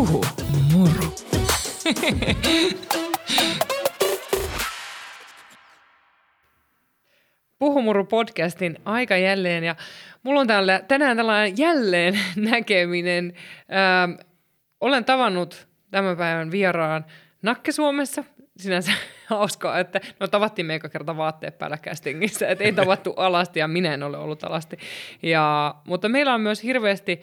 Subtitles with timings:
[0.00, 0.24] Puhu
[0.72, 1.14] moro.
[7.58, 9.76] Puhumuru podcastin aika jälleen ja
[10.22, 13.32] mulla on täällä tänään tällainen jälleen näkeminen.
[13.72, 14.12] Ähm,
[14.80, 17.04] olen tavannut tämän päivän vieraan
[17.42, 18.24] Nakke Suomessa.
[18.56, 18.92] Sinänsä
[19.26, 23.94] hauskaa, että no tavattiin meikä kerta vaatteet päällä castingissa, että ei tavattu alasti ja minä
[23.94, 24.76] en ole ollut alasti.
[25.22, 27.20] Ja, mutta meillä on myös hirveästi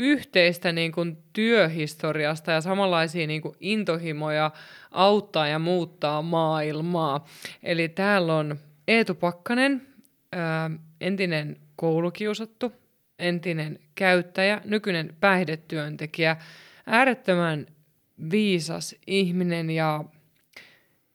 [0.00, 4.50] yhteistä niin kuin työhistoriasta ja samanlaisia niin kuin intohimoja
[4.90, 7.26] auttaa ja muuttaa maailmaa.
[7.62, 8.58] Eli täällä on
[8.88, 9.86] Eetu Pakkanen,
[10.32, 10.70] ää,
[11.00, 12.72] entinen koulukiusattu,
[13.18, 16.36] entinen käyttäjä, nykyinen päihdetyöntekijä,
[16.86, 17.66] äärettömän
[18.30, 20.04] viisas ihminen ja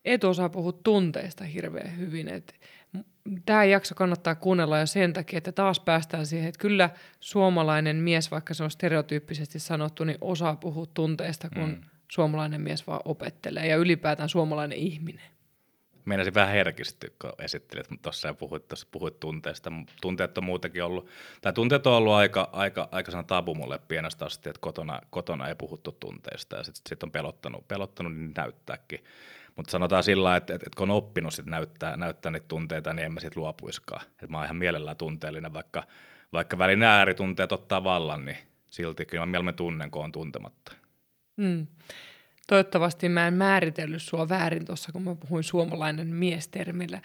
[0.05, 2.27] Eetu osaa puhua tunteista hirveän hyvin.
[2.27, 2.54] että
[3.46, 6.90] tämä jakso kannattaa kuunnella jo sen takia, että taas päästään siihen, että kyllä
[7.20, 11.82] suomalainen mies, vaikka se on stereotyyppisesti sanottu, niin osaa puhua tunteista, kun mm.
[12.08, 15.26] suomalainen mies vaan opettelee ja ylipäätään suomalainen ihminen.
[16.05, 19.71] Meinasin vähän herkistyä, kun esittelit tuossa ja puhuit, tuossa, puhuit tunteista.
[20.02, 21.08] Tunteet on muutenkin ollut,
[21.42, 25.55] tai tunteet on ollut aika, aika, aika tabu mulle pienestä asti, että kotona, kotona ei
[25.55, 29.04] puhuttu tunteista ja sitten sit on pelottanut, pelottanut niin näyttääkin.
[29.56, 33.06] Mutta sanotaan sillä että, että, että kun on oppinut sit näyttää, näyttää niitä tunteita, niin
[33.06, 34.06] en mä siitä luopuiskaan.
[34.24, 35.84] Et mä oon ihan mielellään tunteellinen, vaikka,
[36.34, 38.38] vaikka välin ääritunteet ottaa vallan, niin
[38.72, 40.72] silti kyllä mä mieluummin tunnen, kun on tuntematta.
[41.38, 41.68] Mm.
[42.48, 47.02] Toivottavasti mä en määritellyt sua väärin tuossa, kun mä puhuin suomalainen miestermillä.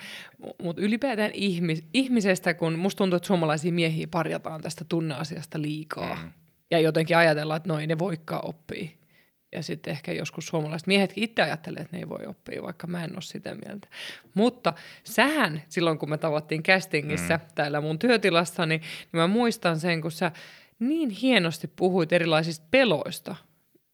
[0.62, 6.14] Mutta ylipäätään ihmis- ihmisestä, kun musta tuntuu, että suomalaisia miehiä parjataan tästä tunneasiasta liikaa.
[6.14, 6.30] Mm.
[6.70, 8.88] Ja jotenkin ajatellaan, että noin ne voikkaa oppia.
[9.52, 13.04] Ja sitten ehkä joskus suomalaiset miehetkin itse ajattelee, että ne ei voi oppia, vaikka mä
[13.04, 13.88] en ole sitä mieltä.
[14.34, 14.72] Mutta
[15.04, 17.42] sähän, silloin kun me tavattiin castingissa mm.
[17.54, 20.32] täällä mun työtilassa, niin, niin mä muistan sen, kun sä
[20.78, 23.36] niin hienosti puhuit erilaisista peloista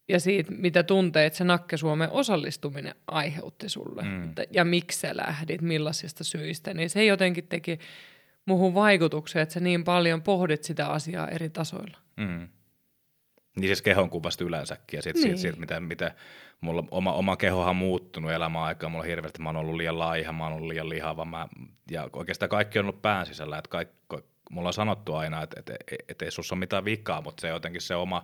[0.07, 4.01] ja siitä, mitä tunteet se Nakke Suomen osallistuminen aiheutti sulle.
[4.01, 4.33] Mm.
[4.51, 6.73] Ja miksi sä lähdit, millaisista syistä.
[6.73, 7.79] Niin se jotenkin teki
[8.45, 11.97] muuhun vaikutuksen, että sä niin paljon pohdit sitä asiaa eri tasoilla.
[12.17, 12.47] Mm.
[13.57, 15.37] Niin siis kehonkuvasta yleensäkin ja sitten niin.
[15.37, 16.11] siitä, miten, miten
[16.61, 18.89] mulla oma, oma kehohan on muuttunut elämän aikaa.
[18.89, 21.25] Mulla on hirveästi, mä oon ollut liian laiha, mä oon ollut liian lihava.
[21.25, 21.47] Mä,
[21.91, 23.57] ja oikeastaan kaikki on ollut pään sisällä.
[23.57, 23.95] Että kaikki,
[24.51, 27.47] mulla on sanottu aina, että, että, että, että ei sussa ole mitään vikaa, mutta se
[27.47, 28.23] jotenkin se oma,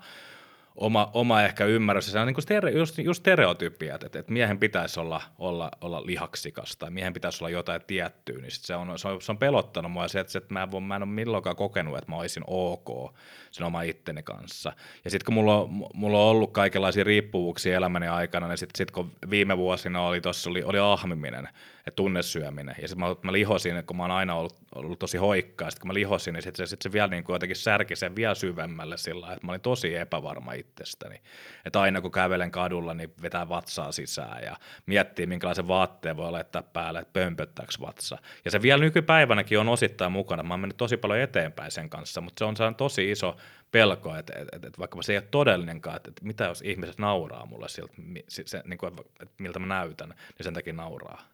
[0.76, 2.12] oma, oma ehkä ymmärrys.
[2.12, 6.78] Se on niin stere, just, just stereotypia, että, että miehen pitäisi olla, olla, olla lihaksikas
[6.78, 9.92] tai miehen pitäisi olla jotain tiettyä, niin sit se, on, se, on, se on pelottanut
[9.92, 13.16] mua se, että, että mä, en, mä en ole milloinkaan kokenut, että mä olisin ok
[13.52, 14.74] sen oma itteni kanssa.
[15.06, 18.92] Ja sitten kun mulla on, mulla on ollut kaikenlaisia riippuvuuksia elämäni aikana, niin sitten sit
[18.92, 21.50] kun viime vuosina oli tuossa oli, oli ahmiminen,
[21.86, 22.76] ja tunnesyöminen.
[22.82, 25.88] Ja sitten mä, mä lihosin, kun mä oon aina ollut, ollut tosi hoikkaa, sitten kun
[25.88, 28.98] mä lihosin, niin sitten se, sit se vielä niin kuin jotenkin särki sen vielä syvemmälle
[28.98, 31.22] sillä että mä olin tosi epävarma itsestäni.
[31.66, 34.56] Että aina kun kävelen kadulla, niin vetää vatsaa sisään ja
[34.86, 38.18] miettii, minkälaisen vaatteen voi laittaa päälle, että pömpöttääkö vatsa.
[38.46, 40.44] Ja se vielä nykypäivänäkin on osittain mukana.
[40.44, 43.36] Mä oon mennyt tosi paljon eteenpäin sen kanssa, mutta se on, se on tosi iso
[43.72, 46.98] pelko, että, että, että, että vaikka se ei ole todellinenkaan, että, että mitä jos ihmiset
[46.98, 47.94] nauraa mulle siltä,
[48.28, 51.33] se, se, niin kuin, että miltä mä näytän, niin sen takia nauraa.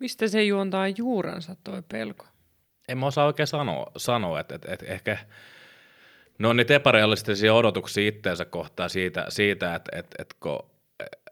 [0.00, 2.26] Mistä se juontaa juurensa tuo pelko?
[2.88, 5.18] En mä osaa oikein sanoa, sanoa että, että, että ehkä
[6.38, 10.70] ne on niitä epärealistisia odotuksia itteensä kohtaan siitä, siitä että, että, että kun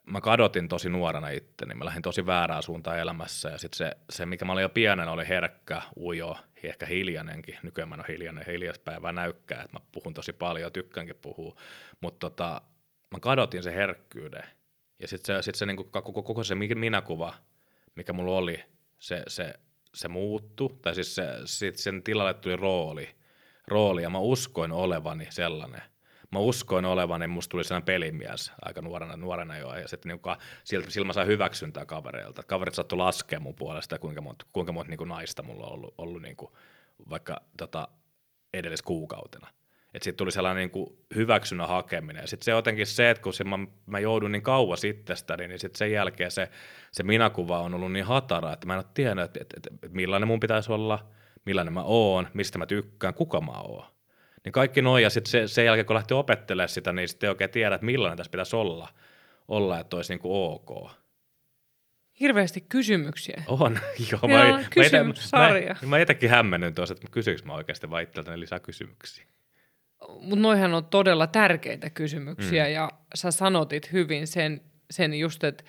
[0.07, 4.27] mä kadotin tosi nuorena itteni, mä lähdin tosi väärään suuntaan elämässä ja sitten se, se,
[4.27, 7.59] mikä mä olin jo pienen, oli herkkä, ujo, ehkä hiljainenkin.
[7.63, 11.57] Nykyään mä en ole hiljainen, hiljaispäivää näykkää, että mä puhun tosi paljon, tykkäänkin puhua,
[12.01, 12.63] mutta tota,
[13.15, 14.45] mä kadotin se herkkyyden.
[14.99, 17.35] Ja sitten se, sit se niinku, koko, koko se minäkuva–
[17.99, 18.65] mikä mulla oli,
[18.99, 19.55] se, se,
[19.95, 23.09] se muuttu, tai siis se, sit sen tilalle tuli rooli,
[23.67, 25.83] rooli, ja mä uskoin olevani sellainen.
[26.31, 30.91] Mä uskoin olevani, musta tuli sellainen pelimies aika nuorena, nuorena jo, ja sitten niin siltä
[30.91, 32.43] silmä sai hyväksyntää kavereilta.
[32.43, 36.23] Kaverit saattoi laskea mun puolesta, kuinka monta, kuinka monta niin naista mulla on ollut, ollut
[36.23, 36.53] niin kuin,
[37.11, 37.89] vaikka tota,
[38.55, 39.49] edellis kuukautena.
[39.99, 42.29] Että sitten tuli sellainen niin kuin hyväksynnän hakeminen.
[42.29, 45.79] Sitten se jotenkin se, että kun se, mä, mä joudun niin kauas itsestäni, niin sitten
[45.79, 46.49] sen jälkeen se,
[46.93, 49.97] se minäkuva on ollut niin hatara, että mä en ole tiennyt, että, että, että, että
[49.97, 51.07] millainen mun pitäisi olla,
[51.45, 53.87] millainen mä oon, mistä mä tykkään, kuka mä oon.
[54.45, 57.31] Niin kaikki noin, ja sitten se, sen jälkeen kun lähti opettelemaan sitä, niin sitten ei
[57.31, 58.89] oikein tiedä, että millainen tässä pitäisi olla,
[59.49, 60.91] olla että olisi niin kuin ok.
[62.21, 63.43] Hirveästi kysymyksiä.
[63.47, 63.81] On,
[64.13, 64.21] joo.
[64.33, 64.45] Joo, mä,
[64.93, 65.05] mä,
[65.83, 69.27] mä, mä etenkin hämmennyn tuossa, että kysyykö mä oikeasti vai itseltäni lisää kysymyksiä.
[70.09, 72.73] Mutta noihän on todella tärkeitä kysymyksiä mm.
[72.73, 74.61] ja sä sanotit hyvin sen,
[74.91, 75.65] sen just, että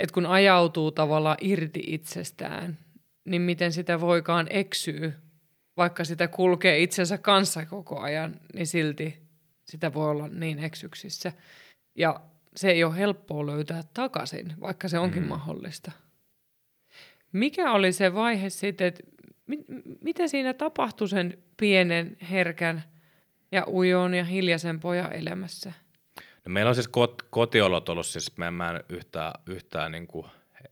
[0.00, 2.78] et kun ajautuu tavallaan irti itsestään,
[3.24, 5.12] niin miten sitä voikaan eksyä,
[5.76, 9.18] vaikka sitä kulkee itsensä kanssa koko ajan, niin silti
[9.64, 11.32] sitä voi olla niin eksyksissä.
[11.98, 12.20] Ja
[12.56, 15.28] se ei ole helppoa löytää takaisin, vaikka se onkin mm.
[15.28, 15.92] mahdollista.
[17.32, 19.02] Mikä oli se vaihe sitten, että
[19.46, 19.60] mit,
[20.00, 22.84] mitä siinä tapahtui sen pienen, herkän
[23.52, 25.72] ja ujon ja hiljaisen pojan elämässä?
[26.44, 30.26] No meillä on siis kot, kotiolot ollut, siis me mä en yhtään, yhtään niin kuin,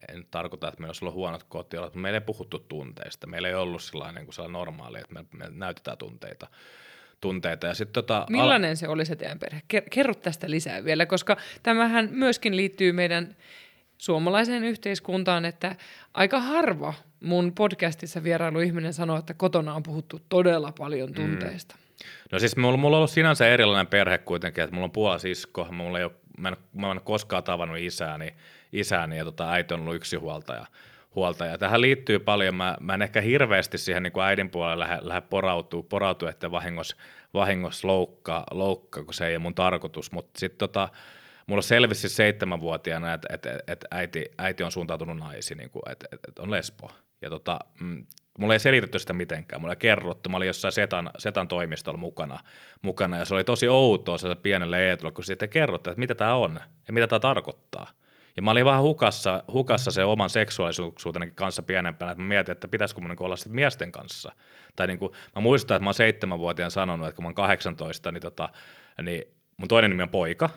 [0.09, 3.27] en tarkoita, että meillä olisi ollut huonot kotiolot, mutta meillä ei puhuttu tunteista.
[3.27, 6.47] Meillä ei ollut sellainen, niin kuin normaali, että me, me näytetään tunteita
[7.21, 7.67] tunteita.
[7.67, 9.63] Ja sit tota, Millainen al- se oli se teidän perhe?
[9.91, 13.37] Kerro tästä lisää vielä, koska tämähän myöskin liittyy meidän
[13.99, 15.77] suomalaiseen yhteiskuntaan, että
[16.15, 21.15] aika harva mun podcastissa vierailu ihminen sanoo, että kotona on puhuttu todella paljon mm.
[21.15, 21.75] tunteista.
[21.75, 21.86] Mm.
[22.33, 25.99] No siis mulla, mulla on ollut sinänsä erilainen perhe kuitenkin, että mulla on puolasisko, mulla
[25.99, 28.35] ei ole, mä, en, mä en koskaan tavannut isääni,
[28.73, 30.67] isääni ja tota, äiti on ollut yksi huoltaja.
[31.59, 35.21] Tähän liittyy paljon, mä, mä en ehkä hirveästi siihen niin kuin äidin puolelle lähde, lähde
[35.21, 36.97] porautuu, porautuu, että vahingossa
[37.35, 40.89] vahingos loukkaa, loukkaa, kun se ei ole mun tarkoitus, mutta sitten tota,
[41.47, 46.39] mulla selvisi seitsemänvuotiaana, että et, et, äiti, äiti on suuntautunut naisiin, niin että et, et
[46.39, 46.91] on lesbo.
[47.23, 48.07] Ja tota, mm,
[48.39, 52.39] mulla ei selitetty sitä mitenkään, mulla ei kerrottu, mä olin jossain Setan, Setan toimistolla mukana,
[52.83, 56.35] mukana, ja se oli tosi outoa se pienelle Eetulle, kun sitten kerrotte, että mitä tämä
[56.35, 57.91] on ja mitä tämä tarkoittaa.
[58.37, 62.69] Ja mä olin vähän hukassa, hukassa se oman seksuaalisuuteni kanssa pienempänä, että mä mietin, että
[62.69, 64.33] pitäisikö mun niinku olla sitten miesten kanssa.
[64.77, 68.13] Tai niin kuin, mä muistan, että mä oon seitsemänvuotiaan sanonut, että kun mä oon 18,
[68.13, 68.49] niin, tota,
[69.03, 69.25] niin
[69.57, 70.51] mun toinen nimi on poika,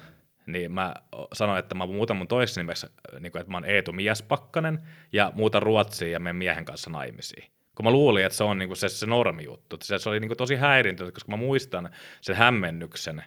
[0.46, 0.94] niin mä
[1.34, 2.90] sanoin, että mä muutan mun toisessa nimessä,
[3.20, 4.80] niin kuin, että mä oon Eetu Miespakkanen
[5.14, 7.59] ja muutan Ruotsiin ja menen miehen kanssa naimisiin.
[7.80, 9.06] Kun mä luulin, että se on niin kuin se, se
[9.44, 9.78] juttu.
[9.84, 11.90] Se, se oli niin kuin tosi häirintynyt, koska mä muistan
[12.22, 13.24] sen hämmennyksen,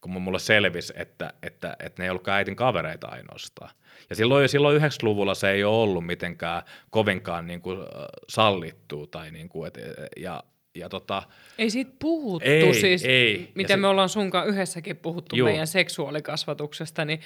[0.00, 3.70] kun mulle selvisi, että, että, että ne ei ollutkaan äitin kavereita ainoastaan.
[4.10, 7.78] Ja silloin, silloin 90-luvulla se ei ole ollut mitenkään kovinkaan niin kuin,
[8.28, 9.06] sallittua.
[9.06, 9.78] Tai niin kuin, et,
[10.16, 10.44] ja,
[10.74, 11.22] ja tota,
[11.58, 13.52] ei siitä puhuttu ei, siis, ei.
[13.54, 15.48] mitä me ollaan sunkaan yhdessäkin puhuttu Juu.
[15.48, 17.20] meidän seksuaalikasvatuksesta, niin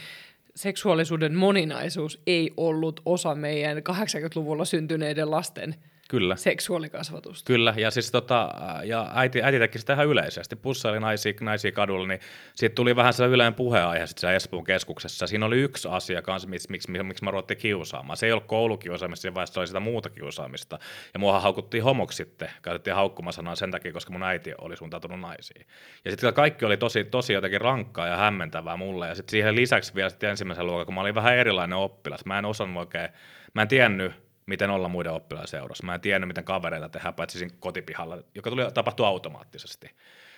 [0.56, 5.74] seksuaalisuuden moninaisuus ei ollut osa meidän 80-luvulla syntyneiden lasten
[6.08, 6.36] Kyllä.
[6.36, 7.46] seksuaalikasvatusta.
[7.46, 8.48] Kyllä, ja siis tota,
[8.84, 10.56] ja äiti, äiti teki sitä ihan yleisesti.
[10.56, 12.20] Pussaili naisia, naisia kadulla, niin
[12.54, 15.26] siitä tuli vähän sellainen yleinen puheenaihe sitten Espoon keskuksessa.
[15.26, 18.16] Siinä oli yksi asia kanssa, miksi, miksi, miksi, miksi mä ruvettiin kiusaamaan.
[18.16, 20.78] Se ei ollut koulukiusaamista, vaiheessa se oli sitä muuta kiusaamista.
[21.14, 25.66] Ja mua haukuttiin homoksi sitten, käytettiin haukkumasanaa sen takia, koska mun äiti oli suuntautunut naisiin.
[26.04, 29.08] Ja sitten kaikki oli tosi, tosi jotenkin rankkaa ja hämmentävää mulle.
[29.08, 32.24] Ja sitten siihen lisäksi vielä sitten ensimmäisen luokan, kun mä olin vähän erilainen oppilas.
[32.24, 33.08] Mä en osannut oikein,
[33.54, 35.86] mä en tiennyt, miten olla muiden oppilaiden seurassa.
[35.86, 39.90] Mä en tiennyt, miten kavereita tehdään, paitsi siinä kotipihalla, joka tuli tapahtua automaattisesti.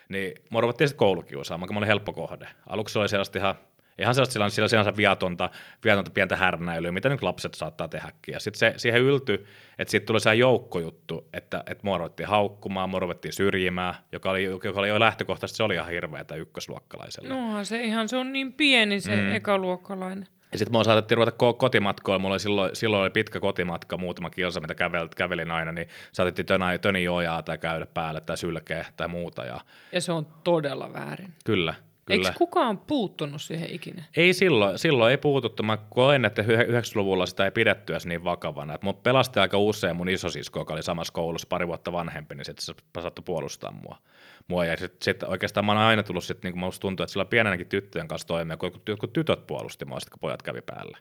[0.09, 2.49] Niin mua ruvettiin sitten koulukiusaamaan, kun mä olin helppo kohde.
[2.67, 3.55] Aluksi oli sellaista ihan,
[3.99, 5.51] ihan sellaista sillä, sellaista viatonta,
[5.85, 8.33] viatonta pientä härnäilyä, mitä nyt lapset saattaa tehdäkin.
[8.33, 9.47] Ja sitten se, siihen yltyi,
[9.79, 14.45] että siitä tuli sellainen joukkojuttu, että, että mua ruvettiin haukkumaan, mua ruvettiin syrjimään, joka oli,
[14.45, 17.29] joka oli jo lähtökohtaisesti, se oli ihan hirveätä ykkösluokkalaiselle.
[17.29, 19.33] No se ihan, se on niin pieni se mm.
[19.33, 20.29] ekaluokkalainen.
[20.53, 24.61] Ja sitten mua saatettiin ruveta kotimatkoilla, mulla oli silloin, silloin oli pitkä kotimatka, muutama kilsa,
[24.61, 29.09] mitä kävel, kävelin aina, niin saatettiin töni, töni ojaa tai käydä päälle tai sylkeä tai
[29.09, 29.45] muuta.
[29.45, 29.61] Ja,
[29.93, 31.35] ja se on todella väärin.
[31.45, 31.75] Kyllä.
[32.07, 32.29] Kyllä.
[32.29, 34.05] Eikö kukaan puuttunut siihen ikinä?
[34.17, 35.63] Ei silloin, silloin ei puututtu.
[35.63, 38.75] Mä koen, että 90-luvulla sitä ei pidetty edes niin vakavana.
[38.75, 42.65] Et pelasti aika usein mun isosisko, joka oli samassa koulussa pari vuotta vanhempi, niin sitten
[42.65, 43.99] se saattoi puolustaa mua
[44.49, 44.65] mua.
[44.65, 47.67] Ja sitten sit oikeastaan mä oon aina tullut sitten, niin musta tuntuu, että sillä pienenäkin
[47.67, 50.99] tyttöjen kanssa toimia, kun jotkut tytöt puolusti mua sitten, kun pojat kävi päälle.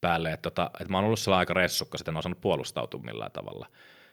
[0.00, 0.32] päälle.
[0.32, 3.66] Että tota, et mä oon ollut sellainen aika ressukka, sitten en osannut puolustautua millään tavalla.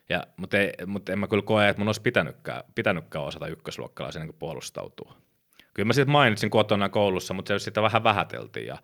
[0.09, 4.21] Ja, mutta, ei, mutta en mä kyllä koe, että mun olisi pitänytkään, pitänytkään osata ykkösluokkalaisen
[4.21, 5.13] niin puolustautua.
[5.73, 8.67] Kyllä mä sitten mainitsin kotona koulussa, mutta se sitä vähän vähäteltiin.
[8.67, 8.77] Ja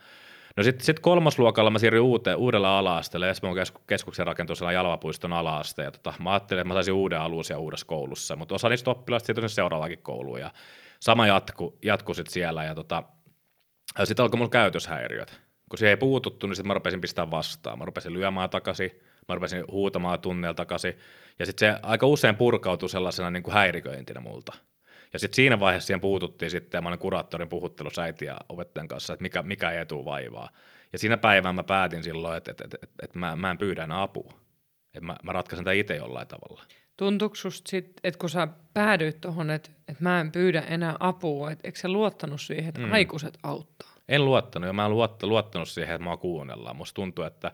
[0.55, 3.55] No sitten sit kolmosluokalla mä siirryin uuteen, uudella ala-asteelle, Espoon
[3.87, 8.35] keskuksen rakentuisella Jalvapuiston ala-aste, ja tota, mä ajattelin, että mä saisin uuden alusia uudessa koulussa,
[8.35, 10.51] mutta osa niistä oppilaista siirtyi seuraavakin kouluun, ja
[10.99, 13.03] sama jatku, jatku sitten siellä, ja, tota,
[14.03, 15.41] sitten alkoi mulla käytöshäiriöt.
[15.69, 17.79] Kun siihen ei puututtu, niin sitten mä rupesin pistää vastaan.
[17.79, 18.91] Mä rupesin lyömään takaisin,
[19.29, 20.97] mä rupesin huutamaan tunneilla takaisin,
[21.39, 24.53] ja sitten se aika usein purkautui sellaisena niin kuin häiriköintinä multa.
[25.13, 28.87] Ja sitten siinä vaiheessa siihen puututtiin sitten, ja mä olin kuraattorin puhuttelussa äiti ja opettajan
[28.87, 30.49] kanssa, että mikä, mikä etu vaivaa.
[30.93, 33.83] Ja siinä päivänä mä päätin silloin, että, että, että, että, että mä, mä en pyydä
[33.83, 34.33] enää apua.
[34.93, 36.63] Että mä, mä ratkaisen tämän itse jollain tavalla.
[36.97, 41.51] Tuntuuko susta sit, että kun sä päädyit tuohon, että, että mä en pyydä enää apua,
[41.51, 42.91] että eikö sä luottanut siihen, että mm.
[42.91, 43.93] aikuiset auttaa?
[44.07, 44.91] En luottanut, ja mä en
[45.21, 46.75] luottanut siihen, että mua kuunnellaan.
[46.75, 47.51] Musta tuntuu, että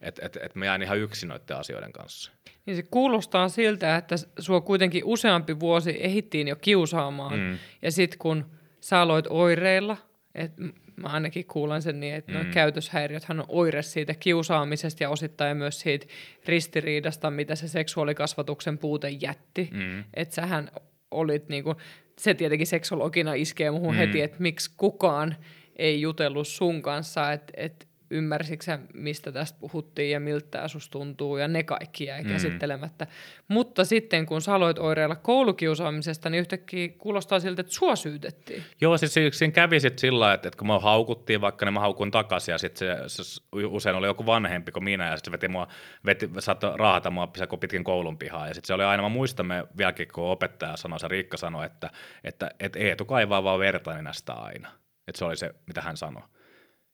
[0.00, 2.32] että et, et mä jään ihan yksin noiden asioiden kanssa.
[2.66, 7.58] Niin se kuulostaa siltä, että sua kuitenkin useampi vuosi ehittiin jo kiusaamaan, mm.
[7.82, 9.96] ja sitten kun sä aloit oireilla,
[10.34, 10.62] että
[10.96, 12.38] mä ainakin kuulen sen niin, että mm.
[12.38, 16.06] no käytöshäiriöthän on oire siitä kiusaamisesta ja osittain myös siitä
[16.46, 19.68] ristiriidasta, mitä se seksuaalikasvatuksen puute jätti.
[19.72, 20.04] Mm.
[20.14, 20.70] Että sähän
[21.10, 21.74] olit niinku,
[22.18, 23.98] se tietenkin seksologina iskee muuhun mm.
[23.98, 25.36] heti, että miksi kukaan
[25.76, 31.36] ei jutellut sun kanssa, että et ymmärsitkö mistä tästä puhuttiin ja miltä tämä susta tuntuu,
[31.36, 32.30] ja ne kaikki jäi mm.
[32.30, 33.06] käsittelemättä.
[33.48, 38.62] Mutta sitten kun sä aloit oireilla koulukiusaamisesta, niin yhtäkkiä kuulostaa siltä, että sua syytettiin.
[38.80, 42.10] Joo, siis siinä kävi sitten sillä että, että kun mä haukuttiin vaikka, niin mä haukun
[42.10, 45.48] takaisin, ja sitten se, se, usein oli joku vanhempi kuin minä, ja sitten se veti
[45.48, 45.68] mua,
[46.06, 49.64] veti, saattoi raahata mua pitkin koulun pihaa, ja sitten se oli aina, mä muistan me
[49.76, 51.90] vieläkin, kun opettaja sanoi, se Riikka sanoi, että,
[52.24, 54.68] että, että Eetu kaivaa vaan verta nenästä aina.
[55.08, 56.22] Että se oli se, mitä hän sanoi.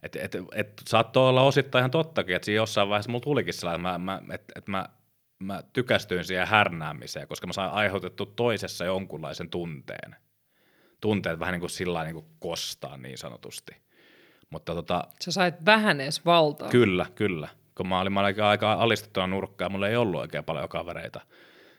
[0.06, 3.86] Että et, et, saattoi olla osittain ihan tottakin, että siinä jossain vaiheessa mulla tulikin sellainen,
[3.86, 4.88] että mä, mä, et, et mä,
[5.38, 10.16] mä tykästyin siihen härnäämiseen, koska mä sain aiheutettu toisessa jonkunlaisen tunteen.
[11.00, 13.76] Tunteet vähän niin kuin sillä niin kuin kostaa niin sanotusti.
[14.50, 16.68] Mutta tota, Sä sait vähän edes valtaa.
[16.68, 17.48] Kyllä, kyllä.
[17.74, 21.20] Kun mä olin, mä olin aika alistettuna nurkkaan, mulla ei ollut oikein paljon kavereita.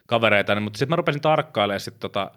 [0.08, 2.32] kavereita niin, mutta sitten mä rupesin tarkkailemaan sit tota,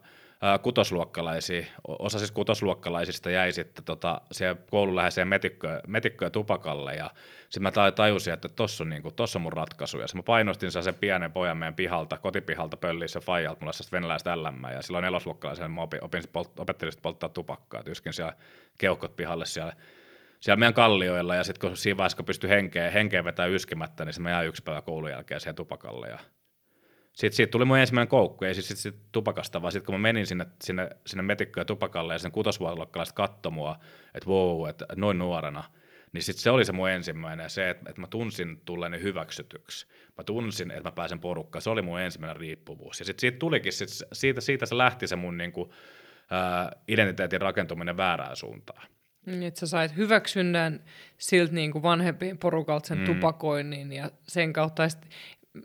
[0.62, 6.94] kutosluokkalaisia, osa siis kutosluokkalaisista jäi sitten tota, siihen koulun läheiseen metikköön, metikköön tupakalle.
[6.94, 7.11] Ja
[7.42, 9.99] sitten mä tajusin, että tossa on, niinku, tossa on mun ratkaisu.
[9.99, 14.64] Ja mä painostin sen pienen pojan meidän pihalta, kotipihalta pöllissä faijalta, mulla on venäläistä LM
[14.73, 18.32] ja silloin nelosluokkalaisen mä opin, opin polt, opettelin polttaa tupakkaa, tyskin siellä
[18.78, 19.73] keuhkot pihalle siellä
[20.40, 21.35] siellä meidän kallioilla.
[21.35, 24.49] Ja sitten kun siinä vaiheessa, kun pystyi henkeä, henkeä vetää yskimättä, niin se mä jäin
[24.49, 26.09] yksi päivä koulun jälkeen siihen tupakalle.
[26.09, 26.18] Ja
[27.20, 29.98] sitten siitä tuli mun ensimmäinen koukku, ei siis sit, sit tupakasta, vaan sitten kun mä
[29.98, 33.78] menin sinne, sinne, sinne metikköön tupakalle ja sen kutosvuotolokkalaiset katsoi mua,
[34.14, 35.64] että wow, että noin nuorena,
[36.12, 39.86] niin sitten se oli se mun ensimmäinen, se, että, että mä tunsin tulleeni hyväksytyksi.
[40.18, 42.98] Mä tunsin, että mä pääsen porukkaan, se oli mun ensimmäinen riippuvuus.
[42.98, 45.72] Ja sitten siitä tulikin, sit siitä, siitä se lähti se mun niinku,
[46.30, 48.88] ää, identiteetin rakentuminen väärään suuntaan.
[49.26, 50.84] Niin, että sä sait hyväksynnän
[51.18, 53.04] siltä niin kuin vanhempien porukalta sen mm.
[53.04, 54.84] tupakoinnin ja sen kautta,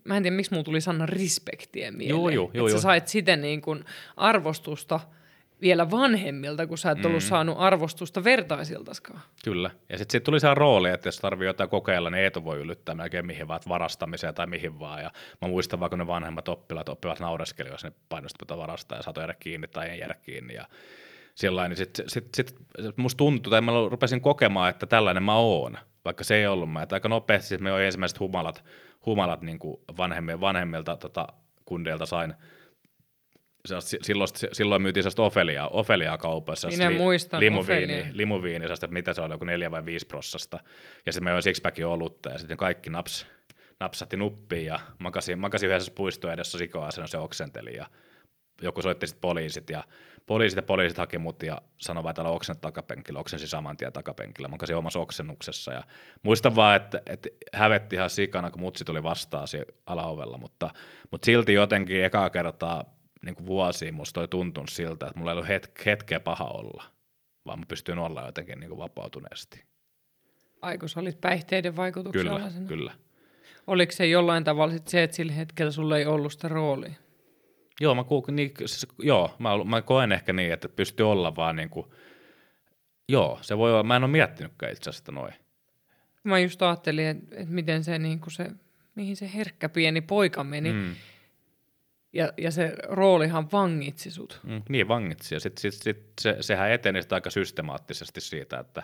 [0.03, 2.09] mä en tiedä, miksi mulla tuli sana respektiä mieleen.
[2.09, 3.85] Joo, joo, joo, että sä sait siten niin kuin
[4.17, 4.99] arvostusta
[5.61, 7.27] vielä vanhemmilta, kun sä et ollut mm.
[7.27, 9.21] saanut arvostusta vertaisiltaskaan.
[9.43, 9.71] Kyllä.
[9.89, 12.95] Ja sitten sit tuli se rooli, että jos tarvii jotain kokeilla, niin Eetu voi yllyttää
[12.95, 15.01] melkein mihin vaan, varastamiseen tai mihin vaan.
[15.01, 15.11] Ja
[15.41, 19.35] mä muistan vaikka ne vanhemmat oppilaat oppivat naureskeli, jos ne painostivat varastaa ja saatoi jäädä
[19.39, 20.53] kiinni tai ei jäädä kiinni.
[20.53, 20.67] Ja
[21.35, 25.35] sillain, niin sitten sit, sit, sit musta tuntui, tai mä rupesin kokemaan, että tällainen mä
[25.35, 26.81] oon, vaikka se ei ollut mä.
[26.81, 28.63] Että aika nopeasti sit me jo ensimmäiset humalat
[29.05, 31.27] humalat niin kuin vanhemmilta, vanhemmilta tota,
[31.65, 32.33] kundeilta sain.
[33.79, 36.67] Silloin, silloin myytiin sellaista Ofeliaa, Ofeliaa kaupassa.
[36.67, 38.17] Minä li, muistan limuviini, Ofelia.
[38.17, 40.59] limuviini sellaista, mitä se oli, joku neljä vai viisi prossasta.
[41.05, 43.27] Ja sitten me join sixpackin olutta ja sitten kaikki naps,
[43.79, 47.85] napsatti nuppiin ja makasin, makasin yhdessä puistoa edessä sikoa se oksenteli ja
[48.61, 49.83] joku soitti sitten poliisit ja
[50.25, 54.47] poliisit ja poliisit haki mut ja sanoi että oksen takapenkillä, oksensi saman tien takapenkillä.
[54.47, 55.83] Mä käsin omassa oksennuksessa ja
[56.23, 59.47] muistan vaan, että, että hävetti ihan sikana, kun mutsi tuli vastaan
[59.85, 60.69] alaovella, mutta,
[61.11, 65.35] mutta silti jotenkin ekaa kertaa niin kuin vuosiin musta toi tuntunut siltä, että mulla ei
[65.35, 66.83] ollut hetke, hetkeä paha olla,
[67.45, 69.63] vaan mä pystyin olla jotenkin niin kuin vapautuneesti.
[70.61, 72.39] Ai kun sä olit päihteiden vaikutuksella?
[72.39, 72.91] Kyllä, kyllä.
[73.67, 77.04] Oliko se jollain tavalla se, että sillä hetkellä sulla ei ollut sitä roolia?
[77.81, 81.55] Joo, mä, kuulin, niin, siis, joo mä, mä koen ehkä niin, että pystyy olla vaan
[81.55, 81.87] niin kuin,
[83.09, 85.33] joo, se voi olla, mä en ole miettinytkään itse asiassa noin.
[86.23, 88.51] Mä just ajattelin, että, että miten se, niin kuin se,
[88.95, 90.73] mihin se herkkä pieni poika meni.
[90.73, 90.95] Mm.
[92.13, 94.39] Ja, ja se roolihan vangitsi sut.
[94.43, 95.35] Mm, niin, vangitsi.
[95.35, 98.83] Ja sitten sit, sit, se, sehän eteni aika systemaattisesti siitä, että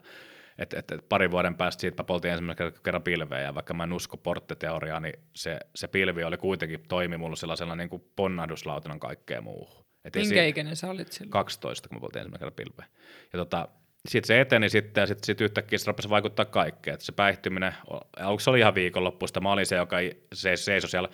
[0.62, 3.84] että et, et pari vuoden päästä siitä mä poltin ensimmäisen kerran pilveä, ja vaikka mä
[3.84, 9.00] en usko porttiteoriaa, niin se, se pilvi oli kuitenkin toimi mulla sellaisella niin kuin ponnahduslautana
[9.00, 9.86] kaikkeen muuhun.
[10.06, 11.32] Et Minkä ikäinen sä olit silloin?
[11.32, 12.86] 12, kun mä poltin ensimmäisen kerran pilveä.
[13.34, 13.68] Ja tota,
[14.10, 16.94] sitten se eteni sitten ja sitten sit yhtäkkiä se rupesi vaikuttaa kaikkeen.
[16.94, 17.74] Et se päihtyminen,
[18.20, 19.98] aluksi se oli ihan viikonloppuista, mä olin se, joka
[20.34, 21.10] se, seisoi siellä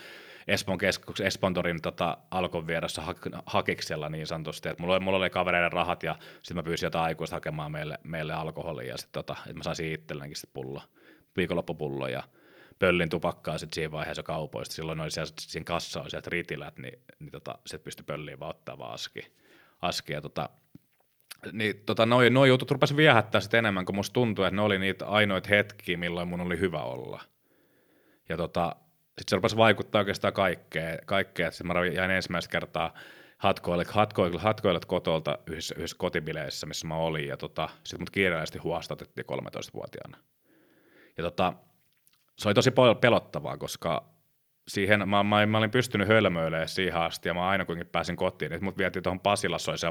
[0.47, 5.29] Espoon keskus, Espontorin tota, alkon vieressä ha, hakiksella niin sanotusti, että mulla, oli, mulla oli
[5.29, 9.35] kavereiden rahat ja sitten mä pyysin jotain aikuista hakemaan meille, meille alkoholia ja sitten tota,
[9.45, 10.81] että mä saisin itsellenkin sitten pullo,
[11.37, 12.23] viikonloppupullo ja
[12.79, 14.75] pöllin tupakkaa sitten siinä vaiheessa kaupoista.
[14.75, 18.55] Silloin oli siellä, siinä kassa oli sieltä ritilät, niin, niin tota, sitten pystyi pölliin vaan
[18.55, 19.21] ottaa vaan aski.
[19.81, 20.49] aski ja tota,
[21.51, 24.79] niin tota, noi, noi jutut rupesi viehättää sitten enemmän, kun musta tuntui, että ne oli
[24.79, 27.21] niitä ainoita hetkiä, milloin mun oli hyvä olla.
[28.29, 28.75] Ja tota,
[29.17, 30.99] sitten se rupesi vaikuttaa oikeastaan kaikkeen.
[31.05, 31.51] kaikkeen.
[31.51, 32.93] Sitten mä jäin ensimmäistä kertaa
[33.37, 37.27] hatkoille, hatkoille, hatkoille kotolta yhdessä, yhdessä kotibileissä, missä mä olin.
[37.27, 40.17] Ja tota, sitten mut kiireellisesti huostatettiin 13-vuotiaana.
[41.17, 41.53] Ja tota,
[42.37, 42.71] se oli tosi
[43.01, 44.09] pelottavaa, koska
[44.67, 48.53] siihen mä, mä, mä olin pystynyt hölmöilemään siihen asti ja mä aina kuitenkin pääsin kotiin.
[48.53, 49.19] Että mut vietiin tuohon
[49.77, 49.87] se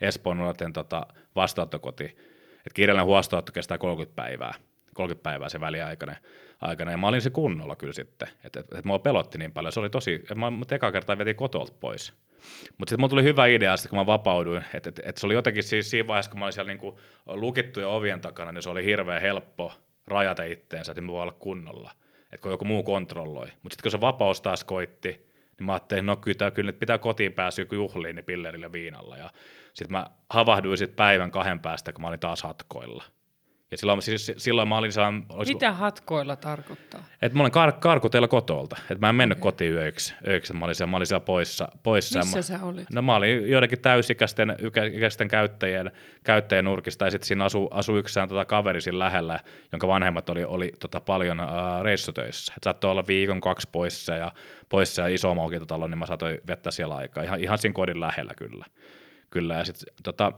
[0.00, 2.04] Espoon nuorten tota, vastaanottokoti.
[2.04, 4.54] Että kiireellinen huostaanotto kestää 30 päivää
[4.94, 6.16] 30 päivää se väliaikainen.
[6.60, 9.72] Aikana, ja mä olin se kunnolla kyllä sitten, että et, et mua pelotti niin paljon.
[9.72, 12.12] Se oli tosi, että mä, mä eka kertaa vetin kotolta pois.
[12.78, 15.34] Mutta sitten mulla tuli hyvä idea sitten, kun mä vapauduin, että et, et se oli
[15.34, 18.84] jotenkin siis siinä vaiheessa, kun mä olin siellä niinku lukittujen ovien takana, niin se oli
[18.84, 19.72] hirveän helppo
[20.06, 21.90] rajata itteensä, että mä voi olla kunnolla,
[22.24, 23.46] että kun joku muu kontrolloi.
[23.46, 25.08] Mutta sitten kun se vapaus taas koitti,
[25.58, 29.16] niin mä ajattelin, no kyllä, kyllä nyt pitää kotiin pääsyä juhliin niin pillerillä viinalla.
[29.16, 29.30] Ja
[29.74, 33.04] sitten mä havahduin sitten päivän kahden päästä, kun mä olin taas hatkoilla.
[33.74, 35.26] Ja silloin, siis, silloin mä olin saan...
[35.28, 37.04] Olisi, Mitä hatkoilla tarkoittaa?
[37.22, 38.76] Että mä olin kar- karkuteilla kotolta.
[38.80, 39.42] Että mä en mennyt okay.
[39.42, 40.14] kotiin yöksi.
[40.26, 40.52] yöksi.
[40.52, 41.68] Mä, olin siellä, mä olin siellä poissa.
[41.82, 42.90] poissa Missä mä, sä olit?
[42.90, 44.56] No mä olin joidenkin täysikäisten
[44.92, 45.90] ikäisten käyttäjien,
[46.24, 47.04] käyttäjien nurkista.
[47.04, 49.40] Ja sitten siinä asui asu yksään tota kaveri siinä lähellä,
[49.72, 51.48] jonka vanhemmat oli, oli tota paljon äh,
[51.82, 52.52] reissutöissä.
[52.56, 54.32] Että saattoi olla viikon kaksi poissa ja,
[54.68, 55.34] poissa ja iso
[55.66, 57.24] talon, niin mä saatoin vettä siellä aikaa.
[57.24, 58.64] Ihan, ihan siinä kodin lähellä kyllä.
[59.30, 59.54] kyllä.
[59.54, 60.32] Ja sitten tota,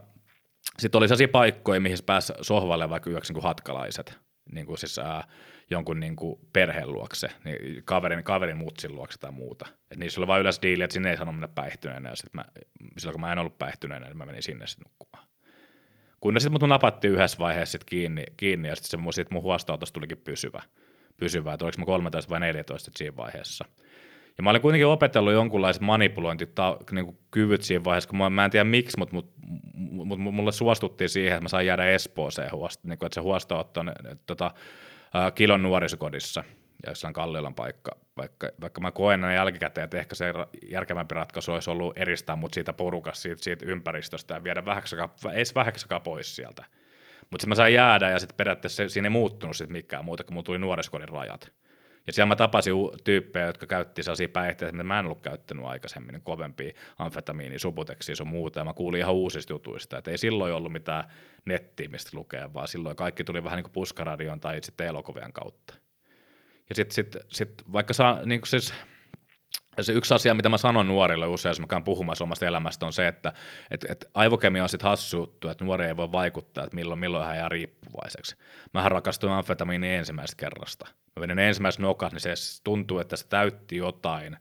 [0.79, 4.17] sitten oli sellaisia paikkoja, mihin pääsi sohvalle vaikka yöksi niin hatkalaiset,
[4.51, 5.27] niin kuin siis ää,
[5.69, 9.65] jonkun niin kuin perheen luokse, niin kaverin, kaverin mutsin luokse tai muuta.
[9.91, 12.45] Et niissä oli vain yleensä diili, että sinne ei sano mennä päihtyneenä, ja sit mä,
[12.97, 15.27] silloin kun mä en ollut päihtyneenä, niin mä menin sinne sitten nukkumaan.
[16.19, 19.93] Kunnes sitten mut napattiin yhdessä vaiheessa sit kiinni, kiinni, ja sitten se, sit mun huostaanotosta
[19.93, 20.61] tulikin pysyvä.
[21.17, 21.53] pysyvä.
[21.53, 23.65] että oliko mä 13 vai 14 siinä vaiheessa.
[24.37, 28.63] Ja mä olin kuitenkin opetellut jonkunlaiset manipulointikyvyt niin siinä vaiheessa, kun mä, mä en tiedä
[28.63, 29.31] miksi, mutta mut,
[29.73, 33.21] mut, mut, mulle suostuttiin siihen, että mä sain jäädä Espooseen huosta, niin kuin, että se
[33.21, 33.91] huostaanotto on
[34.25, 34.51] tota,
[35.35, 36.43] kilon nuorisokodissa,
[36.87, 40.33] jossain Kalliolan paikka, vaikka, vaikka mä koen näin jälkikäteen, että ehkä se
[40.69, 46.35] järkevämpi ratkaisu olisi ollut eristää mut siitä porukasta, siitä, siitä ympäristöstä ja viedä vähäksäkään, pois
[46.35, 46.63] sieltä.
[47.21, 50.33] Mutta sitten mä sain jäädä ja sitten periaatteessa siinä ei muuttunut sit mikään muuta, kun
[50.33, 51.51] mulla tuli nuorisokodin rajat.
[52.07, 52.73] Ja siellä mä tapasin
[53.03, 58.15] tyyppejä, jotka käytti sellaisia päihteitä, mitä mä en ollut käyttänyt aikaisemmin, niin kovempia amfetamiini, subuteksia
[58.15, 61.03] sun muuta, ja mä kuulin ihan uusista jutuista, että ei silloin ollut mitään
[61.45, 65.73] nettiä, mistä lukea, vaan silloin kaikki tuli vähän niin kuin puskaradion tai sitten elokuvien kautta.
[66.69, 68.73] Ja sitten sit, sit, vaikka saa, niin kuin siis,
[69.83, 72.93] se yksi asia, mitä mä sanon nuorille usein, jos mä käyn puhumassa omasta elämästä, on
[72.93, 73.33] se, että
[73.71, 77.25] et, et aivokemia on sitten hassu juttu, että nuori ei voi vaikuttaa, että milloin, milloin
[77.25, 78.35] hän jää riippuvaiseksi.
[78.73, 80.85] Mähän rakastuin amfetamiiniin ensimmäisestä kerrasta.
[80.87, 84.37] Mä vedin ensimmäisen nokas, niin se tuntuu, että se täytti jotain,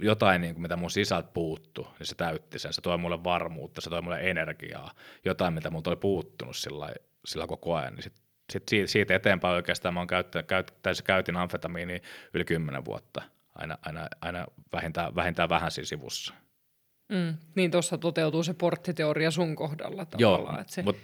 [0.00, 2.72] jotain niin kuin mitä mun sisältä puuttu, niin se täytti sen.
[2.72, 4.90] Se toi mulle varmuutta, se toi mulle energiaa,
[5.24, 6.88] jotain, mitä mun oli puuttunut sillä,
[7.24, 7.94] sillä koko ajan.
[7.94, 8.14] Niin sit,
[8.52, 10.72] sit siitä, siitä eteenpäin oikeastaan mä oon käyttänyt, käyt,
[11.04, 11.98] käytin amfetamiinia
[12.34, 13.22] yli kymmenen vuotta–
[13.56, 16.34] aina, aina, aina vähintään, vähintään vähän siinä sivussa.
[17.08, 20.96] Mm, niin tuossa toteutuu se porttiteoria sun kohdalla tavallaan, Joo, että se mut,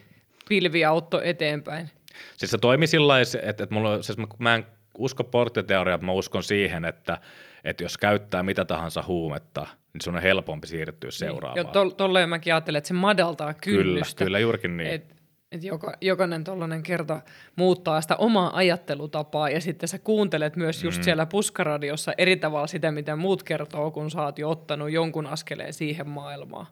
[0.48, 1.90] pilviautto eteenpäin.
[2.36, 4.66] Siis se toimi sillä että, että mulla, siis mä, mä en
[4.98, 7.18] usko porttiteoriaa, mä uskon siihen, että,
[7.64, 11.66] että jos käyttää mitä tahansa huumetta, niin sun on helpompi siirtyä seuraavaan.
[11.66, 11.74] Niin.
[11.74, 14.18] Jo, tolleen mäkin ajattelen, että se madaltaa kynnystä.
[14.18, 14.90] Kyllä, kyllä juurikin niin.
[14.90, 15.21] Et,
[15.52, 17.20] että joka, jokainen tuollainen kerta
[17.56, 21.02] muuttaa sitä omaa ajattelutapaa ja sitten sä kuuntelet myös just mm.
[21.02, 25.72] siellä puskaradiossa eri tavalla sitä, mitä muut kertoo, kun sä oot jo ottanut jonkun askeleen
[25.72, 26.66] siihen maailmaan.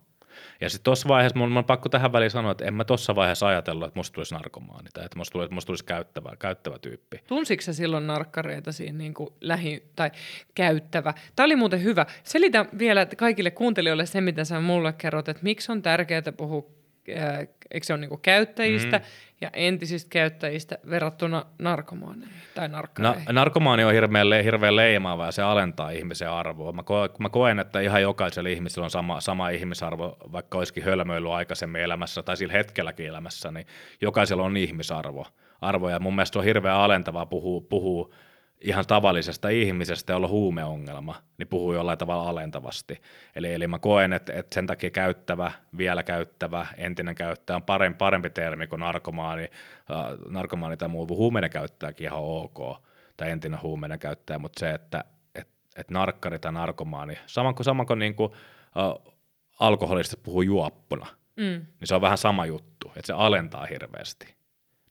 [0.60, 3.48] Ja sitten tuossa vaiheessa mun on pakko tähän väliin sanoa, että en mä tuossa vaiheessa
[3.48, 7.20] ajatellut, että musta tulisi narkomaani tai että musta tulisi, musta tulisi käyttävä, käyttävä tyyppi.
[7.26, 10.10] Tunsitko sä silloin narkkareita siinä niin kuin lähi- tai
[10.54, 11.14] käyttävä?
[11.36, 12.06] Tämä oli muuten hyvä.
[12.24, 16.80] Selitä vielä kaikille kuuntelijoille se, mitä sä mulle kerrot, että miksi on tärkeää puhua
[17.16, 19.04] Äh, eikö se ole niin käyttäjistä mm.
[19.40, 23.24] ja entisistä käyttäjistä verrattuna narkomaaneihin tai narkkareihin?
[23.24, 26.72] Na, narkomaani on hirveän, hirveän leimaava ja se alentaa ihmisen arvoa.
[26.72, 31.35] Mä, koen, mä koen, että ihan jokaisella ihmisellä on sama, sama ihmisarvo, vaikka olisikin hölmöily
[31.35, 33.66] aikaisemmin elämässä tai sillä hetkelläkin elämässä, niin
[34.00, 35.26] jokaisella on ihmisarvo.
[35.61, 38.14] Arvo, ja mun mielestä on hirveän alentavaa puhua, puhua
[38.61, 43.03] ihan tavallisesta ihmisestä, jolla on huumeongelma, niin puhuu jollain tavalla alentavasti.
[43.37, 47.96] Eli, eli mä koen, että, että sen takia käyttävä, vielä käyttävä, entinen käyttäjä on parempi,
[47.96, 52.83] parempi termi kuin narkomaani, äh, narkomaani tai muu huumeinen käyttäjäkin ihan ok,
[53.16, 57.87] tai entinen huumeinen käyttäjä, mutta se, että et, et narkkari tai narkomaani, saman kuin, saman
[57.87, 59.14] kuin, niin kuin äh,
[59.61, 61.44] alkoholista puhuu juoppuna, mm.
[61.44, 64.35] niin se on vähän sama juttu, että se alentaa hirveästi.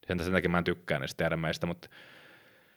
[0.08, 1.90] Sen, sen takia mä en tykkää niistä termeistä, mutta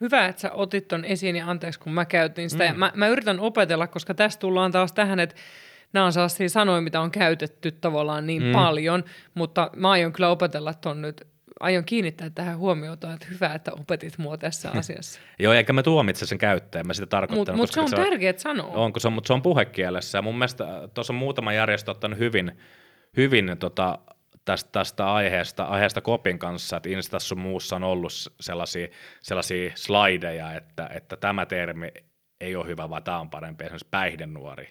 [0.01, 2.71] Hyvä, että sä otit ton esiin ja anteeksi, kun mä käytin sitä.
[2.71, 2.79] Mm.
[2.79, 5.35] Mä, mä yritän opetella, koska tästä tullaan taas tähän, että
[5.93, 8.51] nämä on sellaisia sanoja, mitä on käytetty tavallaan niin mm.
[8.51, 9.03] paljon,
[9.33, 11.27] mutta mä aion kyllä opetella ton nyt
[11.59, 15.19] aion kiinnittää tähän huomiota, että hyvä, että opetit mua tässä asiassa.
[15.39, 17.57] Joo, eikä mä tuomitse sen käyttäjän, mä sitä tarkoittanut.
[17.61, 18.67] Mutta mut se on tärkeää sanoa.
[18.67, 20.17] On, se on, mutta se on puhekielessä.
[20.17, 22.51] Ja mun mielestä tuossa on muutama järjestö ottanut hyvin,
[23.17, 23.99] hyvin tota,
[24.45, 28.87] tästä, tästä aiheesta, aiheesta Kopin kanssa, että Instassa muussa on ollut sellaisia,
[29.21, 31.91] sellaisia slideja, että, että tämä termi
[32.41, 34.69] ei ole hyvä, vaan tämä on parempi, esimerkiksi päihdenuori.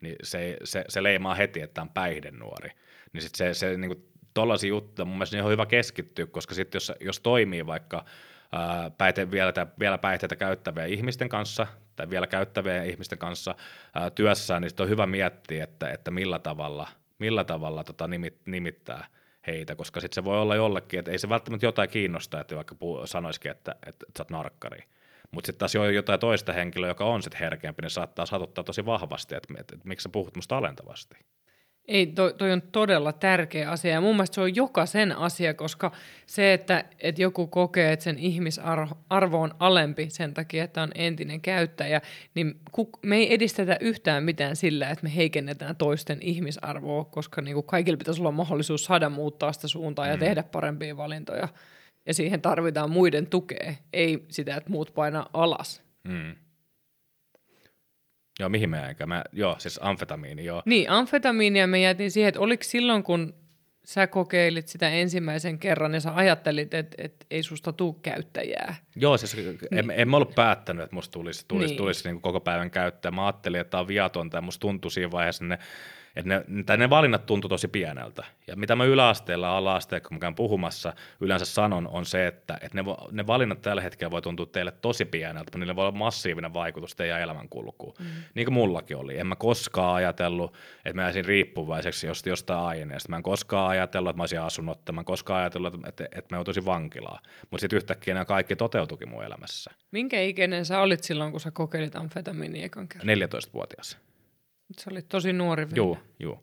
[0.00, 2.70] Niin se, se, se leimaa heti, että on päihdenuori.
[3.12, 6.92] Niin sit se, se niin tollaisia juttuja mun mielestä on hyvä keskittyä, koska sitten jos,
[7.00, 8.04] jos toimii vaikka
[8.52, 13.54] ää, päite, vielä, vielä päihteitä käyttäviä ihmisten kanssa tai vielä käyttäviä ihmisten kanssa
[13.94, 16.88] ää, työssään, niin sitten on hyvä miettiä, että, että millä tavalla,
[17.20, 19.06] millä tavalla tota nimit, nimittää
[19.46, 22.76] heitä, koska sitten se voi olla jollekin, että ei se välttämättä jotain kiinnosta, että vaikka
[23.04, 24.84] sanoisikin, että, että, että sä oot narkkari.
[25.30, 28.86] Mutta sitten taas jo jotain toista henkilöä, joka on sitten herkempi, niin saattaa satuttaa tosi
[28.86, 31.16] vahvasti, että, että, että miksi sä puhut musta alentavasti.
[31.88, 35.92] Ei, toi, toi on todella tärkeä asia ja mun mielestä se on jokaisen asia, koska
[36.26, 41.40] se, että, että joku kokee, että sen ihmisarvo on alempi sen takia, että on entinen
[41.40, 42.00] käyttäjä,
[42.34, 42.60] niin
[43.02, 47.96] me ei edistetä yhtään mitään sillä, että me heikennetään toisten ihmisarvoa, koska niin kuin kaikilla
[47.96, 50.20] pitäisi olla mahdollisuus saada muuttaa sitä suuntaa ja mm.
[50.20, 51.48] tehdä parempia valintoja.
[52.06, 55.82] Ja siihen tarvitaan muiden tukea, ei sitä, että muut painaa alas.
[56.04, 56.34] Mm.
[58.40, 59.08] Joo, mihin me jäinkään?
[59.08, 60.62] Mä, joo, siis amfetamiini, joo.
[60.64, 63.34] Niin, amfetamiinia me jätin siihen, että oliko silloin, kun
[63.84, 68.74] sä kokeilit sitä ensimmäisen kerran ja sä ajattelit, että, että ei susta tuu käyttäjää.
[68.96, 69.58] Joo, siis niin.
[69.72, 71.76] en, en mä ollut päättänyt, että musta tulisi, tulisi, niin.
[71.76, 73.10] tulisi niin koko päivän käyttää.
[73.10, 75.58] Mä ajattelin, että tämä on viatonta ja musta tuntui siinä vaiheessa ne
[76.16, 78.24] että ne, tai ne valinnat tuntui tosi pieneltä.
[78.46, 82.82] Ja mitä mä yläasteella, ala-asteella, kun mä käyn puhumassa, yleensä sanon, on se, että, että
[82.82, 86.54] ne, ne valinnat tällä hetkellä voi tuntua teille tosi pieneltä, mutta niillä voi olla massiivinen
[86.54, 87.94] vaikutus teidän elämänkulkuun.
[87.98, 88.06] Mm.
[88.34, 89.18] Niin kuin mullakin oli.
[89.18, 93.08] En mä koskaan ajatellut, että mä jäisin riippuvaiseksi jostain aineesta.
[93.08, 94.78] Mä en koskaan ajatellut, että mä olisin asunut.
[94.92, 97.20] Mä en koskaan ajatellut, että, että mä joutuisin vankilaa.
[97.50, 99.70] Mutta sitten yhtäkkiä nämä kaikki toteutukin mun elämässä.
[99.90, 103.16] Minkä ikäinen sä olit silloin, kun sä kokeilit amfetamiinia ekan kerran?
[103.18, 104.09] 14-vuotias.
[104.78, 105.76] Se oli tosi nuori vielä.
[105.76, 106.42] Joo, joo.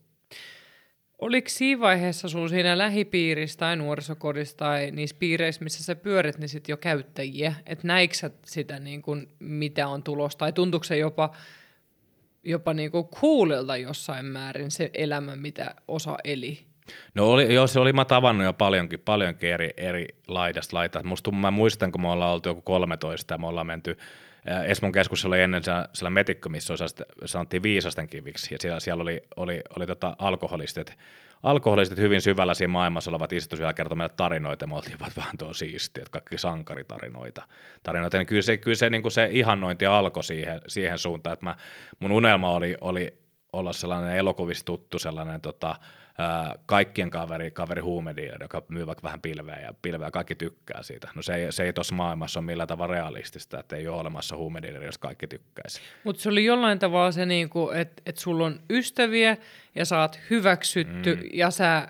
[1.18, 6.48] Oliko siinä vaiheessa sun siinä lähipiirissä tai nuorisokodissa tai niissä piireissä, missä sä pyörit, niin
[6.48, 7.54] sit jo käyttäjiä?
[7.66, 8.14] Että näikö
[8.44, 10.38] sitä, niin kuin, mitä on tulosta?
[10.38, 11.30] Tai tuntuuko se jopa,
[12.44, 16.68] jopa niin kuin coolilta jossain määrin se elämä, mitä osa eli?
[17.14, 21.02] No oli, joo, se oli mä tavannut jo paljonkin, paljonkin eri, eri laidasta laitaa.
[21.02, 23.96] Musta mä muistan, kun me ollaan oltu joku 13 ja me ollaan menty
[24.66, 26.74] Esmon keskus oli ennen siellä, siellä metikko, missä
[27.24, 30.96] sanottiin viisasten kiviksi, ja siellä, siellä oli, oli, oli tota alkoholistit,
[31.42, 35.38] alkoholistit hyvin syvällä siinä maailmassa olevat istu siellä kertoi meille tarinoita, ja me oltiin vähän
[35.38, 37.42] tuo siistiä, että kaikki sankaritarinoita.
[37.82, 38.16] Tarinoita.
[38.16, 41.56] Ja kyllä se, kyllä se, niin kuin se ihannointi alkoi siihen, siihen suuntaan, että mä,
[42.00, 43.18] mun unelma oli, oli
[43.52, 45.76] olla sellainen elokuvista tuttu sellainen tota,
[46.66, 51.08] kaikkien kaveri, kaveri huumediileri, joka myy vaikka vähän pilveä ja pilveä kaikki tykkää siitä.
[51.14, 54.36] No se ei, se ei tuossa maailmassa ole millään tavalla realistista, että ei ole olemassa
[54.36, 55.80] huumediileri, jos kaikki tykkäisi.
[56.04, 59.36] Mutta se oli jollain tavalla se, niinku, että et sulla on ystäviä
[59.74, 61.22] ja sä oot hyväksytty mm.
[61.32, 61.88] ja sä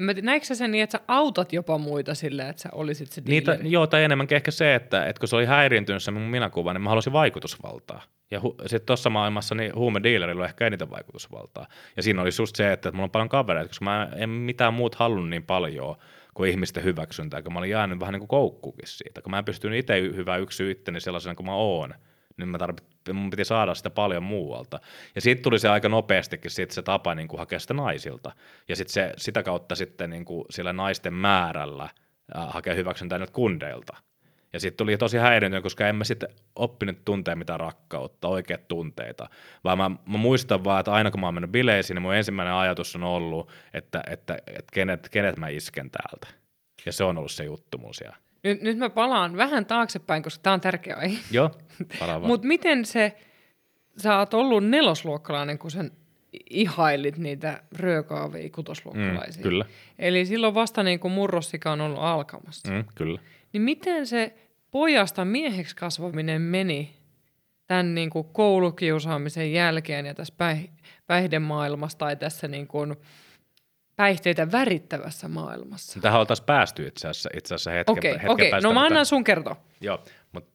[0.00, 3.22] Mä näikö sä sen niin, että sä autat jopa muita sillä, että sä olisit se
[3.24, 6.72] Niitä, Joo, tai enemmänkin ehkä se, että, että kun se oli häiriintynyt se mun minäkuva,
[6.72, 8.02] niin mä halusin vaikutusvaltaa.
[8.30, 11.66] Ja hu- sitten tuossa maailmassa niin huumedealerilla on ehkä eniten vaikutusvaltaa.
[11.96, 14.94] Ja siinä oli just se, että, mulla on paljon kavereita, koska mä en mitään muut
[14.94, 15.96] halunnut niin paljon
[16.34, 19.22] kuin ihmisten hyväksyntää, kun mä olin jäänyt vähän niin kuin koukkuukin siitä.
[19.22, 21.94] Kun mä en pystynyt itse hyvä yksi itteni sellaisena kuin mä oon,
[22.36, 24.80] niin mä tarvit, mun piti saada sitä paljon muualta.
[25.14, 28.32] Ja sitten tuli se aika nopeastikin sit se tapa niin kuin hakea sitä naisilta.
[28.68, 33.30] Ja sitten se, sitä kautta sitten niin kuin sillä naisten määrällä äh, hakea hyväksyntää nyt
[33.30, 33.96] kundeilta.
[34.52, 39.28] Ja sitten tuli tosi häiriönyt, koska en mä sitten oppinut tuntea mitään rakkautta, oikeat tunteita.
[39.64, 42.54] Vaan mä, mä muistan vaan, että aina kun mä oon mennyt bileisiin, niin mun ensimmäinen
[42.54, 46.26] ajatus on ollut, että, että, että kenet, kenet mä isken täältä.
[46.86, 48.16] Ja se on ollut se juttu mun siellä.
[48.42, 51.18] Nyt, nyt mä palaan vähän taaksepäin, koska tämä on tärkeä aihe.
[51.30, 51.50] Joo,
[52.26, 53.16] Mutta miten se,
[53.96, 55.90] sä oot ollut nelosluokkalainen, kun sen
[56.50, 59.40] ihailit niitä röökaavia kutosluokkalaisia.
[59.40, 59.64] Mm, kyllä.
[59.98, 62.72] Eli silloin vasta niin kuin murrossika on ollut alkamassa.
[62.72, 63.20] Mm, kyllä.
[63.52, 64.34] Niin miten se
[64.70, 66.96] pojasta mieheksi kasvaminen meni
[67.66, 70.70] tämän niin kuin koulukiusaamisen jälkeen ja tässä päih-
[71.06, 72.96] päihdemaailmassa tai tässä niin kuin
[73.96, 76.00] päihteitä värittävässä maailmassa?
[76.00, 78.50] Tähän oltaisiin päästy itse asiassa, itse asiassa hetken, okay, hetken okay.
[78.50, 78.68] päästä.
[78.68, 79.56] No mä annan sun kertoa.
[79.80, 80.50] Joo, mutta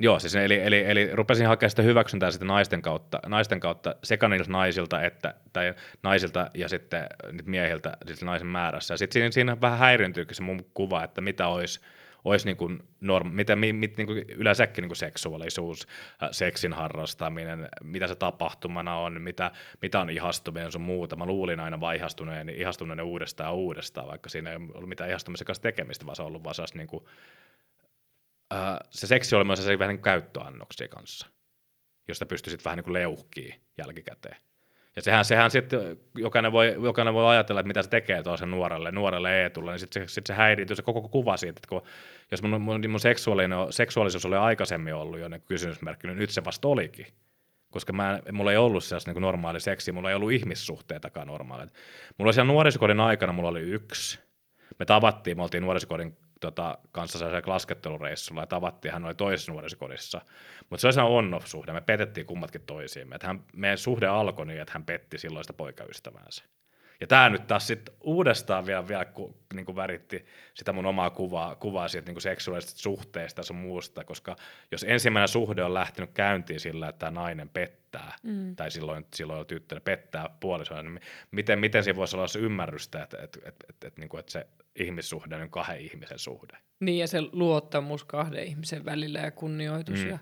[0.00, 4.28] Joo, siis eli, eli, eli rupesin hakemaan sitä hyväksyntää sitten naisten kautta, naisten kautta sekä
[4.28, 7.06] niiltä naisilta, että, tai naisilta ja sitten
[7.44, 8.94] miehiltä siis naisen määrässä.
[8.94, 11.80] Ja sitten siinä, siinä vähän häiriintyykin se mun kuva, että mitä olisi
[12.24, 15.86] olisi niin kuin norm, mitä, mit, mit, niin kuin yleensäkin niin kuin seksuaalisuus,
[16.22, 19.50] äh, seksin harrastaminen, mitä se tapahtumana on, mitä,
[19.82, 21.16] mitä on ihastuminen sun muuta.
[21.16, 25.44] Mä luulin aina vaan ihastuneen, ihastuneen uudestaan ja uudestaan, vaikka siinä ei ollut mitään ihastumisen
[25.44, 27.04] kanssa tekemistä, vaan se on ollut vaan niin kuin,
[28.54, 31.26] äh, se seksi oli myös se vähän niin kuin käyttöannoksia kanssa,
[32.08, 34.36] josta pystyisit vähän niin kuin leuhkiin jälkikäteen.
[34.96, 38.90] Ja sehän, sehän sitten, jokainen voi, jokainen voi ajatella, että mitä se tekee tuossa nuorelle,
[38.90, 41.82] nuorelle Eetulle, niin sitten se, sit se häiriintyy se koko kuva siitä, että kun,
[42.30, 46.68] jos mun, mun, mun seksuaalinen, seksuaalisuus oli aikaisemmin ollut jo kysymysmerkki, niin nyt se vasta
[46.68, 47.06] olikin.
[47.70, 51.74] koska mä, mulla ei ollut sellaista niin normaali seksi, mulla ei ollut ihmissuhteitakaan normaalit.
[52.18, 54.18] Mulla siellä nuorisokodin aikana, mulla oli yksi.
[54.78, 60.20] Me tavattiin, me oltiin nuorisokodin tota, kanssa sellaisella laskettelureissulla ja tavattiin, hän oli toisessa nuorisokodissa.
[60.70, 63.14] Mutta se oli sellainen on-off-suhde, me petettiin kummatkin toisiimme.
[63.14, 66.44] Että hän, meidän suhde alkoi niin, että hän petti silloista poikaystäväänsä.
[67.02, 71.10] Ja tämä nyt taas sitten uudestaan vielä, vielä ku, niin kuin väritti sitä mun omaa
[71.10, 74.36] kuvaa, kuvaa siitä niin kuin seksuaalisesta suhteesta ja sun muusta, koska
[74.70, 78.56] jos ensimmäinen suhde on lähtenyt käyntiin sillä, että tämä nainen pettää, mm.
[78.56, 83.16] tai silloin, silloin tyttö pettää puolisoa, niin miten, miten siinä voisi olla se ymmärrystä, että,
[83.22, 86.56] että, että, että, että, niin kuin, että se ihmissuhde on kahden ihmisen suhde.
[86.80, 90.04] Niin, ja se luottamus kahden ihmisen välillä ja kunnioitus.
[90.04, 90.10] Mm.
[90.10, 90.18] Ja...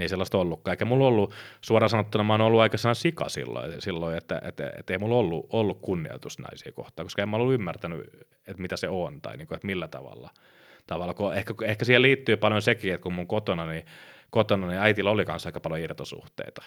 [0.00, 0.72] Niin sellaista ollutkaan.
[0.72, 4.92] Eikä mulla ollut, suoraan sanottuna mä oon ollut aika sika silloin, silloin että, että, että
[4.92, 8.00] ei mulla ollut, ollut kunnioitus naisia kohtaan, koska en mä ollut ymmärtänyt,
[8.46, 10.30] että mitä se on tai niin kuin, että millä tavalla.
[10.86, 11.14] tavalla.
[11.14, 13.86] Kun ehkä, ehkä siihen liittyy paljon sekin, että kun mun kotona, niin,
[14.30, 16.62] kotona niin äitillä oli kanssa aika paljon irtosuhteita.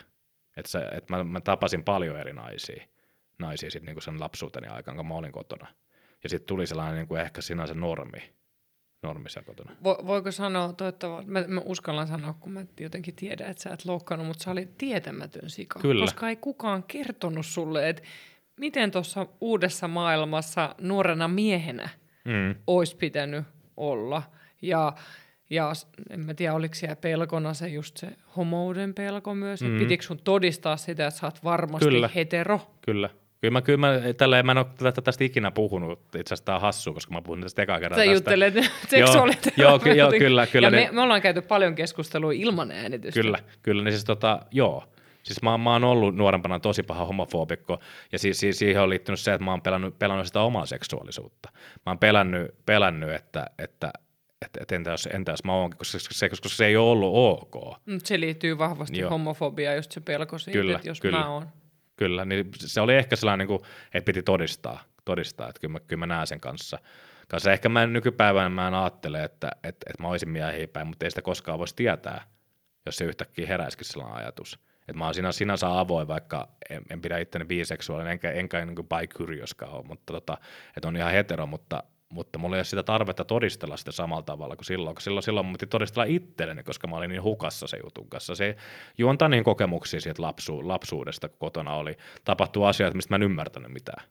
[0.57, 2.83] Että, se, että mä, mä, tapasin paljon eri naisia,
[3.39, 5.67] naisia sitten niin kuin sen lapsuuteni aikaan, kun mä olin kotona.
[6.23, 8.33] Ja sitten tuli sellainen niin kuin ehkä sinänsä normi,
[9.03, 9.71] normissa kotona.
[9.83, 13.85] Vo, voiko sanoa, toivottavasti, mä, mä uskallan sanoa, kun mä jotenkin tiedän, että sä et
[13.85, 15.79] loukkaannut, mutta sä olit tietämätön sika.
[15.79, 16.05] Kyllä.
[16.05, 18.01] Koska ei kukaan kertonut sulle, että
[18.57, 21.89] miten tuossa uudessa maailmassa nuorena miehenä
[22.25, 22.55] mm.
[22.67, 23.45] olisi pitänyt
[23.77, 24.23] olla.
[24.61, 24.93] Ja,
[25.49, 25.71] ja
[26.09, 29.67] en mä tiedä, oliko siellä pelkona se just se homouden pelko myös, mm.
[29.67, 32.09] että pitikö sun todistaa sitä, että sä oot varmasti Kyllä.
[32.15, 32.59] hetero?
[32.81, 33.09] Kyllä.
[33.43, 36.55] Kyllä mä, kyllä mä, tällä, mä en ole tästä, tästä ikinä puhunut, itse asiassa tämä
[36.55, 38.13] on hassu, koska mä puhun tästä ekaa kertaa Sä tästä.
[38.13, 38.53] juttelet
[38.89, 39.53] seksuaalit.
[39.57, 40.47] Joo, ky, joo, kyllä.
[40.47, 43.21] kyllä ja me, niin, me, ollaan käyty paljon keskustelua ilman äänitystä.
[43.21, 44.83] Kyllä, kyllä, niin siis tota, joo.
[45.23, 47.79] Siis mä, mä oon ollut nuorempana tosi paha homofobikko,
[48.11, 51.49] ja siis, siis siihen on liittynyt se, että mä oon pelannut, pelannut sitä omaa seksuaalisuutta.
[51.53, 53.91] Mä oon pelännyt, pelännyt että, että,
[54.45, 57.11] että, että entä, jos, entä jos mä oonkin, koska se, koska se ei ole ollut
[57.15, 57.77] ok.
[58.03, 59.09] Se liittyy vahvasti Joo.
[59.09, 61.19] homofobiaan, just se pelko siitä, kyllä, että jos kyllä.
[61.19, 61.47] mä oon
[61.95, 65.79] Kyllä, niin se oli ehkä sellainen, niin kuin, että piti todistaa, todistaa että kyllä mä,
[65.79, 66.79] kyllä mä näen sen kanssa.
[67.27, 70.87] Kanssa ehkä mä en nykypäivänä mä en ajattele, että, että, että mä olisin miehiä päin,
[70.87, 72.27] mutta ei sitä koskaan voisi tietää,
[72.85, 74.59] jos se yhtäkkiä heräisikin sellainen ajatus.
[74.79, 78.75] Että mä oon siinä, sinänsä avoin, vaikka en, en pidä itteni biseksuaalinen, enkä, enkä niin
[78.75, 80.37] bi-curioskaan ole, mutta tota,
[80.77, 84.55] että on ihan hetero, mutta mutta mulla ei ole sitä tarvetta todistella sitä samalla tavalla
[84.55, 87.77] kuin silloin, kun silloin, silloin mun piti todistella itselleni, koska mä olin niin hukassa se
[87.83, 88.35] jutun kanssa.
[88.35, 88.55] Se
[88.97, 91.97] juontaa niin kokemuksia siitä lapsu, lapsuudesta, kun kotona oli.
[92.25, 94.05] Tapahtuu asioita, mistä mä en ymmärtänyt mitään.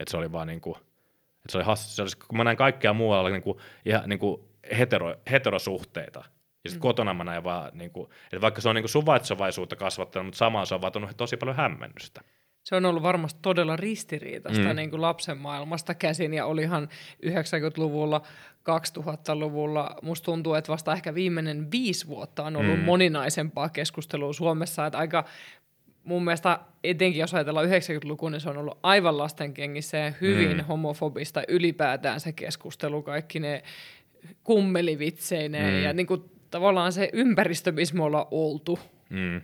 [0.00, 1.94] Että se oli vaan niin kuin, että se oli hassu.
[1.94, 4.40] Se oli, kun mä näin kaikkea muualla niin kuin, ihan niin kuin
[4.78, 6.18] hetero, heterosuhteita,
[6.64, 6.82] ja sitten mm.
[6.82, 10.38] kotona mä näin vaan, niin kuin, että vaikka se on niin kuin suvaitsevaisuutta kasvattanut, mutta
[10.38, 12.20] samaan se on vaan tosi paljon hämmennystä
[12.66, 14.76] se on ollut varmasti todella ristiriitaista mm.
[14.76, 16.88] niin kuin lapsen maailmasta käsin, ja olihan
[17.26, 18.22] 90-luvulla,
[18.98, 22.84] 2000-luvulla, musta tuntuu, että vasta ehkä viimeinen viisi vuotta on ollut mm.
[22.84, 25.24] moninaisempaa keskustelua Suomessa, että aika
[26.04, 30.64] mun mielestä etenkin jos ajatellaan 90-lukua, niin se on ollut aivan lastenkengissä ja hyvin mm.
[30.64, 33.62] homofobista ylipäätään se keskustelu, kaikki ne
[34.44, 35.82] kummelivitseineen mm.
[35.82, 38.78] ja niin kuin, tavallaan se ympäristö, missä me ollaan oltu.
[39.10, 39.40] Mm.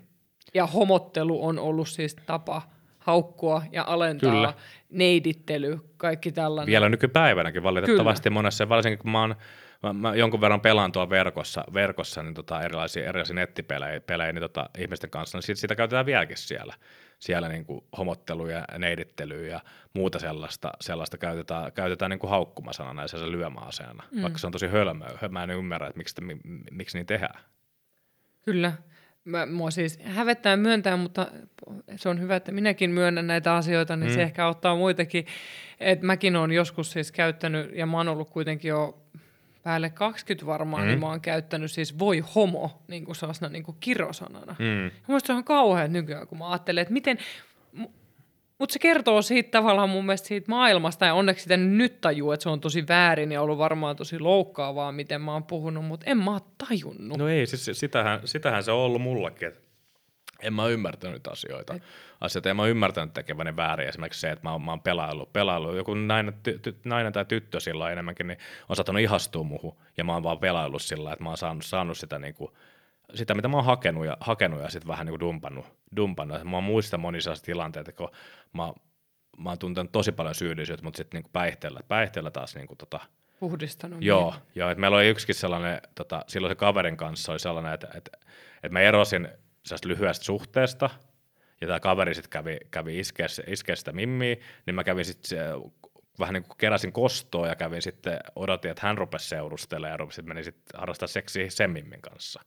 [0.55, 2.63] Ja homottelu on ollut siis tapa
[3.03, 4.55] haukkua ja alentaa, Kyllä.
[4.91, 6.71] neidittely, kaikki tällainen.
[6.71, 8.35] Vielä nykypäivänäkin valitettavasti Kyllä.
[8.35, 9.35] monessa, varsinkin kun mä oon
[9.83, 14.43] mä, mä jonkun verran pelaan tuolla verkossa, verkossa niin tota erilaisia, erilaisia nettipelejä pelejä, niin
[14.43, 16.75] tota, ihmisten kanssa, niin sitä, sitä käytetään vieläkin siellä.
[17.19, 19.61] Siellä niin kuin homottelyä, neidittelyä ja
[19.95, 24.23] muuta sellaista, sellaista käytetään, käytetään niin kuin haukkumasanana ja se lyömäaseena, mm.
[24.23, 25.19] vaikka se on tosi hölmöä.
[25.29, 26.15] Mä en ymmärrä, että miksi,
[26.71, 27.41] miksi niin tehdään.
[28.43, 28.73] Kyllä.
[29.25, 31.27] Mä, mua siis hävettää myöntää, mutta
[31.97, 34.15] se on hyvä, että minäkin myönnän näitä asioita, niin mm.
[34.15, 35.27] se ehkä auttaa muitakin.
[35.81, 39.03] Et mäkin olen joskus siis käyttänyt, ja mä oon ollut kuitenkin jo
[39.63, 40.89] päälle 20 varmaan, mm.
[40.89, 44.57] niin mä oon käyttänyt siis voi homo niin kuin sellaisena niin kuin kirosanana.
[44.59, 44.91] Mm.
[45.09, 47.19] Mielestäni se on kauhean nykyään, kun mä ajattelen, että miten,
[48.59, 52.43] mutta se kertoo siitä tavallaan mun mielestä siitä maailmasta, ja onneksi sitä nyt tajuu, että
[52.43, 56.19] se on tosi väärin ja ollut varmaan tosi loukkaavaa, miten mä oon puhunut, mutta en
[56.19, 57.19] mä oon tajunnut.
[57.19, 59.73] No ei, siis sitähän, sitähän se on ollut mullakin, että
[60.43, 61.75] en mä ymmärtänyt asioita.
[61.75, 61.83] Et...
[62.21, 62.51] asioita.
[62.51, 63.89] En mä ymmärtänyt tekeväni väärin.
[63.89, 65.77] Esimerkiksi se, että mä oon, mä oon pelaillut, pelaillut.
[65.77, 68.39] Joku nainen, ty, ty, nainen tai tyttö sillä enemmänkin, niin
[68.69, 69.77] on saattanut ihastua muuhun.
[69.97, 72.51] Ja mä oon vaan pelaillut sillä, että mä oon saanut, saanut sitä niin kuin,
[73.15, 76.45] sitä, mitä mä oon hakenut ja, hakenut ja sitten vähän niin kuin dumpannut, dumpannut.
[76.45, 78.11] Mä muistan monissa tilanteita, kun
[78.53, 78.73] mä,
[79.39, 83.01] mä oon tuntenut tosi paljon syyllisyyttä, mutta sitten niin päihteellä, päihteellä taas niin kuin tota,
[83.41, 84.03] Puhdistanut.
[84.03, 87.89] Joo, joo että meillä oli yksikin sellainen, tota, silloin se kaverin kanssa oli sellainen, että,
[87.95, 88.11] että,
[88.55, 89.29] että mä erosin
[89.85, 90.91] lyhyestä suhteesta,
[91.61, 95.39] ja tämä kaveri sitten kävi, kävi iskeä, sitä mimmiä, niin mä kävin sitten
[96.19, 100.29] vähän niin kuin keräsin kostoa ja kävin sitten, odotin, että hän rupesi seurustelemaan ja rupesin,
[100.29, 102.41] meni sitten harrastaa seksiä sen mimmin kanssa.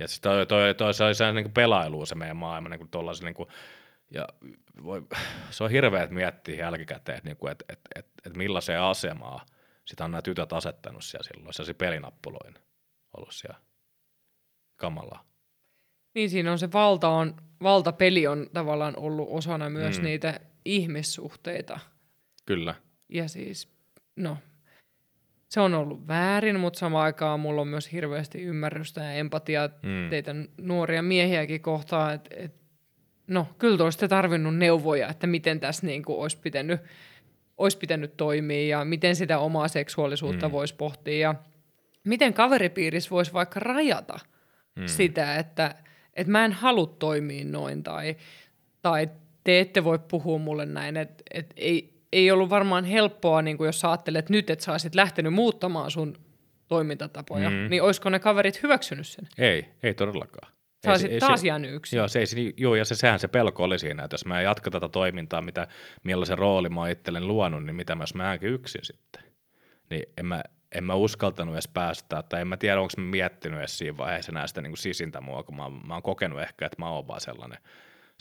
[0.00, 2.90] Ja siis toi, toi, toi, se oli se niin pelailu se meidän maailma, niin kuin
[2.90, 3.48] tollaisen, niin kuin,
[4.10, 4.28] ja
[4.84, 5.02] voi,
[5.50, 9.46] se on hirveä, että miettii jälkikäteen, että, niin kuin, että, että, että, että millaiseen asemaa
[9.84, 12.54] sitä on nämä tytöt asettanut siellä silloin, se pelinappuloin
[13.16, 13.58] ollut siellä
[14.76, 15.24] kamalaa.
[16.14, 20.04] Niin siinä on se valta on, valtapeli on tavallaan ollut osana myös mm.
[20.04, 21.80] niitä ihmissuhteita.
[22.46, 22.74] Kyllä.
[23.08, 23.68] Ja siis,
[24.16, 24.36] no,
[25.50, 30.10] se on ollut väärin, mutta samaan aikaan mulla on myös hirveästi ymmärrystä ja empatiaa mm.
[30.10, 32.54] teitä nuoria miehiäkin kohtaan, että et,
[33.26, 36.80] no, kyllä te olisitte tarvinnut neuvoja, että miten tässä niin kuin olisi pitänyt,
[37.58, 40.52] olisi pitänyt toimia ja miten sitä omaa seksuaalisuutta mm.
[40.52, 41.34] voisi pohtia ja
[42.04, 44.18] miten kaveripiirissä voisi vaikka rajata
[44.76, 44.86] mm.
[44.86, 45.74] sitä, että,
[46.14, 48.16] että mä en halua toimia noin tai,
[48.82, 49.08] tai
[49.44, 53.66] te ette voi puhua mulle näin, että, että ei, ei ollut varmaan helppoa, niin kuin
[53.66, 56.16] jos sä ajattelet nyt, että sä olisit lähtenyt muuttamaan sun
[56.68, 57.56] toimintatapoja, mm.
[57.70, 59.28] niin olisiko ne kaverit hyväksynyt sen?
[59.38, 60.52] Ei, ei todellakaan.
[60.84, 61.96] Sä olisit taas jäänyt yksin.
[61.96, 64.72] Joo, se ei, joo, ja se, sehän se pelko oli siinä, että jos mä jatkan
[64.72, 65.68] tätä toimintaa, mitä,
[66.02, 69.22] millaisen rooli mä oon itselleni luonut, niin mitä mä jos mä jäänkin yksin sitten.
[69.90, 70.42] Niin en mä,
[70.72, 74.32] en mä uskaltanut edes päästä, tai en mä tiedä, onko mä miettinyt edes siinä vaiheessa
[74.32, 77.20] näistä niin kuin sisintä mua, kun mä, mä oon kokenut ehkä, että mä oon vaan
[77.20, 77.58] sellainen–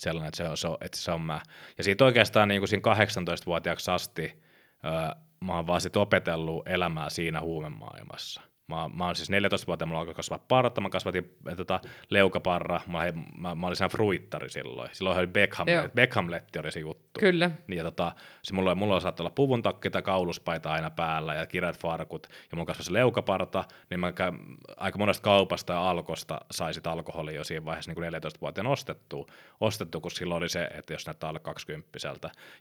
[0.02, 1.42] sellainen, että se on, se on, että se on mä.
[1.78, 4.44] Ja siitä oikeastaan niin kuin siinä 18-vuotiaaksi asti
[4.86, 4.92] öö,
[5.40, 8.42] mä oon vaan sit opetellut elämää siinä huumemaailmassa.
[8.70, 11.80] Mä, mä oon siis 14-vuotiaana, mulla alkoi kasvaa parta, mä kasvatin äh, tota,
[12.10, 13.00] leukaparra, mä,
[13.38, 14.90] mä, mä olin siinä fruittari silloin.
[14.94, 17.20] Silloin oli Beckham, Beckhamletti oli se juttu.
[17.20, 17.52] Kyllä.
[17.68, 18.12] Niin, ja tota,
[18.44, 22.28] se mulla, mulla on saattaa olla puvun takki tai kauluspaita aina päällä ja kireät farkut,
[22.52, 24.40] ja mulla kasvoi se leukaparta, niin mä käyn,
[24.78, 29.28] aika monesta kaupasta ja alkosta sai sit alkoholia jo siinä vaiheessa niin 14-vuotiaana ostettu,
[29.60, 32.00] ostettu, kun silloin oli se, että jos näyttää alle 20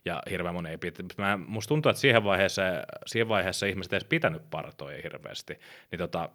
[0.05, 1.03] ja hirveän moni ei pitä.
[1.17, 2.61] Mä, musta tuntuu, että siihen vaiheessa,
[3.05, 5.59] siihen vaiheessa ihmiset ei edes pitänyt partoja hirveästi.
[5.91, 6.29] Niin niin, tota,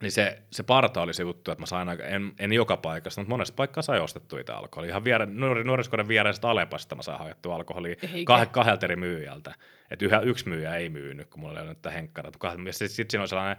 [0.00, 3.20] niin se, se parta oli se juttu, että mä sain aika, en, en joka paikassa,
[3.20, 4.90] mutta monessa paikkaa sai ostettu itse alkoholia.
[4.90, 9.54] Ihan viere, nuori, nuoriskoiden viereisestä Alepasta mä sain haettua alkoholia kah, kahdelta eri myyjältä.
[9.90, 12.34] Että yhä, yksi myyjä ei myynyt, kun mulla oli nyt henkkarat.
[12.70, 13.56] Sitten sit siinä oli sellainen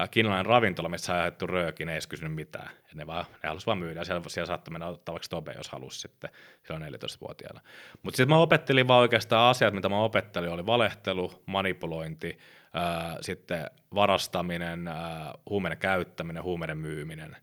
[0.00, 2.70] äh, kiinalainen ravintola, missä sai haettu röökin, ne ei edes kysynyt mitään.
[2.88, 5.68] Et ne, vaan, ne halusi vaan myydä, ja siellä, siellä saattoi mennä ottavaksi tobe, jos
[5.68, 6.30] halusi sitten
[6.66, 7.60] silloin 14-vuotiaana.
[8.02, 12.38] Mutta sitten mä opettelin vaan oikeastaan asiat, mitä mä opettelin, oli valehtelu, manipulointi,
[13.20, 17.36] sitten varastaminen, ää, huumeiden käyttäminen, huumeiden myyminen.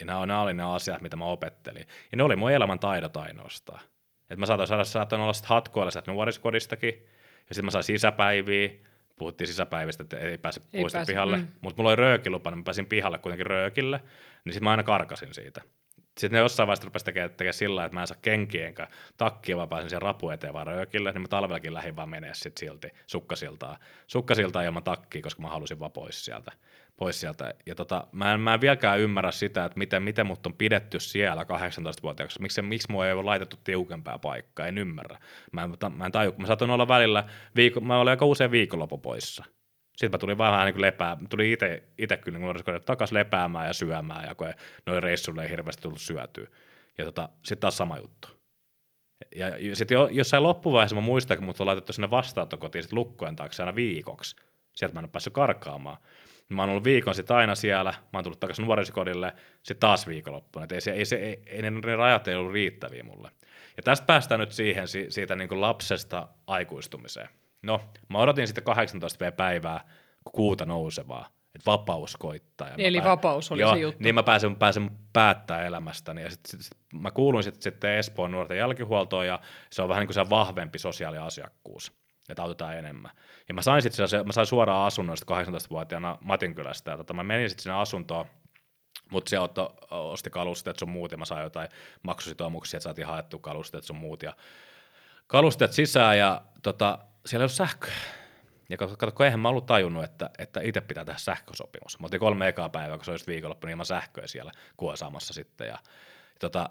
[0.00, 1.86] Ja nämä, nämä oli ne asiat, mitä mä opettelin.
[2.12, 3.80] Ja ne oli mun elämän taidot ainoastaan.
[4.30, 6.94] Et mä saatoin saada, saatoin olla sitten hatkoilla sieltä nuoriskodistakin,
[7.48, 8.70] ja sitten mä sain sisäpäiviä,
[9.18, 11.48] puhuttiin sisäpäivistä, että ei pääse ei pois pihalle, mm.
[11.60, 14.00] mutta mulla oli röökilupa, niin mä pääsin pihalle kuitenkin röökille,
[14.44, 15.62] niin sitten mä aina karkasin siitä.
[16.20, 19.56] Sitten ne jossain vaiheessa rupesi tekemään, tekemään sillä että mä en saa kenkiä enkä takkia,
[19.56, 22.88] vaan pääsin siihen rapu eteen vaan röökille, niin mä talvellakin lähdin vaan menee sitten silti
[23.06, 23.76] sukkasiltaan.
[24.06, 26.52] Sukkasiltaan ilman takkia, koska mä halusin vaan pois sieltä.
[26.96, 27.54] Pois sieltä.
[27.66, 31.00] Ja tota, mä, en, mä en vieläkään ymmärrä sitä, että miten, miten mut on pidetty
[31.00, 32.42] siellä 18-vuotiaaksi.
[32.42, 35.18] Miksi, miksi mua ei ole laitettu tiukempaa paikkaa, en ymmärrä.
[35.52, 37.24] Mä en, mä en taju, mä saatoin olla välillä,
[37.56, 39.44] viikko, mä olin aika usein viikonloppu poissa
[40.00, 43.72] sitten mä tulin vähän niin kuin lepää, tuli itse, itse kyllä niin takaisin lepäämään ja
[43.72, 44.52] syömään, ja kun
[44.86, 46.46] noin reissulle ei hirveästi tullut syötyä.
[46.98, 48.28] Ja tota, sitten taas sama juttu.
[49.36, 53.36] Ja sitten jo, jossain loppuvaiheessa mä muistan, kun mut on laitettu sinne vastaanottokotiin sit lukkojen
[53.36, 54.36] taakse aina viikoksi.
[54.72, 55.96] Sieltä mä en ole päässyt karkaamaan.
[56.48, 59.32] Mä oon ollut viikon sitten aina siellä, mä oon tullut takaisin nuorisokodille,
[59.62, 60.66] sitten taas viikonloppuna.
[60.72, 63.30] ei, se, ei, se, ei, ei, ne rajat ei ollut riittäviä mulle.
[63.76, 67.28] Ja tästä päästään nyt siihen, siitä niin kuin lapsesta aikuistumiseen.
[67.62, 69.84] No, mä odotin sitten 18 päivää
[70.32, 72.68] kuuta nousevaa, että vapaus koittaa.
[72.68, 73.10] Ja Eli pää...
[73.10, 74.02] vapaus oli Joo, se juttu.
[74.02, 76.22] Niin mä pääsen, pääsen päättää elämästäni.
[76.22, 80.00] Ja sit, sit, sit, mä kuuluin sitten, sitten Espoon nuorten jälkihuoltoon ja se on vähän
[80.00, 82.00] niin kuin se vahvempi sosiaaliasiakkuus
[82.32, 83.10] että autetaan enemmän.
[83.48, 87.62] Ja mä sain sitten mä sain suoraan asunnon 18-vuotiaana Matinkylästä, ja tota, mä menin sitten
[87.62, 88.26] sinne asuntoon,
[89.10, 91.68] mutta se otto, osti kalusteet sun muut, ja mä sain jotain
[92.02, 94.36] maksusitoumuksia, että saatiin haettu kalusteet sun muut, ja
[95.26, 97.94] kalusteet sisään, ja tota, siellä ei ole sähköä.
[98.68, 102.00] Ja kato, kato kun eihän mä ollut tajunnut, että, että itse pitää tehdä sähkösopimus.
[102.00, 105.66] Mä otin kolme ekaa päivää, kun se olisi viikonloppu, niin ilman sähköä siellä kuosaamassa sitten.
[105.66, 105.78] Ja,
[106.40, 106.70] tota,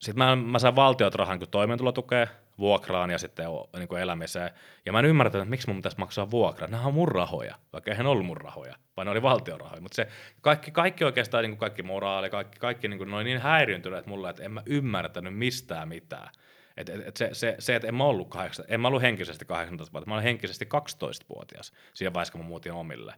[0.00, 2.26] sitten mä, mä sain valtiot rahan niin toimeentulotukea,
[2.58, 4.50] vuokraan ja sitten niin kuin elämiseen.
[4.86, 6.68] Ja mä en ymmärtänyt, että miksi mun pitäisi maksaa vuokraa.
[6.68, 9.80] Nämä on mun rahoja, vaikka eihän ollut mun rahoja, vaan ne oli valtion rahoja.
[9.80, 10.08] Mutta se
[10.40, 14.06] kaikki, kaikki oikeastaan, niin kuin kaikki moraali, kaikki, kaikki niin kuin, ne oli niin häiriintyneet
[14.06, 16.28] mulle, että en mä ymmärtänyt mistään mitään.
[16.76, 19.44] Et, et, et se, se, se, että en mä ollut, 8, en mä ollut henkisesti
[19.44, 23.14] 18-vuotias, mä olin henkisesti 12-vuotias siinä vaiheessa, kun mä muutin omille.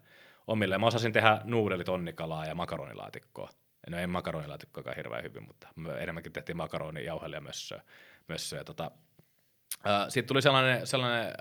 [0.46, 0.78] omille.
[0.78, 3.50] Mä osasin tehdä nuudelit, onnikalaa ja makaronilaatikkoa.
[3.90, 7.82] No ei makaronilaatikkoakaan hirveän hyvin, mutta enemmänkin tehtiin makaroni, jauhelia mössöä.
[8.28, 8.64] mössöä.
[8.64, 8.90] Tota,
[10.08, 11.34] Sitten tuli sellainen, sellainen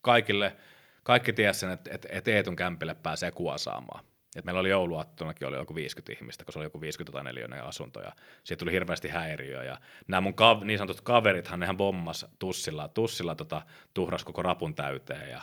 [0.00, 0.56] kaikille,
[1.02, 4.04] kaikki tiesi sen, että, että, että Eetun kämpille pääsee kuosaamaan.
[4.36, 7.64] Et meillä oli jouluaattonakin oli joku 50 ihmistä, kun se oli joku 50 tai 40
[7.64, 8.12] asunto ja
[8.44, 9.64] siitä tuli hirveästi häiriöä.
[9.64, 13.62] Ja nämä mun ka- niin sanotut kaverithan, nehän bommas tussilla, tussilla tota,
[13.94, 15.42] tuhras koko rapun täyteen ja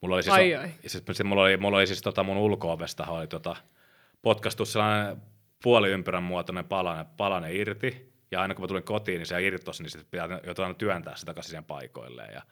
[0.00, 0.70] mulla oli siis, Ai, ai.
[0.80, 3.56] siis, siis mulla oli, mulla oli siis tota mun ulko-ovesta oli tota,
[4.22, 5.22] potkastu sellainen
[5.62, 9.90] puoliympyrän muotoinen palane, palane irti, ja aina kun mä tulin kotiin, niin se irtosi, niin
[9.90, 12.34] sitten pitää jotain työntää sitä takaisin paikoilleen.
[12.34, 12.42] Ja,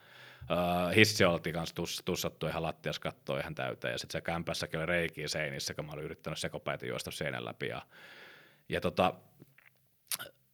[0.41, 4.79] uh, hissi oltiin kanssa tuss, tussattu ihan lattias kattoa ihan täyteen, ja sitten se kämpässäkin
[4.79, 7.67] oli reikiä seinissä, kun mä olin yrittänyt sekopäitä juosta seinän läpi.
[7.67, 7.81] Ja,
[8.69, 9.13] ja tota,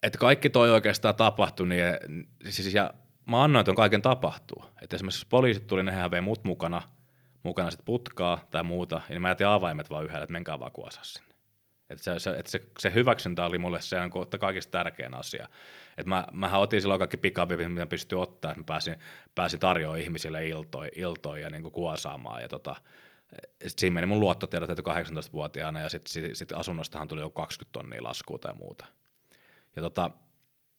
[0.04, 1.84] että kaikki toi oikeastaan tapahtui, niin
[2.50, 2.94] siis, ja
[3.26, 4.66] mä annoin ton kaiken tapahtuu.
[4.82, 6.82] Että esimerkiksi jos poliisit tuli, nehän vei mut mukana,
[7.44, 11.04] mukana sit putkaa tai muuta, niin mä jätin avaimet vaan yhdelle, että menkää vaan kuosaa
[11.90, 15.48] Että se, se, että se, se, hyväksyntä oli mulle se on kaikista tärkein asia.
[15.98, 18.96] Että mä, mähän otin silloin kaikki pikavipit, mitä pystyi ottaa, että mä pääsin,
[19.36, 22.42] pääsin tarjoamaan ihmisille iltoja, iltoja ja niin kuosaamaan.
[22.42, 22.76] Ja tota,
[23.68, 28.38] siinä meni mun luottotiedot 18-vuotiaana ja sitten sit, sit asunnostahan tuli jo 20 tonnia laskua
[28.38, 28.86] tai muuta.
[29.76, 30.12] Ja tota,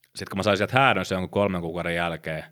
[0.05, 2.45] sitten kun mä sain sieltä häädön se jonkun kolmen kuukauden jälkeen,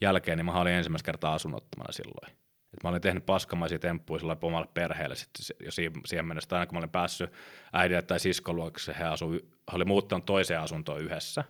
[0.00, 2.43] jälkeen niin mä olin ensimmäistä kertaa asunnottomana silloin.
[2.74, 5.70] Et mä olin tehnyt paskamaisia temppuja sillä omalle perheelle sit jo
[6.04, 7.32] siihen mennessä, aina kun mä olin päässyt
[7.72, 9.32] äidille tai siskoluoksessa, he, asu,
[9.72, 11.44] he oli muuttanut toiseen asuntoon yhdessä,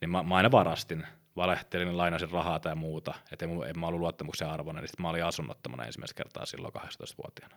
[0.00, 1.06] niin mä, mä aina varastin,
[1.36, 5.10] valehtelin, lainasin rahaa tai muuta, että en, en mä ollut luottamuksen arvoinen, niin sitten mä
[5.10, 7.56] olin asunnottomana ensimmäistä kertaa silloin 18-vuotiaana.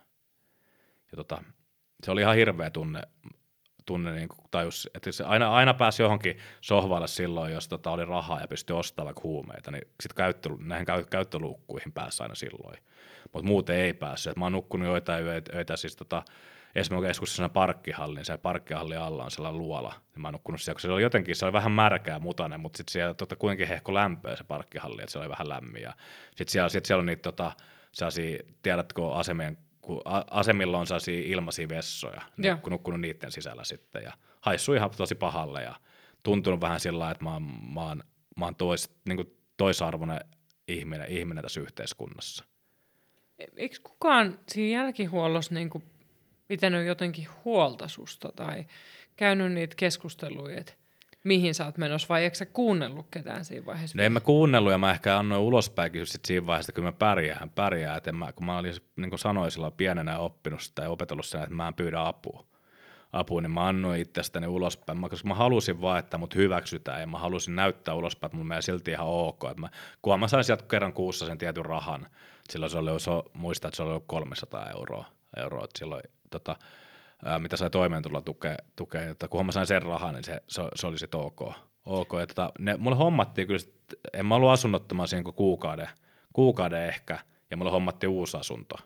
[1.12, 1.42] Ja tota,
[2.04, 3.02] se oli ihan hirveä tunne,
[3.86, 8.04] tunne niin kuin tajus, että se aina, aina pääsi johonkin sohvalle silloin, jos tota oli
[8.04, 12.78] rahaa ja pystyi ostamaan vaikka huumeita, niin sitten näihin käyttöluukkuihin pääsi aina silloin
[13.32, 14.30] mutta muuten ei päässyt.
[14.30, 16.22] Et mä oon nukkunut joitain öitä, siis tota,
[16.74, 20.80] esimerkiksi keskuksessa parkkihallin, se parkkihallin alla on sellainen luola, ja mä oon nukkunut siellä, kun
[20.80, 24.36] se oli jotenkin, se oli vähän märkää mutainen, mutta sitten siellä tota, kuitenkin hehko lämpöä
[24.36, 25.92] se parkkihalli, että se oli vähän lämmin, ja
[26.26, 27.52] sitten siellä, sit siellä on niitä tota,
[27.92, 32.60] sellaisia, tiedätkö, asemien kun asemilla on sellaisia ilmaisia vessoja, yeah.
[32.70, 35.74] nukkunut niiden sisällä sitten ja haissu ihan tosi pahalle ja
[36.22, 37.42] tuntunut vähän sillä että mä oon,
[37.74, 38.02] mä oon,
[38.36, 40.20] mä oon tois, niin toisarvoinen
[40.68, 42.44] ihminen, ihminen tässä yhteiskunnassa
[43.56, 45.84] eikö kukaan siinä jälkihuollossa niin kuin
[46.48, 48.64] pitänyt jotenkin huolta susta tai
[49.16, 50.72] käynyt niitä keskusteluja, että
[51.24, 53.98] mihin sä oot menossa, vai eikö sä kuunnellut ketään siinä vaiheessa?
[53.98, 56.96] No en mä kuunnellut, ja mä ehkä annoin ulospäinkin sit siinä vaiheessa, että kyllä mä
[56.98, 57.96] pärjään, pärjään.
[57.96, 61.42] Että mä, kun mä olin, niin kuin sanoin silloin pienenä oppinut sitä ja opetellut sen,
[61.42, 62.46] että mä en pyydä apua
[63.14, 67.06] apua, niin mä annoin itsestäni ulospäin, mä, koska mä halusin vaan, että mut hyväksytään ja
[67.06, 69.44] mä halusin näyttää ulospäin, että mun mielestä silti ihan ok.
[69.44, 69.68] Että mä,
[70.02, 72.06] kunhan mä sain sieltä kerran kuussa sen tietyn rahan,
[72.50, 75.04] silloin se oli, se, muistaa, että se oli 300 euroa,
[75.36, 76.56] euroa että silloin tota,
[77.24, 80.62] ää, mitä sai toimeentulla tukea, tukea että kunhan mä sain sen rahan, niin se, se,
[80.74, 81.40] se oli sitten ok.
[81.84, 82.12] ok.
[82.20, 83.60] Ja tota, ne, mulle hommattiin kyllä,
[84.12, 85.88] en mä ollut asunnottoman siinä kuukauden,
[86.32, 87.18] kuukauden ehkä,
[87.50, 88.76] ja mulle hommattiin uusi asunto.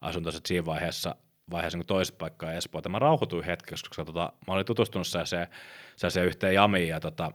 [0.00, 1.16] Asunto siinä vaiheessa
[1.50, 2.88] vaiheessa niin toisessa paikkaa Espoota.
[2.88, 5.26] Mä rauhoituin hetkeksi, koska tota, mä olin tutustunut se,
[5.96, 7.32] se, se yhteen jamiin ja tota,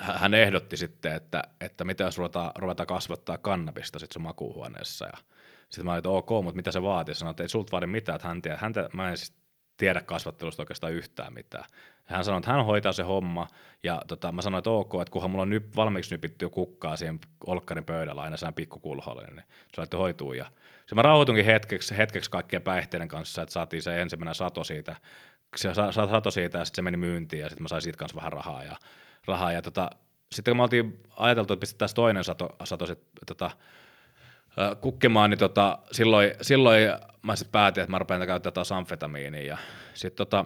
[0.00, 5.18] hän ehdotti sitten, että, että mitä jos ruvetaan, ruvetaan kasvattaa kannabista sitten sun makuuhuoneessa ja
[5.68, 7.14] sitten mä olin, että ok, mutta mitä se vaatii?
[7.14, 9.32] Sanoin, että ei sulta vaadi mitään, että hän tiedä, häntä, mä en siis
[9.76, 11.64] tiedä kasvattelusta oikeastaan yhtään mitään.
[12.10, 13.46] Ja hän sanoi, että hän hoitaa se homma,
[13.82, 17.18] ja tota, mä sanoin, että ok, että kunhan mulla on nyt, valmiiksi nypitty kukkaa siihen
[17.46, 19.44] olkkarin pöydällä aina sen pikkukulholle, niin
[19.74, 20.32] se laittoi hoituu.
[20.32, 20.46] Ja
[20.86, 24.96] se mä rauhoitunkin hetkeksi, hetkeksi kaikkien päihteiden kanssa, että saatiin se ensimmäinen sato siitä,
[25.56, 25.74] se
[26.10, 28.64] sato siitä ja sitten se meni myyntiin ja sitten mä sain siitä kanssa vähän rahaa.
[28.64, 28.76] Ja,
[29.28, 29.90] rahaa, ja tota,
[30.32, 33.50] sitten kun me oltiin ajateltu, että pistetään toinen sato, sato sit, tota,
[34.80, 36.82] kukkimaan, niin tota, silloin, silloin
[37.22, 39.42] mä sitten päätin, että mä rupean käyttää taas amfetamiinia.
[39.42, 39.58] Ja
[39.94, 40.44] sitten tota,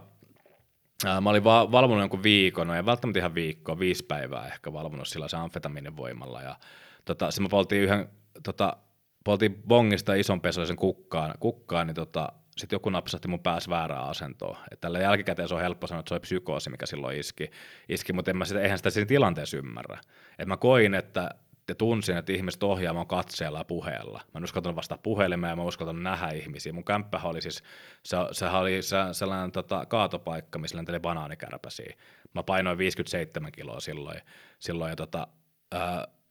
[1.21, 5.09] mä olin va- valvonut jonkun viikon, no ei välttämättä ihan viikkoa, viisi päivää ehkä valvonut
[5.09, 6.43] sillä se amfetamiinin voimalla.
[6.43, 6.57] Ja
[7.05, 8.09] tota, sitten me poltiin yhden,
[8.43, 8.77] tota,
[9.25, 14.57] poltiin bongista ison pesoisen kukkaan, kukkaan niin tota, sitten joku napsahti mun päässä väärään asentoon.
[14.71, 17.51] Et tällä jälkikäteen se on helppo sanoa, että se oli psykoosi, mikä silloin iski,
[17.89, 19.99] iski mutta en mä sitä, eihän sitä siinä tilanteessa ymmärrä.
[20.39, 21.31] Et mä koin, että
[21.69, 24.21] ja tunsin, että ihmiset ohjaa mun katseella ja puheella.
[24.35, 26.73] Mä en uskaltanut vasta puhelimeen ja mä uskaltanut nähdä ihmisiä.
[26.73, 27.63] Mun kämppä oli siis,
[28.03, 31.97] se, se oli se, sellainen tota, kaatopaikka, missä lenteli banaanikärpäsiä.
[32.35, 34.21] Mä painoin 57 kiloa silloin,
[34.59, 35.27] silloin ja tota,
[35.75, 35.79] ö,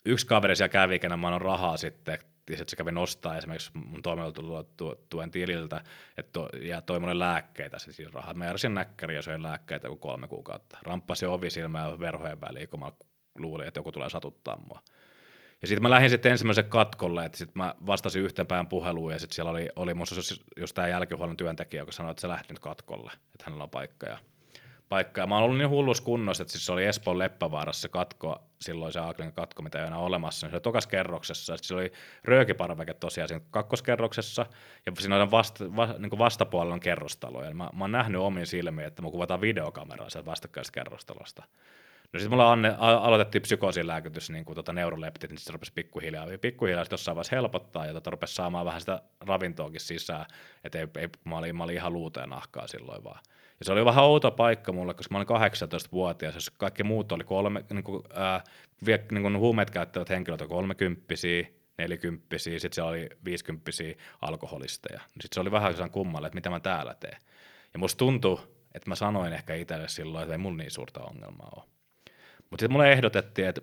[0.06, 2.20] yksi kaveri siellä kävi, kenen mä annan rahaa sitten,
[2.60, 5.82] että se kävi nostaa esimerkiksi mun toimeentulotuen tililtä
[6.18, 8.34] että to, ja toi mulle lääkkeitä siis rahaa.
[8.34, 10.78] Mä järsin näkkäriä ja söin lääkkeitä kuin kolme kuukautta.
[10.84, 12.92] Ramppasin ovi silmään verhojen väliin, kun mä
[13.36, 14.82] luulin, että joku tulee satuttaa mua.
[15.62, 19.20] Ja sitten mä lähdin sitten ensimmäisen katkolle, että sitten mä vastasin yhteen päivän puheluun ja
[19.20, 22.54] sitten siellä oli, oli musta just, just tämä jälkihuollon työntekijä, joka sanoi, että se lähti
[22.54, 24.08] nyt katkolle, että hänellä on paikka.
[24.08, 24.18] Ja
[24.92, 25.22] paikka.
[25.22, 28.44] Ja mä oon ollut niin hullus kunnossa, että siis se oli Espoon Leppävaarassa se katko,
[28.62, 30.50] silloin se Aaklin katko, mitä ei enää olemassa.
[30.50, 31.92] Se oli tokas kerroksessa, sitten se oli
[32.24, 34.46] röökiparveke tosiaan siinä kakkoskerroksessa,
[34.86, 37.44] ja siinä on vasta, va, niin vastapuolella on kerrostalo.
[37.44, 41.44] Ja mä, mä oon nähnyt omin silmiin, että mä kuvataan videokameraa sieltä vastakkaisesta kerrostalosta.
[42.14, 46.84] No sitten mulla anne, aloitettiin psykoosilääkytys, niin kuin tota neuroleptit, niin se rupesi pikkuhiljaa, pikkuhiljaa
[46.84, 50.26] sitten jossain vaiheessa helpottaa, ja tota rupesi saamaan vähän sitä ravintoakin sisään,
[50.64, 53.20] että ei, ei, mä, olin, mä olin ihan luuteen nahkaa silloin vaan.
[53.62, 57.24] Ja se oli vähän outo paikka mulle, koska mä olin 18-vuotias, jos kaikki muut oli
[57.24, 58.44] kolme, niin kuin, ää,
[58.86, 61.48] niin kuin huumeet käyttävät henkilöt kolmekymppisiä,
[61.78, 65.00] nelikymppisiä, sitten se oli viisikymppisiä alkoholisteja.
[65.00, 67.18] Sitten se oli vähän sellainen kummalle, että mitä mä täällä teen.
[67.74, 68.40] Ja musta tuntui,
[68.74, 71.64] että mä sanoin ehkä itselle silloin, että ei mulla niin suurta ongelmaa ole.
[72.50, 73.62] Mutta sitten mulle ehdotettiin, että,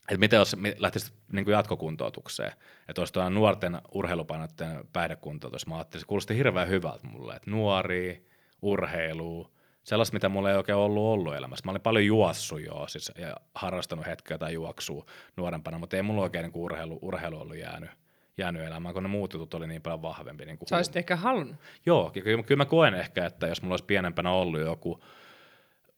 [0.00, 2.52] että miten jos lähtisi niin jatkokuntoutukseen,
[2.88, 5.66] että olisi nuorten urheilupainotteen päihdekuntoutus.
[5.66, 8.14] Mä ajattelin, että se kuulosti hirveän hyvältä mulle, että nuoria,
[8.66, 9.50] urheilua,
[9.82, 11.62] sellaista, mitä mulla ei oikein ollut ollut elämässä.
[11.64, 15.06] Mä olin paljon juossut jo siis, ja harrastanut hetkeä tai juoksua
[15.36, 17.90] nuorempana, mutta ei mulla oikein niin urheilu, urheilu ollut jäänyt,
[18.38, 20.44] jäänyt elämään, kun ne muut jutut oli niin paljon vahvempi.
[20.44, 21.56] Niin Sä olisit ehkä halunnut.
[21.86, 25.04] Joo, kyllä, kyllä mä koen ehkä, että jos mulla olisi pienempänä ollut joku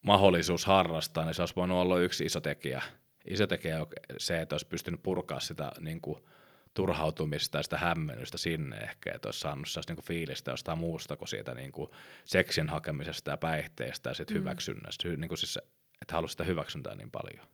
[0.02, 2.82] mahdollisuus harrastaa, niin se olisi voinut olla yksi iso tekijä.
[3.26, 3.86] Iso tekijä
[4.18, 6.22] se, että olisi pystynyt purkaa sitä niin kuin,
[6.74, 11.54] turhautumista ja sitä hämmennystä sinne ehkä, että olisi saanut niin fiilistä jostain muusta kuin siitä
[11.54, 11.90] niin kuin
[12.24, 14.34] seksin hakemisesta ja päihteestä ja sit mm.
[14.34, 15.58] hyväksynnästä, niin kuin siis,
[16.02, 17.46] että halusi sitä hyväksyntää niin paljon.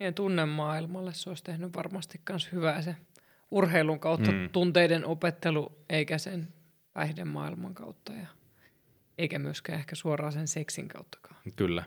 [0.00, 2.96] Ja tunnemaailmalle se olisi tehnyt varmasti myös hyvää se
[3.50, 4.50] urheilun kautta mm.
[4.52, 6.48] tunteiden opettelu, eikä sen
[6.92, 8.26] päihdemaailman kautta ja
[9.18, 11.36] eikä myöskään ehkä suoraan sen seksin kauttakaan.
[11.56, 11.84] Kyllä.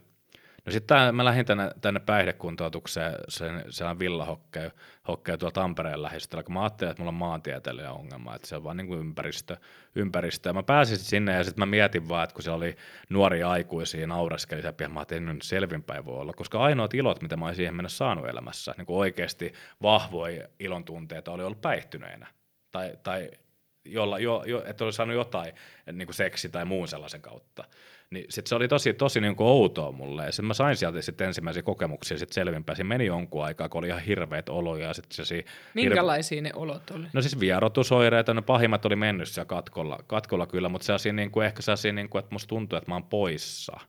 [0.66, 4.70] No sitten mä lähdin tänne, tänne päihdekuntoutukseen, sen, se on villahokkeu
[5.08, 8.64] hokkeu tuolla Tampereen lähistöllä, kun mä ajattelin, että mulla on maantieteellinen ongelma, että se on
[8.64, 9.58] vaan niin kuin ympäristö,
[9.96, 10.50] ympäristö.
[10.50, 12.76] Ja mä pääsin sinne ja sitten mä mietin vaan, että kun se oli
[13.10, 17.46] nuoria aikuisia, naureskeli ja mä ajattelin, että selvinpäin voi olla, koska ainoat ilot, mitä mä
[17.46, 22.28] olisin siihen mennä saanut elämässä, niin kuin oikeasti vahvoja ilon tunteita oli ollut päihtyneenä.
[22.72, 23.32] Tai, tai
[23.86, 25.54] jolla, jo, jo, että olisi saanut jotain
[25.92, 27.64] niin kuin seksi tai muun sellaisen kautta.
[28.12, 30.26] Niin sit se oli tosi, tosi niin kuin outoa mulle.
[30.26, 32.76] Ja sitten mä sain sieltä sitten ensimmäisiä kokemuksia sitten selvinpäin.
[32.76, 34.88] Siinä meni jonkun aikaa, kun oli ihan hirveät oloja.
[34.88, 36.50] Ja sit se Minkälaisia hirve...
[36.50, 37.08] ne olot oli?
[37.14, 41.46] No siis vierotusoireita, ne pahimmat oli mennyt siellä katkolla, katkolla kyllä, mutta sellaisia niin kuin,
[41.46, 43.80] ehkä sellaisia, niin kuin, että musta tuntuu, että mä oon poissa.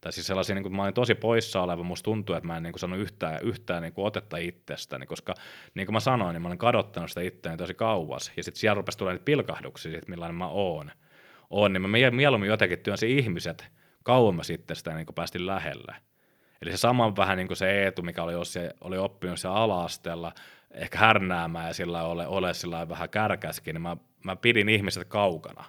[0.00, 2.62] Tai siis sellaisia, niin kuin, mä olin tosi poissa oleva, musta tuntuu, että mä en
[2.62, 5.34] niin kuin, saanut yhtään, yhtään niin kuin, otetta itsestäni, koska
[5.74, 8.32] niin kuin mä sanoin, niin mä olin kadottanut sitä itseäni tosi kauas.
[8.36, 10.90] Ja sitten siellä rupesi tulla niitä pilkahduksia, sit, millainen mä oon
[11.50, 13.66] on, niin mä mieluummin jotenkin työnsin ihmiset
[14.02, 15.94] kauemmas itsestä niin kuin päästin lähelle.
[16.62, 20.32] Eli se sama vähän niin kuin se Eetu, mikä oli, jos oli oppinut siellä ala-asteella,
[20.70, 25.64] ehkä härnäämään ja sillä ole, ole sillä vähän kärkäskin, niin mä, mä pidin ihmiset kaukana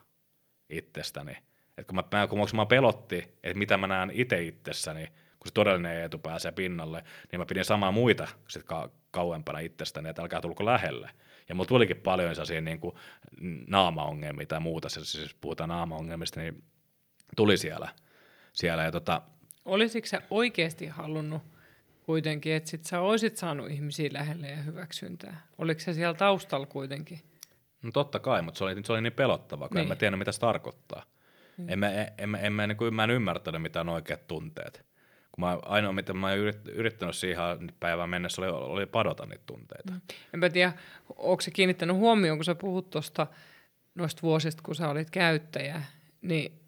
[0.69, 1.37] itsestäni.
[1.77, 6.01] Et kun, mä, kun mä pelotti, että mitä mä näen itse itsessäni, kun se todellinen
[6.01, 10.65] Eetu pääsee pinnalle, niin mä pidin samaa muita sit ka- kauempana itsestäni, että älkää tulko
[10.65, 11.09] lähelle.
[11.49, 12.95] Ja mulla tulikin paljon sellaisia niin kuin
[13.67, 16.63] naamaongelmia tai muuta, siis, siis puhutaan naamaongelmista, niin
[17.35, 17.89] tuli siellä.
[18.53, 19.21] siellä ja tota,
[19.65, 21.41] Olisitko sä oikeasti halunnut
[22.03, 25.47] kuitenkin, että sit sä olisit saanut ihmisiä lähelle ja hyväksyntää?
[25.57, 27.19] Oliko se siellä taustalla kuitenkin?
[27.81, 29.81] No totta kai, mutta se oli, se oli niin pelottavaa, kun niin.
[29.81, 31.03] en mä tiedä, mitä se tarkoittaa.
[31.57, 31.69] Niin.
[31.69, 34.85] En, mä, en, en, en, mä, niin kuin, mä en ymmärtänyt, mitä on oikeat tunteet.
[35.31, 36.33] Kun mä, ainoa, mitä mä
[36.73, 39.91] yrittänyt siihen päivään mennessä, oli, oli padota niitä tunteita.
[39.93, 40.01] Mm.
[40.33, 40.73] Enpä tiedä,
[41.15, 43.27] onko se kiinnittänyt huomioon, kun sä puhut tuosta
[43.95, 45.81] noista vuosista, kun sä olit käyttäjä,
[46.21, 46.59] niin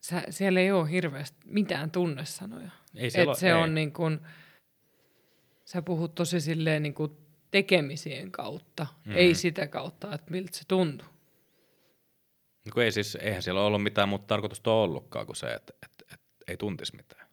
[0.00, 2.70] sä, siellä ei ole hirveästi mitään tunnesanoja.
[2.94, 3.52] Ei Et se ei.
[3.52, 4.20] on niin kuin,
[5.64, 7.12] sä puhut tosi silleen niin kuin
[7.50, 9.12] tekemisien kautta, mm.
[9.16, 11.08] ei sitä kautta, että miltä se tuntuu.
[12.76, 16.26] No ei siis, eihän siellä ollut mitään muuta tarkoitusta ollutkaan kuin se, että, että, että
[16.48, 17.27] ei tuntisi mitään.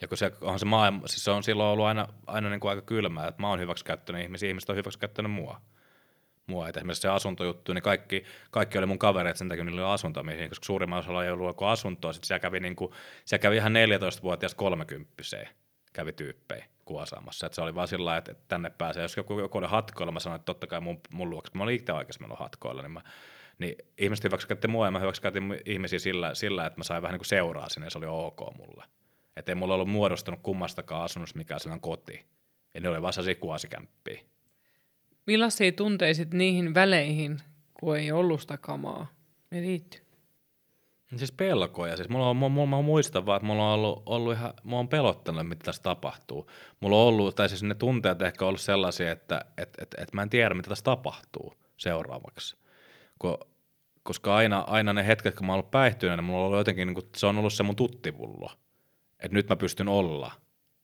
[0.00, 2.70] Ja kun se, on se maailma, siis se on silloin ollut aina, aina niin kuin
[2.70, 5.60] aika kylmää, että mä oon hyväksikäyttänyt ihmisiä, ihmiset on hyväksikäyttänyt mua.
[6.46, 6.68] mua.
[6.68, 10.22] Että esimerkiksi se asuntojuttu, niin kaikki, kaikki oli mun kavereet sen takia, niillä oli asunto,
[10.22, 12.12] mihin, koska suurimman osalla ei ollut asuntoa.
[12.12, 12.92] Sitten siellä kävi, niin kuin,
[13.24, 15.22] siellä kävi ihan 14-vuotias 30
[15.92, 17.46] kävi tyyppejä kuosaamassa.
[17.46, 19.02] Että se oli vaan sillä että tänne pääsee.
[19.02, 21.76] Jos joku, joku oli hatkoilla, mä sanoin, että totta kai mun, mun luokse, mä olin
[21.76, 23.00] itse aikaisemmin hatkoilla, niin mä
[23.58, 27.18] niin ihmiset hyväksikäytti mua ja mä hyväksikäytin ihmisiä sillä, sillä, että mä sain vähän niin
[27.18, 28.84] kuin seuraa sinne ja se oli ok mulle.
[29.36, 32.26] Että ei mulla ollut muodostunut kummastakaan asunnosta mikään sellainen koti.
[32.74, 34.20] Ja ne oli vaan sellaisia kuosikämppiä.
[35.26, 37.38] Millaisia tunteisit niihin väleihin,
[37.80, 39.06] kun ei ollut sitä kamaa,
[39.50, 40.00] ne liittyy?
[41.16, 41.96] Siis pelkoja.
[41.96, 44.88] Siis mulla on, mulla, mä muistan vaan, että mulla on ollut, ollut ihan, mulla on
[44.88, 46.50] pelottanut, mitä tässä tapahtuu.
[46.80, 50.22] Mulla on ollut, tai siis ne tunteet ehkä ollut sellaisia, että et, et, et mä
[50.22, 52.56] en tiedä, mitä tässä tapahtuu seuraavaksi.
[53.18, 53.38] Kun
[54.02, 56.94] koska aina, aina ne hetket, kun mä oon ollut päihtyneenä, mulla on ollut jotenkin, niin
[56.94, 58.50] kuin, se on ollut se mun tuttivullo.
[59.20, 60.32] Että nyt mä pystyn olla,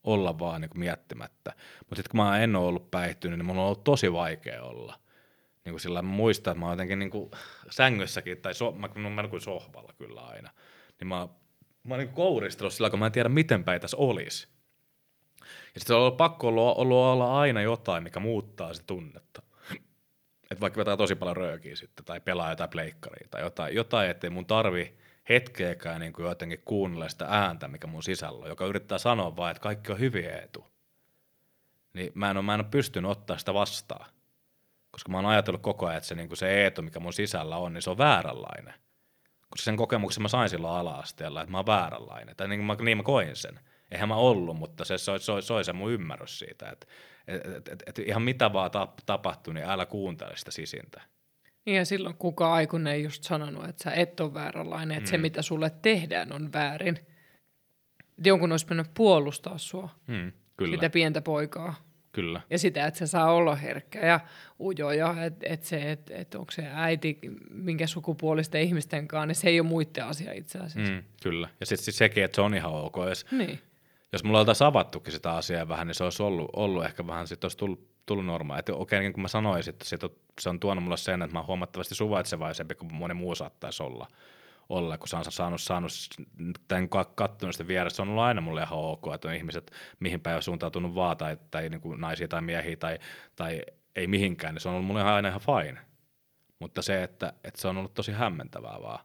[0.04, 1.52] olla vaan niin kuin miettimättä.
[1.78, 4.98] Mutta sitten kun mä en ole ollut päihtynyt, niin mulla on ollut tosi vaikea olla.
[5.64, 7.30] Niin kuin sillä mä muistan, että mä oon jotenkin niin kuin
[7.70, 10.50] sängyssäkin, tai so, mä, mä, kuin sohvalla kyllä aina.
[11.00, 11.28] Niin mä,
[11.82, 14.48] mä oon niin kouristellut sillä, kun mä en tiedä, miten päin tässä olisi.
[15.74, 19.42] Ja sitten on ollut pakko ollut, ollut olla aina jotain, mikä muuttaa sitä tunnetta.
[20.50, 24.30] Että vaikka vetää tosi paljon röökiä sitten, tai pelaa jotain pleikkaria, tai jotain, jotain ettei
[24.30, 24.96] mun tarvi
[25.28, 29.50] hetkeäkään niin kuin jotenkin kuunnella sitä ääntä, mikä mun sisällä on, joka yrittää sanoa vaan,
[29.50, 30.66] että kaikki on hyviä etu.
[31.94, 34.10] Niin mä en ole, mä en ole pystynyt ottaa sitä vastaan.
[34.90, 37.56] Koska mä oon ajatellut koko ajan, että se, niin kuin se Eetu, mikä mun sisällä
[37.56, 38.74] on, niin se on vääränlainen.
[39.50, 42.36] Koska sen kokemuksen mä sain silloin ala-asteella, että mä oon vääränlainen.
[42.36, 43.60] Tai niin, mä, niin mä koin sen.
[43.90, 46.86] Eihän mä ollut, mutta se, se, se, se oli se mun ymmärrys siitä, että
[47.28, 48.70] et, et, et, et ihan mitä vaan
[49.06, 51.02] tap, niin älä kuuntele sitä sisintä.
[51.66, 55.10] Niin ja silloin kuka aikuinen ei just sanonut, että sä et ole vääränlainen, että mm.
[55.10, 56.98] se mitä sulle tehdään on väärin.
[58.24, 60.76] Jonkun olisi mennyt puolustaa sua, mm, kyllä.
[60.76, 61.86] sitä pientä poikaa.
[62.12, 62.40] Kyllä.
[62.50, 64.20] Ja sitä, että se saa olla herkkä ja
[64.60, 67.18] ujo ja että et se, että et onko se äiti
[67.50, 70.92] minkä sukupuolisten ihmisten kanssa, niin se ei ole muiden asia itse asiassa.
[70.92, 71.48] Mm, kyllä.
[71.60, 72.96] Ja sitten siis sekin, että se on ihan ok.
[73.08, 73.60] Jos, niin.
[74.12, 77.44] jos mulla oltaisiin avattukin sitä asiaa vähän, niin se olisi ollut, ollut ehkä vähän, sitten
[77.44, 78.58] olisi tullut, tullut normaali.
[78.58, 79.84] Että okei, niin kun mä sanoin, että
[80.40, 84.06] se on tuonut mulle sen, että mä oon huomattavasti suvaitsevaisempi kuin moni muu saattaisi olla
[84.68, 85.92] olla, kun sä saanut, saanut
[86.68, 90.20] tämän kattonut sitä vieressä, se on ollut aina mulle ihan ok, että on ihmiset mihin
[90.20, 92.98] päin on suuntautunut vaan, tai, tai niin kuin naisia tai miehiä, tai,
[93.36, 93.62] tai
[93.96, 95.78] ei mihinkään, niin se on ollut mulle aina ihan fine.
[96.58, 99.04] Mutta se, että, että se on ollut tosi hämmentävää vaan.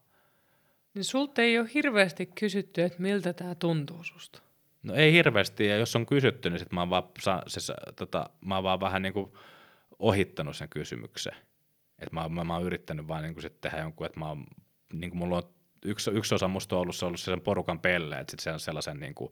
[0.93, 4.41] Niin sulta ei ole hirveästi kysytty, että miltä tämä tuntuu susta?
[4.83, 7.03] No ei hirveästi, ja jos on kysytty, niin sit mä oon vaan,
[7.47, 9.33] siis, tota, mä oon vaan vähän niin kuin
[9.99, 11.33] ohittanut sen kysymyksen.
[11.99, 14.43] Et mä, mä, mä oon yrittänyt vaan niin kuin sit tehdä jonkun, että mä oon
[14.93, 15.43] niin kuin mulla on
[15.85, 18.99] yksi, yksi osa musta on ollut, se on ollut sen porukan pelle, että sitten sellaisen
[18.99, 19.31] niin kuin,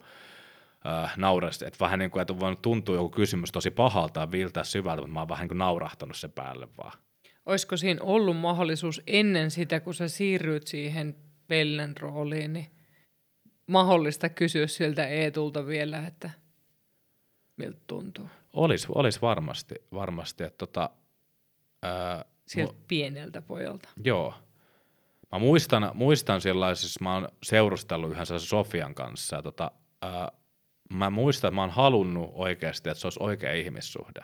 [0.87, 4.31] äh, naurasti, että vähän niin kuin, että on voinut tuntua joku kysymys tosi pahalta ja
[4.31, 6.99] viiltää syvältä, mutta mä oon vähän niin kuin naurahtanut sen päälle vaan.
[7.45, 11.15] Olisiko siinä ollut mahdollisuus ennen sitä, kun sä siirryt siihen
[11.47, 12.67] pellen rooliin, niin
[13.69, 16.29] mahdollista kysyä siltä Eetulta vielä, että
[17.57, 18.29] miltä tuntuu?
[18.53, 20.89] Olisi olis varmasti, varmasti että tota,
[21.83, 23.89] ää, Sieltä mu- pieneltä pojalta.
[24.03, 24.33] Joo,
[25.31, 30.31] Mä muistan, muistan sellaisessa, mä oon seurustellut yhden Sofian kanssa, ja tota, ää,
[30.93, 34.23] mä muistan, että mä oon halunnut oikeasti, että se olisi oikea ihmissuhde.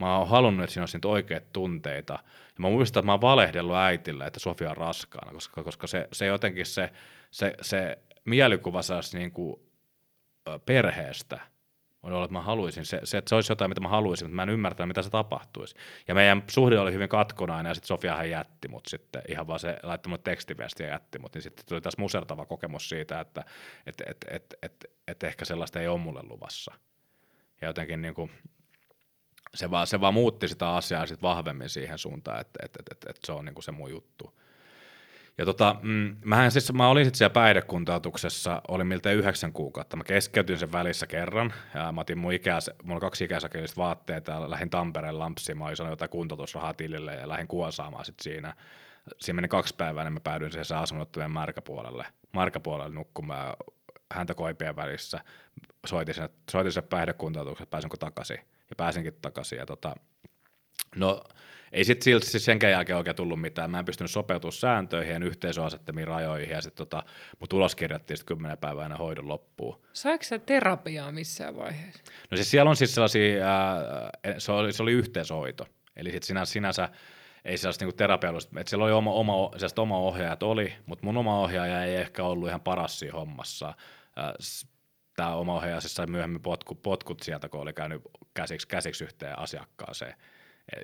[0.00, 2.12] Mä oon halunnut, että siinä olisi niitä oikeita tunteita.
[2.24, 6.08] Ja mä muistan, että mä oon valehdellut äitille, että Sofia on raskaana, koska, koska se,
[6.12, 6.92] se jotenkin se,
[7.30, 9.60] se, se mielikuva saisi niin kuin,
[10.66, 11.40] perheestä
[12.02, 14.36] on ollut, että mä haluaisin, se, se, että se olisi jotain, mitä mä haluaisin, mutta
[14.36, 15.74] mä en ymmärtänyt, mitä se tapahtuisi.
[16.08, 19.78] Ja meidän suhde oli hyvin katkonainen, ja sitten Sofiahan jätti mut sitten, ihan vaan se
[19.82, 23.44] laittoi mulle tekstiviestiä ja jätti mut, niin sitten tuli taas musertava kokemus siitä, että
[23.86, 26.74] et, et, et, et, et ehkä sellaista ei ole mulle luvassa.
[27.60, 28.30] Ja jotenkin niin kuin,
[29.54, 33.10] se, vaan, se vaan muutti sitä asiaa sitten vahvemmin siihen suuntaan, että et, et, et,
[33.10, 34.40] et se on niin kuin se mun juttu.
[35.38, 39.96] Ja tota, mm, mähän siis, mä olin sitten siellä päihdekuntoutuksessa, olin miltei yhdeksän kuukautta.
[39.96, 44.50] Mä keskeytyin sen välissä kerran, ja mä otin mun ikäis, mulla kaksi ikäisäkillistä vaatteita, ja
[44.50, 48.54] lähdin Tampereen lampsiin, mä olin sanonut jotain kuntoutusrahaa tilille, ja lähdin kuosaamaan sitten siinä.
[49.18, 53.56] Siinä meni kaksi päivää, niin mä päädyin siihen asunnottomien märkäpuolelle, märkäpuolelle nukkumaan
[54.12, 55.20] häntä koipien välissä.
[55.86, 58.38] Soitin sen, soitin sen päihdekuntoutuksen, pääsinkö takaisin,
[58.70, 59.94] ja pääsinkin takaisin, ja tota,
[60.96, 61.24] no
[61.72, 63.70] ei sitten silti siis senkään jälkeen oikein tullut mitään.
[63.70, 67.02] Mä en pystynyt sopeutumaan sääntöihin ja yhteisöasettamiin rajoihin ja sitten tota,
[67.40, 69.80] mun tulos kirjattiin sitten kymmenen päivää ennen hoidon loppuun.
[69.92, 72.02] Saiko se terapiaa missään vaiheessa?
[72.30, 75.66] No siis siellä on siis sellaisia, ää, se, oli, se oli yhteishoito.
[75.96, 76.88] Eli sitten sinänsä, sinänsä
[77.44, 81.40] ei sellaista niinku terapiallista, että siellä oli oma, oma, oma ohjaajat oli, mutta mun oma
[81.40, 83.74] ohjaaja ei ehkä ollut ihan paras siinä hommassa.
[85.16, 88.02] Tämä oma ohjaaja siis sai myöhemmin potku, potkut sieltä, kun oli käynyt
[88.34, 90.14] käsiksi, käsiksi yhteen asiakkaaseen.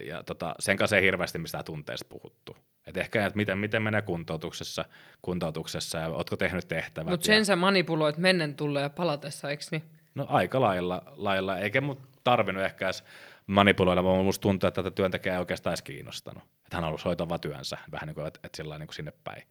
[0.05, 2.57] Ja tota, sen kanssa ei hirveästi mistään tunteista puhuttu.
[2.87, 4.85] Et ehkä, että miten, miten menee kuntoutuksessa,
[5.23, 7.11] kuntoutuksessa ja ootko tehnyt tehtävät.
[7.11, 7.45] Mutta sen ja...
[7.45, 9.83] sä manipuloit mennen tulle ja palatessa, eikö niin?
[10.15, 11.59] No aika lailla, lailla.
[11.59, 13.05] eikä mut tarvinnut ehkä edes
[13.47, 16.43] manipuloida, vaan musta tuntuu, että tätä työntekijää ei oikeastaan edes kiinnostanut.
[16.43, 19.13] Että hän halusi hoitaa vaan työnsä, vähän niin kuin, että, että sillä niin kuin sinne
[19.25, 19.43] päin.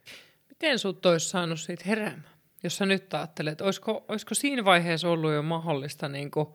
[0.49, 2.29] Miten sut olisi saanut siitä heräämään?
[2.63, 6.47] Jos sä nyt ajattelet, olisiko, olisiko siinä vaiheessa ollut jo mahdollista niin kuin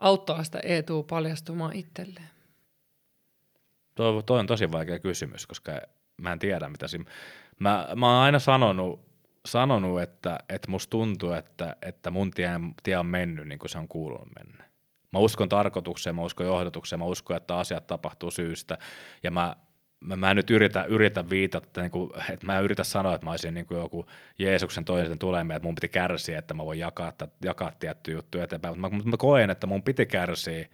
[0.00, 2.30] auttaa sitä Eetua paljastumaan itselleen?
[4.00, 5.72] Toi, toi on tosi vaikea kysymys, koska
[6.20, 7.04] mä en tiedä, mitä siinä...
[7.58, 9.00] Mä, mä oon aina sanonut,
[9.46, 12.50] sanonut että, että musta tuntuu, että, että mun tie,
[12.82, 14.64] tie on mennyt niin kuin se on kuulunut mennä.
[15.12, 18.78] Mä uskon tarkoitukseen, mä uskon johdatukseen, mä uskon, että asiat tapahtuu syystä.
[19.22, 19.56] Ja mä
[20.00, 23.14] mä, mä en nyt yritä, yritä viitata, että, niin kuin, että mä en yritä sanoa,
[23.14, 24.06] että mä olisin niin kuin joku
[24.38, 27.12] Jeesuksen toisen tuleminen, että mun piti kärsiä, että mä voin jakaa,
[27.44, 30.68] jakaa tiettyjä juttuja eteenpäin, mutta mä, mä koen, että mun piti kärsiä,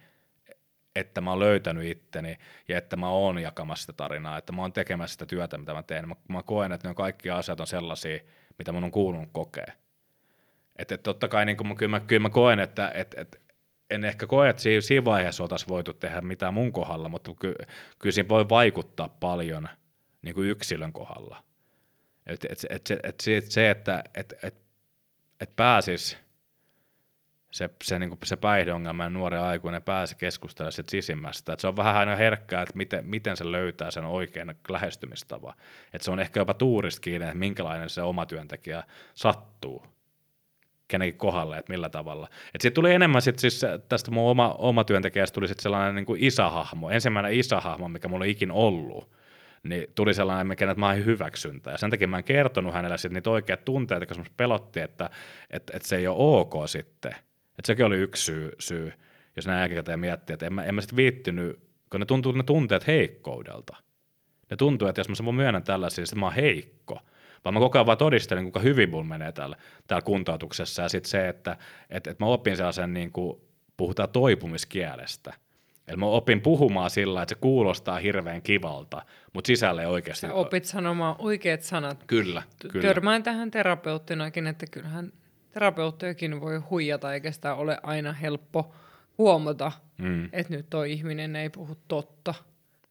[0.99, 2.37] että mä oon löytänyt itteni
[2.67, 5.83] ja että mä oon jakamassa sitä tarinaa, että mä oon tekemässä sitä työtä, mitä mä
[5.83, 6.07] teen.
[6.07, 8.19] Mä, mä koen, että ne kaikki asiat on sellaisia,
[8.57, 9.71] mitä mun on kuulunut kokea.
[10.75, 13.41] Että et totta kai niin mä, kyllä, mä, kyllä mä koen, että et, et,
[13.89, 17.53] en ehkä koe, että siinä, siinä vaiheessa oltaisiin voitu tehdä mitään mun kohdalla, mutta ky,
[17.99, 19.69] kyllä siinä voi vaikuttaa paljon
[20.21, 21.43] niin kuin yksilön kohdalla.
[22.25, 24.55] Et, et, et, et, et se, että et, et,
[25.39, 26.17] et pääsisi
[27.51, 31.53] se, se, niin kuin se päihdeongelma ja nuori aikuinen pääsi keskustelemaan sit sisimmästä.
[31.53, 35.53] Et se on vähän aina herkkää, että miten, miten se löytää sen oikean lähestymistavan.
[35.93, 38.83] Et se on ehkä jopa tuurista kiinni, että minkälainen se oma työntekijä
[39.13, 39.85] sattuu
[40.87, 42.29] kenenkin kohdalle, että millä tavalla.
[42.55, 46.05] Et siitä tuli enemmän sit siis tästä mun oma, oma työntekijästä tuli sit sellainen niin
[46.05, 49.11] kuin isähahmo, ensimmäinen isähahmo, mikä mulla on ikin ollut,
[49.63, 51.71] niin tuli sellainen, mikä että mä oon hyväksyntä.
[51.71, 55.09] Ja sen takia mä en kertonut hänelle sit niitä oikeat tunteita, koska pelotti, että,
[55.49, 57.15] että, että se ei ole ok sitten.
[57.57, 58.93] Että sekin oli yksi syy, syy
[59.35, 62.43] jos näin jälkikäteen miettii, että en mä, en mä sitten viittynyt, kun ne tuntuu ne
[62.43, 63.75] tunteet heikkoudelta.
[64.49, 66.99] Ne tuntuu, että jos mä myönnän tällaisia, niin mä oon heikko–
[67.47, 69.55] vaan mä koko ajan vaan todistelen, kuinka hyvin mun menee täällä,
[69.87, 70.81] täällä kuntoutuksessa.
[70.81, 71.57] Ja sitten se, että
[71.89, 73.41] et, et mä opin sellaisen, niin kuin,
[73.77, 75.33] puhutaan toipumiskielestä.
[75.87, 79.01] Eli mä opin puhumaan sillä, että se kuulostaa hirveän kivalta,
[79.33, 80.27] mutta sisällä ei oikeasti...
[80.27, 82.03] Sä opit sanomaan oikeat sanat.
[82.07, 82.87] Kyllä, kyllä.
[82.87, 85.11] Törmään tähän terapeuttinakin, että kyllähän
[85.57, 88.75] terapeuttejakin voi huijata, eikä sitä ole aina helppo
[89.17, 90.29] huomata, mm.
[90.31, 92.33] että nyt tuo ihminen ei puhu totta.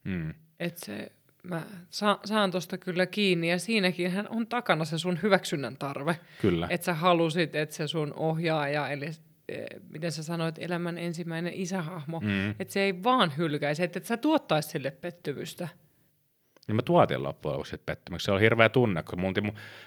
[0.04, 0.34] Mm.
[0.60, 1.12] Että se
[1.42, 6.16] mä sa- saan tuosta kyllä kiinni, ja siinäkin hän on takana se sun hyväksynnän tarve.
[6.42, 6.66] Kyllä.
[6.70, 9.06] Että sä halusit, että se sun ohjaaja, eli
[9.48, 12.50] e, miten sä sanoit, elämän ensimmäinen isähahmo, mm.
[12.50, 15.68] että se ei vaan hylkäisi, että et sä tuottaisi sille pettymystä.
[16.66, 18.24] Niin mä tuotin loppujen lopuksi pettymyksiä.
[18.24, 19.34] Se oli hirveä tunne, kun mun,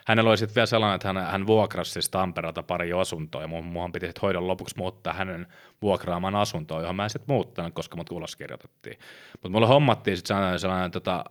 [0.07, 3.65] hänellä oli sitten vielä sellainen, että hän, hän vuokrasi siis Tampereelta pari asuntoa, ja mun,
[3.65, 5.47] mun piti sitten hoidon lopuksi muuttaa hänen
[5.81, 8.99] vuokraamaan asuntoon, johon mä en sitten muuttanut, koska mut uloskirjoitettiin.
[9.31, 11.25] Mutta mulle hommattiin sitten sellainen, sellainen tota,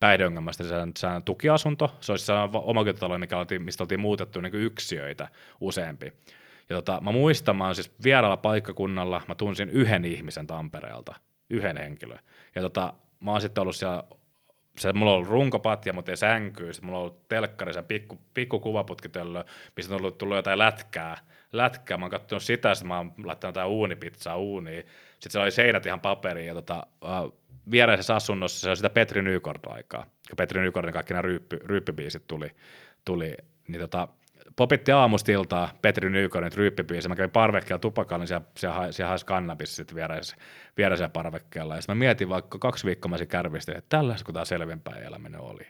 [0.00, 5.28] päihdeongelmasta sellainen, tukiasunto, se olisi sellainen omakotitalo, mikä mistä oltiin muutettu niin yksiöitä
[5.60, 6.12] useampi.
[6.68, 11.14] Ja tota, mä muistan, mä siis vieraalla paikkakunnalla, mä tunsin yhden ihmisen Tampereelta,
[11.50, 12.18] yhden henkilön.
[12.54, 14.04] Ja tota, mä oon sitten ollut siellä
[14.78, 16.72] se, mulla on ollut runkopatja, mutta ei sänkyy.
[16.72, 19.44] Sitten mulla on ollut telkkari, se pikku, pikku kuvaputkitöllö,
[19.76, 21.16] mistä on ollut tullut jotain lätkää.
[21.52, 21.96] lätkää.
[21.96, 24.84] Mä oon katsonut sitä, sitten mä oon laittanut jotain uunipizzaa uuniin.
[25.12, 26.86] Sitten se oli seinät ihan paperiin ja tota,
[27.70, 30.06] viereisessä asunnossa se on sitä Petri Nykord-aikaa.
[30.28, 32.50] Ja Petri Nykordin kaikki nämä ryyppy, ryyppybiisit tuli,
[33.04, 33.34] tuli
[33.68, 34.08] niin tota,
[34.56, 37.08] popitti aamustiltaa Petri Nykordin ryyppibiisi.
[37.08, 40.36] Mä kävin parvekkeella tupakalla, niin siellä, siellä, haisi kannabis sitten viereisessä,
[40.76, 41.76] viereisessä parvekkeella.
[41.76, 45.66] Ja mä mietin vaikka kaksi viikkoa mä kärvistin, että tällaista kun tämä selvempää eläminen oli.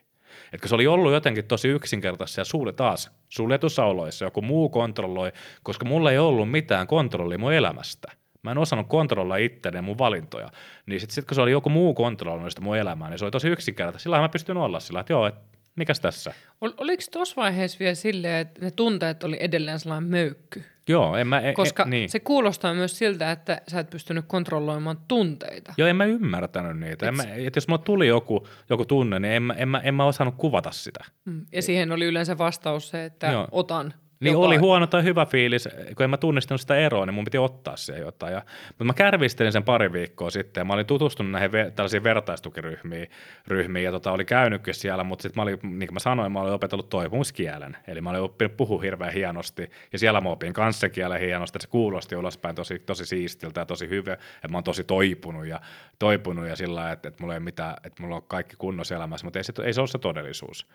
[0.53, 5.33] Että se oli ollut jotenkin tosi yksinkertaisia ja sulle taas suljetussa oloissa joku muu kontrolloi,
[5.63, 8.13] koska mulla ei ollut mitään kontrollia mun elämästä.
[8.43, 10.49] Mä en osannut kontrolloida itseäni mun valintoja.
[10.87, 13.31] Niin sitten sit, kun se oli joku muu kontrolloinut sitä mun elämää, niin se oli
[13.31, 14.03] tosi yksinkertaista.
[14.03, 16.35] Sillä mä pystyn olla sillä, että joo, että mikäs tässä?
[16.61, 20.65] Ol, oliko tuossa vaiheessa vielä silleen, että ne tunteet oli edelleen sellainen möykky?
[20.89, 21.41] Joo, en mä...
[21.41, 22.09] En, Koska en, niin.
[22.09, 25.75] se kuulostaa myös siltä, että sä et pystynyt kontrolloimaan tunteita.
[25.77, 27.09] Joo, en mä ymmärtänyt niitä.
[27.09, 29.95] En mä, et jos mulla tuli joku, joku tunne, niin en mä, en, mä, en
[29.95, 31.05] mä osannut kuvata sitä.
[31.25, 31.47] Mm.
[31.53, 33.49] Ja siihen oli yleensä vastaus se, että Joo.
[33.53, 34.47] otan niin Jopa.
[34.47, 37.77] oli huono tai hyvä fiilis, kun en mä tunnistanut sitä eroa, niin mun piti ottaa
[37.77, 38.33] se jotain.
[38.33, 42.03] Ja, mutta mä kärvistelin sen pari viikkoa sitten ja mä olin tutustunut näihin ve- tällaisiin
[42.03, 43.11] vertaistukiryhmiin
[43.49, 46.41] ryhmiin, ja tota, oli käynytkin siellä, mutta sitten mä olin, niin kuin mä sanoin, mä
[46.41, 47.77] olin opetellut toipumuskielen.
[47.87, 52.17] Eli mä olin oppinut puhua hirveän hienosti ja siellä mä opin kanssakielen hienosti, se kuulosti
[52.17, 55.61] ulospäin tosi, tosi siistiltä ja tosi hyvä, että mä oon tosi toipunut ja,
[55.99, 59.39] toipunut ja sillä että, että mulla ei mitään, että mulla on kaikki kunnossa elämässä, mutta
[59.39, 60.67] ei se, ei se ole se todellisuus.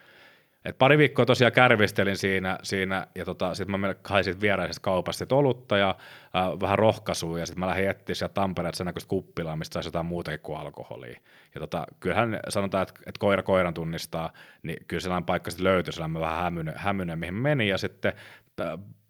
[0.66, 5.36] Et pari viikkoa tosiaan kärvistelin siinä, siinä ja tota, sitten mä hain sit vieraisesta kaupasta
[5.36, 5.90] olutta ja
[6.36, 9.88] äh, vähän rohkaisua ja sitten mä lähdin etsiä sieltä Tampereelta sen näköistä kuppilaa, mistä saisi
[9.88, 11.20] jotain muutakin kuin alkoholia.
[11.56, 14.34] Ja tota, kyllähän sanotaan, että, että koira koiran tunnistaa,
[14.64, 18.14] niin kyllä sellainen paikka sitten löytyi, sellainen vähän hämynen, hämynen mihin menin ja sitten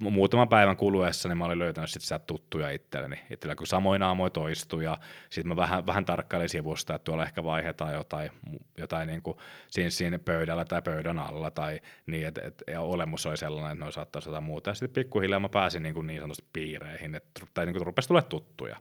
[0.10, 4.32] muutaman päivän kuluessa niin mä olin löytänyt sitten sieltä tuttuja itselleni, itsellä kun samoin aamoin
[4.32, 4.98] toistui ja
[5.30, 8.32] sitten mä vähän, vähän tarkkailin sivusta, että tuolla ehkä vaihdetaan jotain,
[8.78, 9.38] jotain niin kuin
[9.68, 13.86] siinä, siinä pöydällä tai pöydän alla tai niin, että et, ja olemus oli sellainen, että
[13.86, 17.42] ne saattaisi jotain muuta ja sitten pikkuhiljaa mä pääsin niin, kuin niin sanotusti piireihin, että,
[17.54, 18.78] tai niin kuin rupesi tulla tuttuja.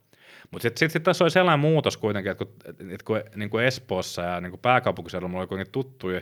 [0.50, 3.64] Mutta sitten sit, sit tässä oli sellainen muutos kuitenkin, että kun, että kun niin kuin
[3.64, 6.20] Espoossa ja niin kuin pääkaupunkiseudulla mulla oli kuitenkin tuttuja,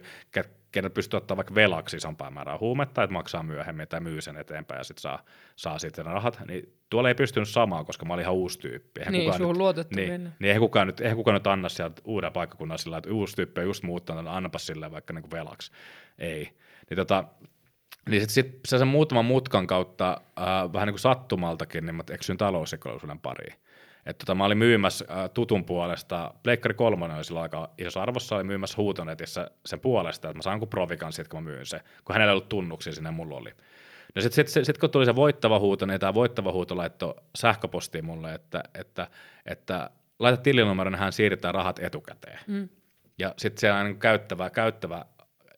[0.72, 4.78] kenet pystyy ottaa vaikka velaksi isompaa määrää huumetta, että maksaa myöhemmin tai myy sen eteenpäin
[4.78, 5.24] ja sitten saa,
[5.56, 9.00] saa sitten rahat, niin tuolla ei pystynyt samaan, koska mä olin ihan uusi tyyppi.
[9.00, 10.30] Eihän Niin, on nyt, luotettu niin, mennä.
[10.38, 13.60] niin eihän kukaan, nyt, eihän kukaan nyt anna sieltä uuden paikkakunnan sillä, että uusi tyyppi
[13.60, 15.72] on just muuttanut, niin annapas sille vaikka niin kuin velaksi.
[16.18, 16.50] Ei.
[16.90, 17.24] Niin tota,
[18.10, 22.02] niin sitten sit se sen muutaman mutkan kautta äh, vähän niin kuin sattumaltakin, niin mä
[22.10, 23.54] eksyin talousrikollisuuden pariin.
[24.08, 28.36] Et tota, mä olin myymässä äh, tutun puolesta, Pleikkari 3 oli silloin aika isossa arvossa,
[28.36, 31.80] oli myymässä huutonetissä sen puolesta, että mä saan kuin provikan siitä, kun mä myyn se,
[32.04, 33.50] kun hänellä ei ollut tunnuksia sinne, mulla oli.
[34.14, 37.14] No sitten sit, sit, sit, kun tuli se voittava huuto, niin tämä voittava huuto laittoi
[37.38, 39.08] sähköpostiin mulle, että, että,
[39.46, 42.38] että laita tilinumero, niin hän siirtää rahat etukäteen.
[42.46, 42.68] Mm.
[43.18, 45.04] Ja sitten siellä niin käyttävä, käyttävä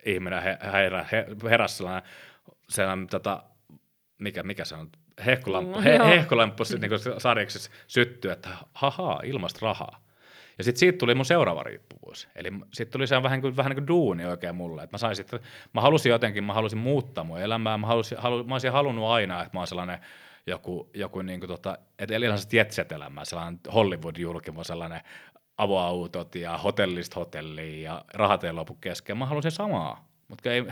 [0.06, 2.10] ihminen he, herä, he, heräsi sellainen,
[2.68, 3.42] sellainen tota,
[4.18, 4.90] mikä, mikä se on,
[5.26, 6.80] hehkulamppu, Mm, he, hehkulamppu mm.
[6.80, 10.00] niin sarjaksi syttyy, että haha, ilmasta rahaa.
[10.58, 12.28] Ja sitten siitä tuli mun seuraava riippuvuus.
[12.36, 14.82] Eli sitten tuli se vähän, kuin, vähän niin kuin duuni oikein mulle.
[14.82, 15.40] Että mä, sain sitten,
[15.74, 17.78] mä halusin jotenkin, mä halusin muuttaa mun elämää.
[17.78, 19.98] Mä, halusin, halu, mä olisin halunnut aina, että mä oon sellainen
[20.46, 25.00] joku, joku niin kuin tota, että eli sellaista jetset-elämää, sellainen Hollywood-julkimo, sellainen
[25.58, 29.18] avoautot ja hotellista hotelliin ja rahat ei lopu kesken.
[29.18, 30.66] Mä halusin samaa, mutta ei,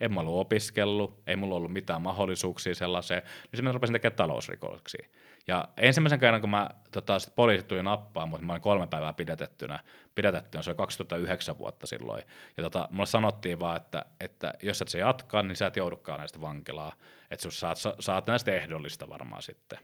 [0.00, 4.16] en mä ollut opiskellut, ei mulla ollut mitään mahdollisuuksia sellaiseen, niin sitten mä rupesin tekemään
[4.16, 5.08] talousrikoksia.
[5.46, 9.12] Ja ensimmäisen kerran, kun mä, tota, sit poliisit tuli nappaa, mutta mä olin kolme päivää
[9.12, 9.78] pidätettynä,
[10.14, 12.22] pidätettynä, se oli 2009 vuotta silloin.
[12.56, 16.18] Ja tota, mulle sanottiin vaan, että, että jos et se jatkaa, niin sä et joudukaan
[16.18, 16.92] näistä vankilaa,
[17.30, 19.78] että saat, saat näistä ehdollista varmaan sitten.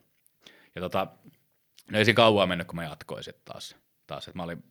[0.74, 1.06] Ja tota,
[1.90, 3.76] no ei siinä kauan mennyt, kun mä jatkoin sitten taas.
[4.06, 4.64] taas että mä olin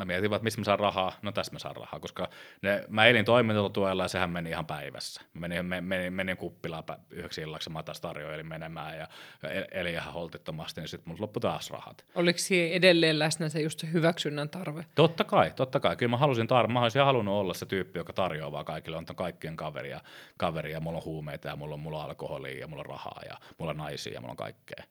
[0.00, 2.28] mä mietin vaan, että mistä mä saan rahaa, no tästä mä saan rahaa, koska
[2.62, 5.22] ne, mä elin toimintatuella ja sehän meni ihan päivässä.
[5.34, 9.08] Mä menin, menin, menin, kuppilaan yhdeksi illaksi, mä taas tarjoilin menemään ja
[9.50, 12.04] el- eli ihan holtittomasti, niin sitten mulla loppui taas rahat.
[12.14, 14.86] Oliko siinä edelleen läsnä se just se hyväksynnän tarve?
[14.94, 15.96] Totta kai, totta kai.
[15.96, 19.06] Kyllä mä halusin tar- mä olisin halunnut olla se tyyppi, joka tarjoaa vaan kaikille, on
[19.16, 20.00] kaikkien kaveria,
[20.36, 23.36] kaveria, mulla on huumeita ja mulla on, mulla on alkoholia ja mulla on rahaa ja
[23.58, 24.84] mulla on naisia ja mulla on kaikkea.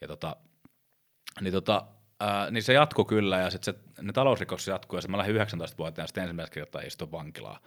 [0.00, 0.36] Ja tota,
[1.40, 1.84] niin tota,
[2.22, 6.06] ää, niin se jatkuu kyllä ja sitten ne talousrikokset jatkuu ja sit mä lähdin 19-vuotiaana
[6.06, 7.58] sitten ensimmäistä kertaa istua vankilaa.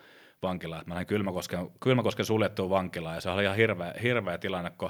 [0.41, 0.83] vankilaa.
[0.85, 4.89] Mä lähdin Kylmäkosken, Kylmäkosken suljettuun vankilaan ja se oli ihan hirveä, hirveä tilanne, kun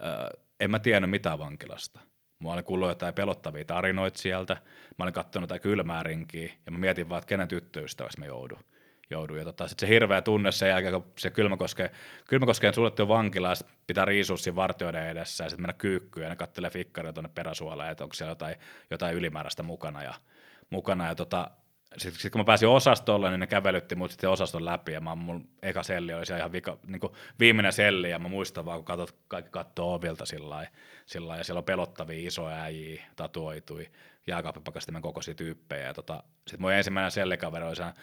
[0.00, 2.00] ää, en mä tiennyt mitään vankilasta.
[2.42, 4.56] Mä olin kuullut jotain pelottavia tarinoita sieltä,
[4.98, 8.58] mä olin katsonut jotain kylmää rinkiä ja mä mietin vaan, että kenen tyttöystäväksi mä joudun.
[9.10, 9.38] Joudun.
[9.38, 11.90] Ja tota, sitten se hirveä tunne sen jälkeen, kun se Kylmäkoskeen,
[12.28, 13.52] Kylmäkoskeen suljettu vankila,
[13.86, 17.90] pitää riisua siinä vartijoiden edessä ja sitten mennä kyykkyyn ja ne kattelee fikkaria tuonne peräsuoleen,
[17.90, 18.56] että onko siellä jotain,
[18.90, 20.02] jotain ylimääräistä mukana.
[20.02, 20.14] Ja,
[20.70, 21.50] mukana ja tota,
[21.96, 25.14] sitten sit kun mä pääsin osastolle, niin ne kävelytti mut sitten osaston läpi ja mä,
[25.14, 28.78] mun eka selli oli siellä ihan vika, niin kuin viimeinen selli ja mä muistan vaan,
[28.78, 33.90] kun katsot, kaikki katsoo ovilta sillä lailla, ja siellä on pelottavia isoja äijiä, tatuoitui,
[34.26, 38.02] jääkaappipakastimen kokoisia tyyppejä tota, sitten mun ensimmäinen sellikaveri oli sellainen,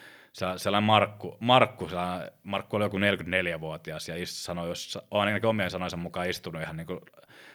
[0.58, 5.98] sellainen Markku, Markku, sellainen, Markku oli joku 44-vuotias ja sanoi, jos on ainakin omien sanoisen
[5.98, 7.00] mukaan istunut ihan niin kuin,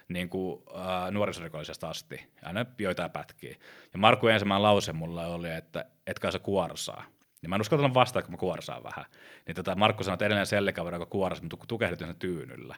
[0.08, 3.56] niin kuin äh, nuorisorikollisesta asti, aina joitain pätkiä.
[3.94, 7.04] Ja Markku ensimmäinen lause mulla oli, että etkä se kuorsaa.
[7.42, 9.06] Niin mä en uskaltanut vastaa, kun mä kuorsaan vähän.
[9.48, 12.76] Niin tota Markku sanoi, että edellinen sellikaveri, joka kuorsi, mä tukehdin sen tyynyllä.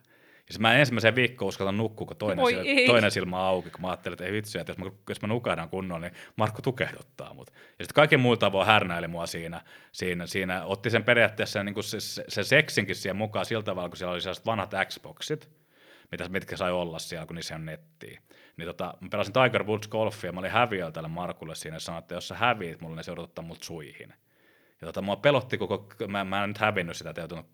[0.54, 2.86] Ja mä ensimmäisen viikkoon uskaltan nukkua, kun toinen, Oi silmä, ei.
[2.88, 5.70] toinen silmä auki, kun mä ajattelin, että ei vitsi, että jos mä, jos mä nukahdan
[5.70, 7.52] kunnolla, niin Markku tukehduttaa mut.
[7.52, 11.84] Ja sitten kaiken muun tavoin härnäili mua siinä, siinä, siinä otti sen periaatteessa niin kuin
[11.84, 15.50] se, se, se, seksinkin siihen mukaan sillä tavalla, kun siellä oli sellaiset vanhat Xboxit,
[16.12, 18.22] mitä, mitkä sai olla siellä, kun niissä on nettiä.
[18.58, 21.80] Niin tota, mä pelasin Tiger Woods golfia, ja mä olin häviöllä tälle Markulle siinä, ja
[21.80, 24.14] sanoin, että jos sä häviit mulle, niin se joudut ottaa mut suihin.
[24.82, 27.46] Ja tota, mua pelotti koko, mä, mä en nyt hävinnyt sitä, joutunut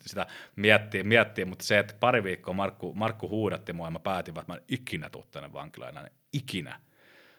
[0.00, 0.26] sitä
[0.56, 4.52] miettiä, miettiä, mutta se, että pari viikkoa Markku, Markku huudatti mua ja mä päätin, että
[4.52, 6.80] mä en ikinä tuu tänne vankilaan ikinä.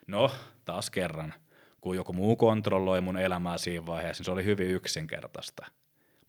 [0.08, 0.32] No,
[0.66, 1.34] taas kerran,
[1.82, 5.66] kun joku muu kontrolloi mun elämää siinä vaiheessa, niin se oli hyvin yksinkertaista.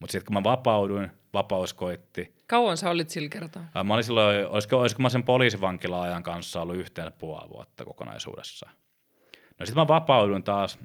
[0.01, 2.35] Mutta sitten kun mä vapauduin, vapaus koitti.
[2.47, 3.65] Kauan sä olit sillä kertaa?
[3.75, 8.73] Ää, Mä olin silloin, olisiko, olisiko mä sen poliisivankila-ajan kanssa ollut yhteensä puoli vuotta kokonaisuudessaan.
[9.59, 10.79] No sitten mä vapauduin taas,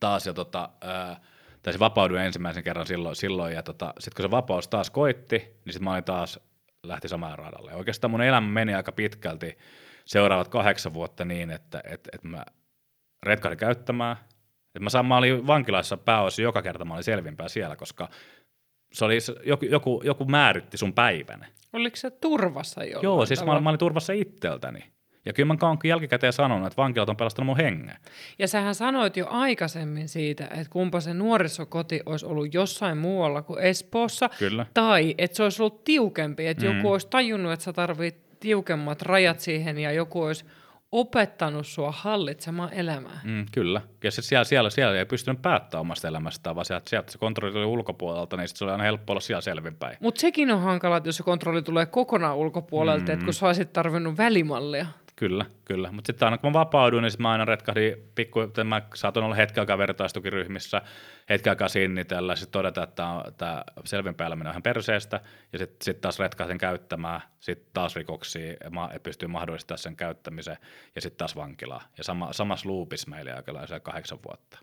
[0.00, 1.20] taas ja tota, ää,
[1.62, 5.38] tai se vapauduin ensimmäisen kerran silloin, silloin ja tota, sitten kun se vapaus taas koitti,
[5.38, 6.40] niin sitten mä olin taas
[6.82, 7.70] lähti samaan radalle.
[7.70, 9.58] Ja oikeastaan mun elämä meni aika pitkälti
[10.04, 12.44] seuraavat kahdeksan vuotta niin, että et, et mä
[13.22, 14.16] retkahdin käyttämään.
[14.74, 18.08] Et mä, saan, mä olin vankilassa pääosin joka kerta, mä olin selvimpää siellä, koska
[18.92, 21.46] se oli, joku, joku, joku määritti sun päivän.
[21.72, 23.00] Oliko se turvassa jo?
[23.02, 24.92] Joo, siis mä, mä olin turvassa itseltäni.
[25.24, 27.96] Ja kyllä mä oon jälkikäteen sanonut, että vankilat on pelastanut mun hengen.
[28.38, 33.58] Ja sähän sanoit jo aikaisemmin siitä, että kumpa se nuorisokoti olisi ollut jossain muualla kuin
[33.58, 34.30] Espoossa.
[34.38, 34.66] Kyllä.
[34.74, 36.76] Tai että se olisi ollut tiukempi, että mm.
[36.76, 40.44] joku olisi tajunnut, että sä tarvit tiukemmat rajat siihen ja joku olisi
[40.92, 43.20] opettanut sua hallitsemaan elämää.
[43.24, 43.80] Mm, kyllä.
[44.04, 47.52] Ja sit siellä, siellä, siellä ei pystynyt päättämään omasta elämästään, vaan sieltä, sieltä se kontrolli
[47.52, 49.96] tuli ulkopuolelta, niin se oli aina helppo olla siellä selvinpäin.
[50.00, 53.12] Mutta sekin on hankala, että jos se kontrolli tulee kokonaan ulkopuolelta, mm.
[53.12, 54.86] että kun sä olisit tarvinnut välimallia.
[55.18, 55.92] Kyllä, kyllä.
[55.92, 59.62] Mutta sitten aina kun mä vapauduin, niin mä aina retkahdin pikku, mä saatoin olla hetken
[59.62, 60.82] aikaa vertaistukiryhmissä,
[61.28, 65.20] hetken aikaa sinnitellä, sitten todeta, että tämä selvinpäin eläminen on ihan perseestä,
[65.52, 68.52] ja sitten sit taas retkahdin käyttämään, sitten taas rikoksia,
[68.92, 70.56] ja pystyy mahdollistamaan sen käyttämisen,
[70.94, 71.82] ja sitten taas vankilaa.
[71.98, 74.58] Ja sama, samassa loopissa meillä aika kahdeksan vuotta.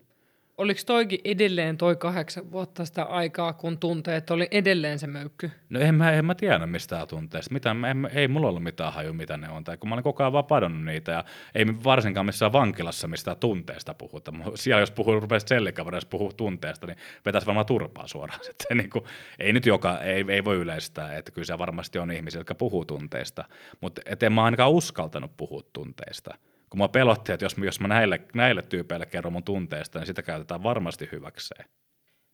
[0.58, 5.50] Oliko toikin edelleen toi kahdeksan vuotta sitä aikaa, kun tunteet oli edelleen se möykky?
[5.68, 7.54] No en mä, en mä tiedä mistään tunteista.
[7.54, 9.64] Mitä, en, ei mulla ollut mitään haju, mitä ne on.
[9.64, 13.94] Tai kun mä olin koko ajan vapadonnut niitä ja ei varsinkaan missään vankilassa mistään tunteista
[13.94, 14.32] puhuta.
[14.54, 18.40] Siellä jos puhuu, rupeaa sellikaverissa puhuu tunteesta, niin vetäisi varmaan turpaa suoraan.
[18.46, 19.04] Sitten, niin kuin,
[19.38, 22.84] ei nyt joka, ei, ei voi yleistää, että kyllä se varmasti on ihmisiä, jotka puhuu
[22.84, 23.44] tunteista.
[23.80, 26.34] Mutta en mä ainakaan uskaltanut puhua tunteista
[26.70, 30.22] kun mä pelotti, että jos, jos mä näille, näille tyypeille kerron mun tunteesta, niin sitä
[30.22, 31.64] käytetään varmasti hyväkseen.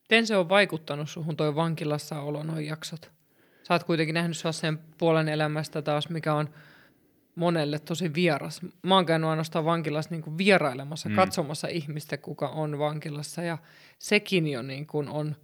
[0.00, 3.10] Miten se on vaikuttanut suhun toi vankilassa olo, noin jaksot?
[3.62, 6.48] Sä oot kuitenkin nähnyt sen puolen elämästä taas, mikä on
[7.34, 8.60] monelle tosi vieras.
[8.82, 11.14] Mä oon käynyt ainoastaan vankilassa niin kuin vierailemassa, mm.
[11.14, 13.58] katsomassa ihmistä, kuka on vankilassa, ja
[13.98, 15.36] sekin jo niin kuin on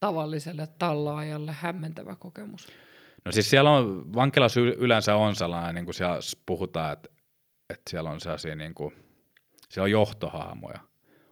[0.00, 2.68] tavalliselle tallaajalle hämmentävä kokemus.
[3.24, 7.08] No siis siellä on, vankilassa yleensä on sellainen, niin kuin siellä puhutaan, että
[7.70, 8.94] että siellä on sellaisia niin kuin,
[9.68, 10.78] siellä on johtohaamoja.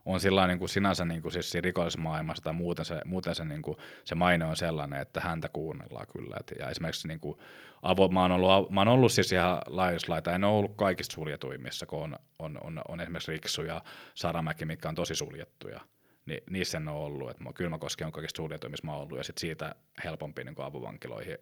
[0.05, 3.63] On sillä niin kuin sinänsä niin kuin siis rikollismaailmassa tai muuten se, muuten se, niin
[3.63, 6.37] kuin, se maine on sellainen, että häntä kuunnellaan kyllä.
[6.41, 7.39] Et, ja esimerkiksi niin kuin,
[7.83, 11.87] avo, mä, oon ollut, mä oon ollut siis ihan laajuslaita, en ole ollut kaikista suljetuimmissa,
[11.87, 13.83] kun on, on, on, on esimerkiksi Riksu ja
[14.15, 15.81] Saramäki, mitkä on tosi suljettuja.
[16.27, 17.31] Niin, niissä en ole ollut.
[17.31, 19.75] Et Kylmäkoski on kaikista suljetuimmissa mä oon ollut ja sit siitä
[20.05, 21.39] helpompi niin avovankiloihin.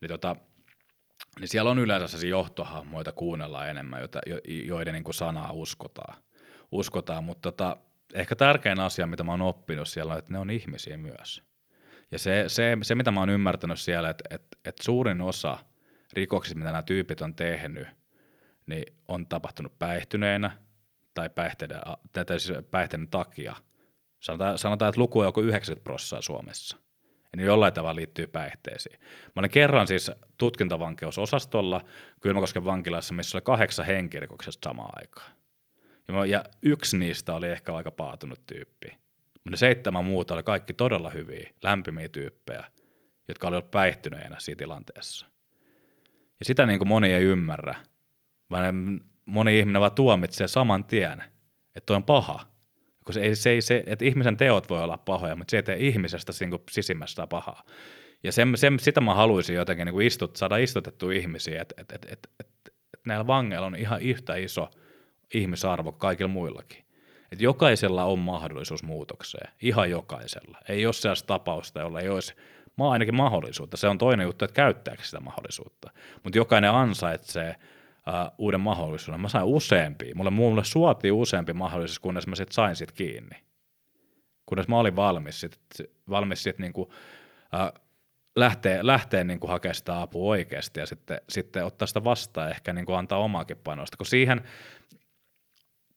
[0.00, 0.36] Niin tota,
[1.40, 4.20] niin siellä on yleensä sellaisia johtohahmoita kuunnellaan enemmän, joita,
[4.64, 6.22] joiden niin kuin sanaa uskotaan.
[6.72, 7.24] uskotaan.
[7.24, 7.76] Mutta tota,
[8.14, 11.42] ehkä tärkein asia, mitä mä oon oppinut siellä on, että ne on ihmisiä myös.
[12.10, 15.58] Ja se, se, se mitä mä oon ymmärtänyt siellä, että, että, että suurin osa
[16.12, 17.88] rikoksista, mitä nämä tyypit on tehnyt,
[18.66, 20.50] niin on tapahtunut päihtyneenä
[21.14, 21.80] tai päihteiden,
[22.38, 23.56] siis päihteiden takia.
[24.20, 26.76] Sanotaan, sanotaan, että luku on joku 90 prosenttia Suomessa–
[27.36, 29.00] niin jollain tavalla liittyy päihteisiin.
[29.00, 31.84] Mä olin kerran siis tutkintavankeusosastolla
[32.20, 35.32] Kylmäkosken vankilassa, missä oli kahdeksan henkirikoksesta samaan aikaan.
[36.08, 38.88] Ja, mä, ja yksi niistä oli ehkä aika paatunut tyyppi.
[39.34, 42.64] Mutta ne seitsemän muuta oli kaikki todella hyviä, lämpimiä tyyppejä,
[43.28, 45.26] jotka olivat päihtyneenä siinä tilanteessa.
[46.38, 47.74] Ja sitä niin kuin moni ei ymmärrä,
[48.50, 51.24] vaan moni ihminen vaan tuomitsee saman tien,
[51.76, 52.40] että toi on paha–
[53.08, 55.62] kun se ei, se ei, se, että ihmisen teot voi olla pahoja, mutta se ei
[55.62, 57.62] tee ihmisestä niin kuin sisimmästä pahaa.
[58.22, 61.92] Ja sen, sen, sitä mä haluaisin jotenkin niin kuin istut, saada istutettua ihmisiä, että et,
[61.92, 62.48] et, et, et,
[62.94, 64.70] et näillä vangeilla on ihan yhtä iso
[65.34, 66.84] ihmisarvo kuin kaikilla muillakin.
[67.32, 70.58] Että jokaisella on mahdollisuus muutokseen, ihan jokaisella.
[70.68, 72.34] Ei ole sellaista tapausta, jolla ei olisi
[72.78, 73.76] mä ainakin mahdollisuutta.
[73.76, 75.90] Se on toinen juttu, että käyttääkö sitä mahdollisuutta.
[76.24, 77.56] Mutta jokainen ansaitsee
[78.38, 79.20] uuden mahdollisuuden.
[79.20, 80.14] Mä sain useampia.
[80.14, 83.36] Mulle, mulle suotiin useampi mahdollisuus, kunnes mä sit sain sit kiinni.
[84.46, 85.58] Kunnes mä olin valmis sit,
[86.10, 87.80] valmis sit niinku, uh,
[88.36, 92.92] lähteä, lähteä niinku hakemaan sitä apua oikeasti ja sitten, sitten ottaa sitä vastaan ehkä niinku
[92.92, 93.96] antaa omaakin panosta.
[93.96, 94.40] Kun siihen,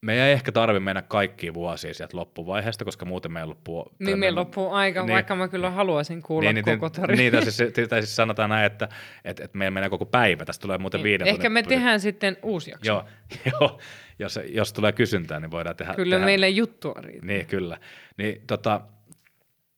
[0.02, 3.92] me ei ehkä tarvi mennä kaikkiin vuosiin sieltä loppuvaiheesta, koska muuten meillä loppuu...
[4.00, 7.18] Niin, meillä loppuu aika, niin, vaikka mä kyllä haluaisin kuulla niin, koko tarina.
[7.18, 8.90] Niin, tai siis, tai siis sanotaan näin, että,
[9.26, 11.04] että, että meillä menee koko päivä, tästä tulee muuten niin.
[11.04, 12.92] viiden Ehkä me tehdään sitten uusi jakso.
[12.92, 13.06] Joo,
[13.52, 13.80] joo
[14.20, 15.94] jos, jos tulee kysyntää, niin voidaan tehdä...
[15.94, 16.26] Kyllä tehdä.
[16.26, 17.28] meille juttua riittää.
[17.28, 17.78] Niin, kyllä.
[18.18, 18.82] Niin, tota,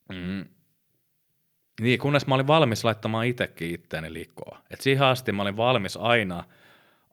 [0.10, 0.46] mm,
[1.82, 4.58] niin, kunnes mä olin valmis laittamaan itsekin itteeni likoon.
[4.72, 6.44] Et siihen asti mä olin valmis aina,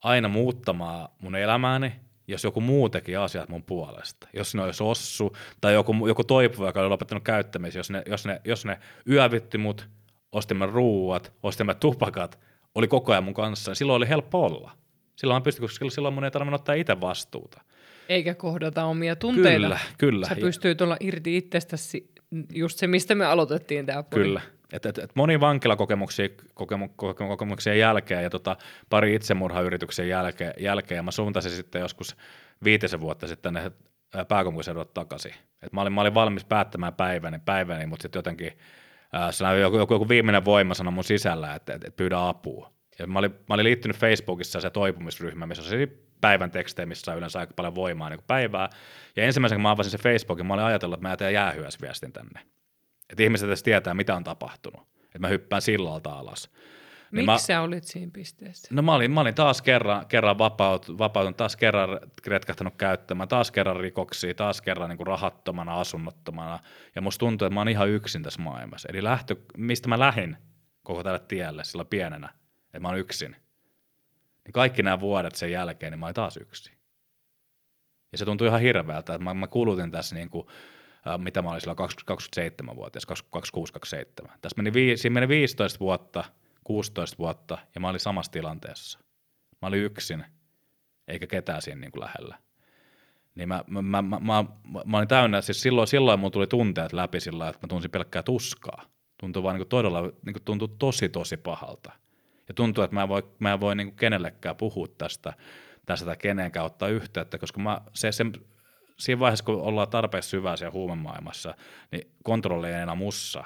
[0.02, 1.92] aina muuttamaan mun elämääni–
[2.30, 4.28] jos joku muu teki asiat mun puolesta.
[4.32, 8.26] Jos ne olisi ossu tai joku, joku toipuva, joka oli lopettanut käyttämisen, jos ne, jos
[8.26, 8.78] ne, jos ne
[9.08, 9.88] yövitti mut,
[10.32, 12.38] ostimme ruuat, ostimme tupakat,
[12.74, 14.70] oli koko ajan mun kanssa, niin silloin oli helppo olla.
[15.16, 17.60] Silloin pystyi, koska silloin mun ei tarvinnut ottaa itse vastuuta.
[18.08, 19.60] Eikä kohdata omia tunteita.
[19.60, 20.26] Kyllä, kyllä.
[20.28, 22.12] Sä pystyy olla irti itsestäsi,
[22.54, 24.40] just se, mistä me aloitettiin tämä Kyllä,
[24.72, 28.56] et, et, et moni vankilakokemuksia kokemu, kokemuksia jälkeen ja tota,
[28.90, 32.16] pari itsemurhayrityksen jälkeen, jälkeen ja mä suuntasin sitten joskus
[32.64, 33.72] viitisen vuotta sitten ne
[34.28, 35.34] pääkaupunkiseudulle takaisin.
[35.62, 38.58] Et mä, olin, mä olin valmis päättämään päiväni, päiväni mutta sitten jotenkin
[39.12, 42.72] ää, se joku, joku, joku viimeinen voimasana mun sisällä, että et, et pyydä apua.
[42.98, 47.18] Ja mä olin, mä olin liittynyt Facebookissa se toipumisryhmä, missä oli päivän tekstejä, missä on
[47.18, 48.70] yleensä aika paljon voimaa niin päivää.
[49.16, 52.40] Ja ensimmäisen, kun mä avasin se Facebookin, mä olin ajatellut, että mä jätän jäähyäisviestin tänne.
[53.10, 54.86] Että ihmiset edes tietää, mitä on tapahtunut.
[55.04, 56.50] Että mä hyppään sillalta alas.
[57.12, 58.68] Niin Miksi sä olit siinä pisteessä?
[58.70, 63.50] No mä olin, mä olin taas kerran, kerran vapaut, vapautunut, taas kerran retkahtanut käyttämään, taas
[63.50, 66.58] kerran rikoksia, taas kerran niin kuin rahattomana, asunnottomana.
[66.94, 68.88] Ja musta tuntuu, että mä oon ihan yksin tässä maailmassa.
[68.88, 70.36] Eli lähtö, mistä mä lähdin
[70.82, 72.28] koko tälle tielle sillä pienenä,
[72.64, 73.36] että mä oon yksin.
[74.44, 76.74] Niin kaikki nämä vuodet sen jälkeen, niin mä olin taas yksin.
[78.12, 80.46] Ja se tuntui ihan hirveältä, että mä, mä kulutin tässä niin kuin,
[81.18, 83.06] mitä mä olin silloin 27-vuotias,
[84.26, 84.30] 26-27.
[84.40, 86.24] Tässä meni, vii, siinä meni 15 vuotta,
[86.64, 88.98] 16 vuotta, ja mä olin samassa tilanteessa.
[89.62, 90.24] Mä olin yksin,
[91.08, 92.38] eikä ketään siinä niin kuin lähellä.
[93.34, 94.44] Niin mä, mä, mä, mä, mä,
[94.84, 98.22] mä olin täynnä, siis silloin, silloin mulla tuli tunteet läpi sillä että mä tunsin pelkkää
[98.22, 98.82] tuskaa.
[99.20, 101.92] Tuntui vaan niin kuin todella, niin kuin tuntui tosi tosi pahalta.
[102.48, 105.32] Ja tuntuu, että mä en voi, mä en voi niin kuin kenellekään puhua tästä,
[105.86, 108.24] tästä tai kenenkään ottaa yhteyttä, koska mä, se, se,
[109.00, 111.54] siinä vaiheessa, kun ollaan tarpeeksi syvää siellä huumemaailmassa,
[111.92, 113.44] niin kontrolli ei enää mussa,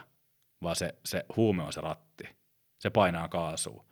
[0.63, 2.29] vaan se, se huume on se ratti.
[2.79, 3.85] Se painaa kaasua.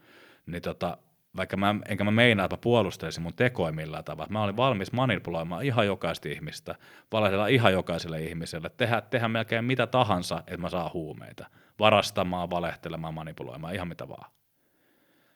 [0.47, 0.99] Niin tota,
[1.37, 4.33] vaikka mä, enkä mä meinaa, että mä puolustelisin mun tekoja millään tavalla.
[4.33, 6.75] Mä olin valmis manipuloimaan ihan jokaista ihmistä,
[7.13, 11.47] valehdella ihan jokaiselle ihmiselle, tehdä, tehdä melkein mitä tahansa, että mä saan huumeita.
[11.79, 14.31] Varastamaan, valehtelemaan, manipuloimaan, ihan mitä vaan.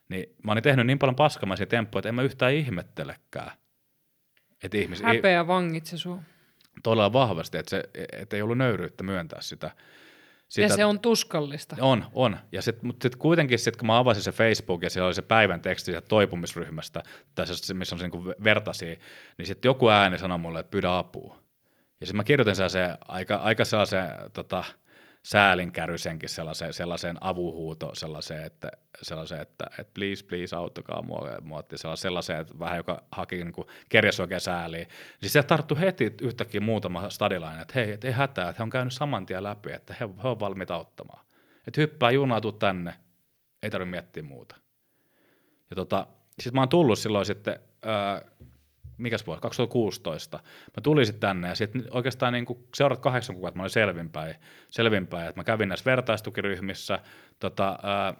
[0.09, 3.51] Niin mä olin tehnyt niin paljon paskamaisia temppuja, että en mä yhtään ihmettelekään.
[4.63, 6.23] Että ihmis, Häpeä vangitse sua.
[6.83, 7.83] todella vahvasti, että, se,
[8.13, 9.71] että ei ollut nöyryyttä myöntää sitä.
[10.49, 11.77] sitä Ja se on tuskallista.
[11.81, 12.37] on, on.
[12.53, 15.23] Ja sit, mutta sitten kuitenkin, sit, kun mä avasin se Facebook ja siellä oli se
[15.23, 17.03] päivän teksti sieltä toipumisryhmästä,
[17.35, 18.97] tai se, missä on se niin vertaisia,
[19.39, 21.39] niin sitten joku ääni sanoi mulle, että pyydä apua.
[22.01, 24.65] Ja sitten mä kirjoitin sellaisen aika, aika sellaisen tota,
[25.27, 28.71] säälinkärrysenkin sellaiseen, sellaiseen avuhuuto, sellaiseen, että,
[29.03, 31.29] sellaiseen, että, että please, please, auttakaa mua.
[31.43, 31.63] mua
[31.95, 33.55] sellaiseen, että vähän joka haki niin
[33.89, 34.87] kerjäs oikein sääliä.
[35.21, 38.71] Siis se tarttu heti yhtäkkiä muutama stadilainen, että hei, et ei hätää, että he on
[38.71, 41.27] käynyt saman tien läpi, että he, he on valmiita auttamaan.
[41.67, 42.95] Että hyppää junaa, tänne,
[43.63, 44.57] ei tarvitse miettiä muuta.
[45.71, 46.07] Ja tota,
[46.41, 47.61] sitten mä oon tullut silloin sitten,
[48.99, 50.41] mikäs vuosi, 2016.
[50.77, 54.35] Mä tulin sitten tänne ja sitten oikeastaan niin kuin seuraavat kahdeksan kuukautta mä olin selvinpäin,
[54.71, 56.99] selvinpäin mä kävin näissä vertaistukiryhmissä,
[57.41, 58.15] tota, ää,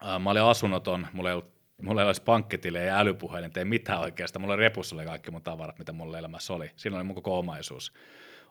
[0.00, 4.00] ää, mä olin asunnoton, mulla ei ollut Mulla ei olisi pankkitiliä ja älypuhelin, ei mitään
[4.00, 4.40] oikeastaan.
[4.40, 6.70] Mulla repussa oli kaikki mun tavarat, mitä mulla elämässä oli.
[6.76, 7.92] Siinä oli mun koko omaisuus.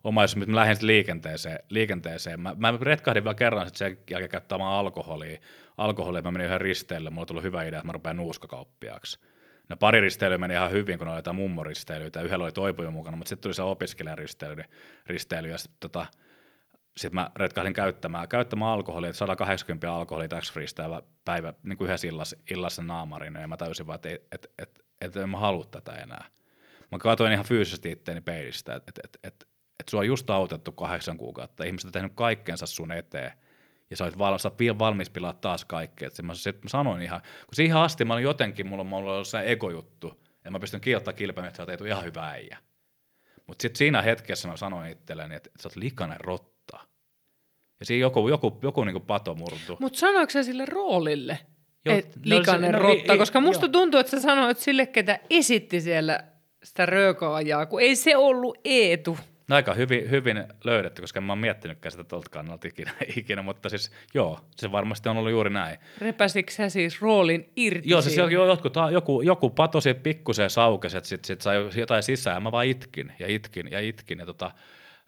[0.03, 1.59] Omaisuus, mutta mä lähdin liikenteeseen.
[1.69, 2.39] liikenteeseen.
[2.39, 5.39] Mä, mä retkahdin vielä kerran sitten sen jälkeen käyttämään alkoholia.
[5.77, 7.09] Alkoholia, mä menin yhden risteille.
[7.09, 9.19] Mulla tuli hyvä idea, että mä rupean nuuskakauppiaaksi.
[9.69, 12.21] No pari risteilyä meni ihan hyvin, kun oli jotain mummoristeilyitä.
[12.21, 14.63] Yhdellä oli toipuja mukana, mutta sitten tuli se opiskelijaristeily.
[15.05, 16.05] Risteily, ja sitten tota,
[16.97, 22.37] sit mä retkahdin käyttämään, käyttämään alkoholia, 180 alkoholia tax freestä päivä niin kuin yhdessä illassa,
[22.51, 25.91] illassa naamarina, ja mä täysin vaan, että et, et, et, et en mä halua tätä
[25.91, 26.25] enää.
[26.91, 29.47] Mä katsoin ihan fyysisesti itteeni peilistä, että et, et, et,
[29.79, 33.31] et sua on just autettu kahdeksan kuukautta, ihmiset on tehnyt kaikkensa sun eteen,
[33.89, 36.07] ja sä olet valmis, sä valmis pilaa taas kaikkea.
[36.07, 39.25] Et mä, sit, mä sanoin ihan, kun siihen asti mä olin jotenkin, mulla, mulla oli
[39.25, 42.57] se egojuttu, ja mä pystyn kiiltämään kilpeä, että sä oot ihan hyvä äijä.
[43.47, 46.79] Mutta sitten siinä hetkessä mä sanoin itselleni, että, sä oot likainen rotta.
[47.79, 49.77] Ja siinä joku, joku, joku niin pato murtu.
[49.79, 51.39] Mutta sanoiko sä sille roolille,
[51.85, 53.11] Joo, et no likainen no rotta?
[53.13, 53.71] ei- Koska musta joo.
[53.71, 56.23] tuntuu, että sä sanoit sille, ketä esitti siellä
[56.63, 59.17] sitä röökoajaa, kun ei se ollut Eetu.
[59.49, 63.41] No aika hyvin, hyvin löydetty, koska en mä oon miettinytkään sitä tuolta kannalta ikinä, ikinä,
[63.41, 65.77] mutta siis joo, se varmasti on ollut juuri näin.
[65.97, 68.31] Repäsikö sä siis roolin irti Joo, siis siinä?
[68.31, 72.51] jo, jotkut, joku, joku patosi pikkuseen saukesi, että sit, sit sai jotain sisään, ja mä
[72.51, 74.19] vaan itkin ja itkin ja itkin.
[74.19, 74.51] Ja tota,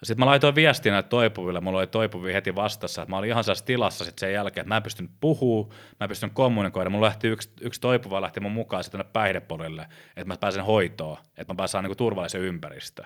[0.03, 3.43] sitten mä laitoin viestiä näille toipuville, mulla oli toipuvia heti vastassa, että mä olin ihan
[3.43, 5.67] sellaisessa tilassa sit sen jälkeen, että mä en pystynyt puhua,
[5.99, 9.87] mä en pystynyt kommunikoida, mulla lähti yksi, yksi toipuva lähti mun mukaan sitten tänne päihdepolille,
[10.07, 13.03] että mä pääsen hoitoon, että mä pääsen niinku turvallisen ympäristö.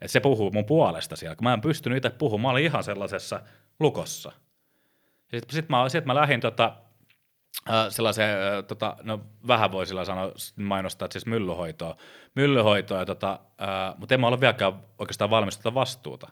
[0.00, 2.84] Että se puhuu mun puolesta siellä, kun mä en pystynyt itse puhumaan, mä olin ihan
[2.84, 3.40] sellaisessa
[3.80, 4.32] lukossa.
[5.30, 6.76] Sitten sit mä, sit mä lähdin tota,
[7.88, 11.96] sellaiseen, äh, tota, no vähän voi sillä sanoa, mainostaa, että siis myllyhoitoa,
[12.34, 13.40] myllyhoitoa ja tota,
[13.96, 16.28] mutta en mä ole vieläkään oikeastaan valmis tätä vastuuta.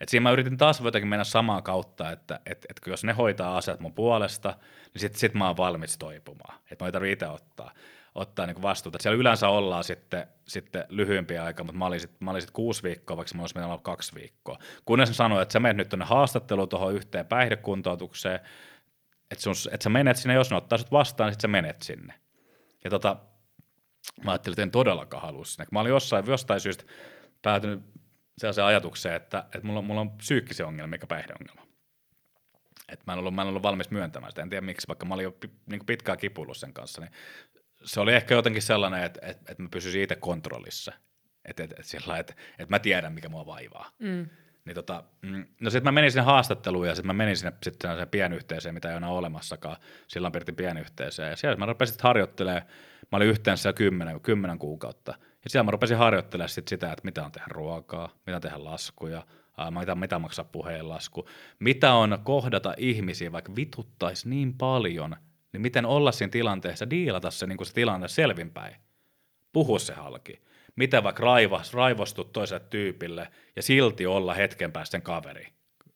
[0.00, 3.56] Et siinä mä yritin taas jotenkin mennä samaa kautta, että et, et jos ne hoitaa
[3.56, 4.54] asiat mun puolesta,
[4.94, 6.58] niin sit, sit mä oon valmis toipumaan.
[6.70, 7.70] Että mä ei tarvitse itse ottaa,
[8.14, 8.96] ottaa niinku vastuuta.
[8.96, 12.50] Et siellä yleensä ollaan sitten, sitten lyhyempiä aikaa, mutta mä olin sitten mä olin sit
[12.50, 14.58] kuusi viikkoa, vaikka mä olisin olla kaksi viikkoa.
[14.84, 18.40] Kunnes ne sanoi, että sä menet nyt tuonne haastatteluun tuohon yhteen päihdekuntoutukseen,
[19.30, 21.82] että, sun, että sä menet sinne, jos ne ottaa sut vastaan, niin sit sä menet
[21.82, 22.14] sinne.
[22.84, 23.16] Ja tota,
[24.24, 25.66] mä ajattelin, että en todellakaan halua sinne.
[25.72, 26.84] Mä olin jossain, jostain syystä
[27.42, 27.82] päätynyt
[28.38, 31.70] sellaiseen ajatukseen, että, että mulla, on- mulla on psyykkisiä ongelmia eikä päihdeongelma.
[32.88, 35.14] Että mä en, ollut, mä en ollut valmis myöntämään sitä, en tiedä miksi, vaikka mä
[35.14, 37.12] olin jo niin pitkään kipuillut sen kanssa, niin
[37.84, 40.92] se oli ehkä jotenkin sellainen, että, että, että mä pysyisin itse kontrollissa.
[41.44, 43.90] Että, että, että, sillä että, että mä tiedän, mikä mua vaivaa.
[43.98, 44.26] Mm.
[44.64, 48.08] Niin tota, mm, no sitten mä menin sinne haastatteluun ja sitten mä menin sinne sitten
[48.10, 49.76] pienyhteisöön, mitä ei ole enää olemassakaan.
[50.08, 52.62] Silloin pidettiin pienyhteisöön ja siellä mä rupesin harjoittelemaan,
[53.12, 55.14] mä olin yhteensä kymmenen, kymmenen kuukautta.
[55.44, 58.64] Ja siellä mä rupesin harjoittelemaan sit sitä, että mitä on tehdä ruokaa, mitä on tehdä
[58.64, 59.26] laskuja,
[59.80, 61.28] mitä, mitä maksaa puheenlasku,
[61.58, 65.16] mitä on kohdata ihmisiä, vaikka vituttaisi niin paljon,
[65.52, 68.76] niin miten olla siinä tilanteessa, diilata se, niin kuin se tilanne selvinpäin,
[69.52, 70.40] puhua se halki
[70.76, 75.46] miten vaikka raivas, raivostut toiselle tyypille ja silti olla hetken päästä sen kaveri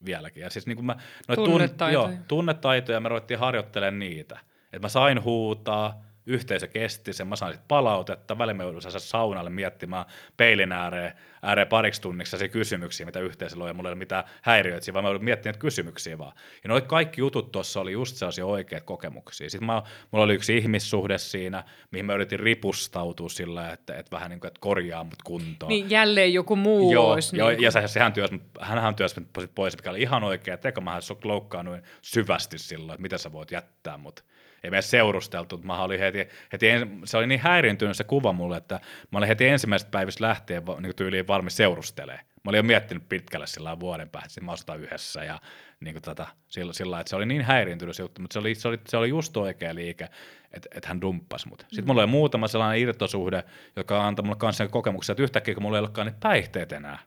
[0.05, 0.41] vieläkin.
[0.41, 0.97] Ja siis niin kuin mä,
[1.35, 2.03] tunnetaitoja.
[2.03, 4.39] Tun, joo, tunnetaitoja, me ruvettiin harjoittelemaan niitä.
[4.73, 8.65] Että mä sain huutaa, yhteisö kesti sen, mä sain sit palautetta, välillä me
[8.99, 10.05] saunalle miettimään
[10.37, 14.25] peilin ääreen, ääreen pariksi tunniksi se kysymyksiä, mitä yhteisöllä on, ja mulla ei ole mitään
[14.43, 16.33] häiriöitä, vaan mä olin miettinyt kysymyksiä vaan.
[16.65, 19.51] Ja noi kaikki jutut tuossa oli just sellaisia oikeat kokemuksia.
[19.51, 24.31] Sitten mä, mulla oli yksi ihmissuhde siinä, mihin mä yritin ripustautua sillä, että, että vähän
[24.31, 25.71] niin kuin, että korjaa mut kuntoon.
[25.71, 27.37] Niin jälleen joku muu Joo, olisi.
[27.37, 28.31] joo niin ja se, sehän työs,
[28.61, 29.15] hänhän työs
[29.55, 30.81] pois, mikä oli ihan oikea teko.
[30.81, 34.25] Mä loukkaannuin syvästi silloin, että mitä sä voit jättää mut
[34.65, 36.66] ei me seurusteltu, mä olin heti, heti
[37.05, 38.81] se oli niin häiriintynyt se kuva mulle, että
[39.11, 42.16] mä olin heti ensimmäisestä päivästä lähtien niin tyyliin valmis seurustelee.
[42.16, 45.41] Mä olin jo miettinyt pitkälle sillä vuoden päästä, että mä asutaan yhdessä ja
[45.81, 48.55] niin kuin tätä, sillä, sillä, että se oli niin häiriintynyt se juttu, mutta se oli,
[48.55, 50.05] se oli, se oli just oikea liike,
[50.53, 51.66] että, että hän dumppasi mut.
[51.69, 53.45] Sitten mulla oli muutama sellainen irtosuhde,
[53.77, 56.99] joka antoi mulle kanssa kokemuksen, että yhtäkkiä kun mulla ei olekaan niitä päihteet enää,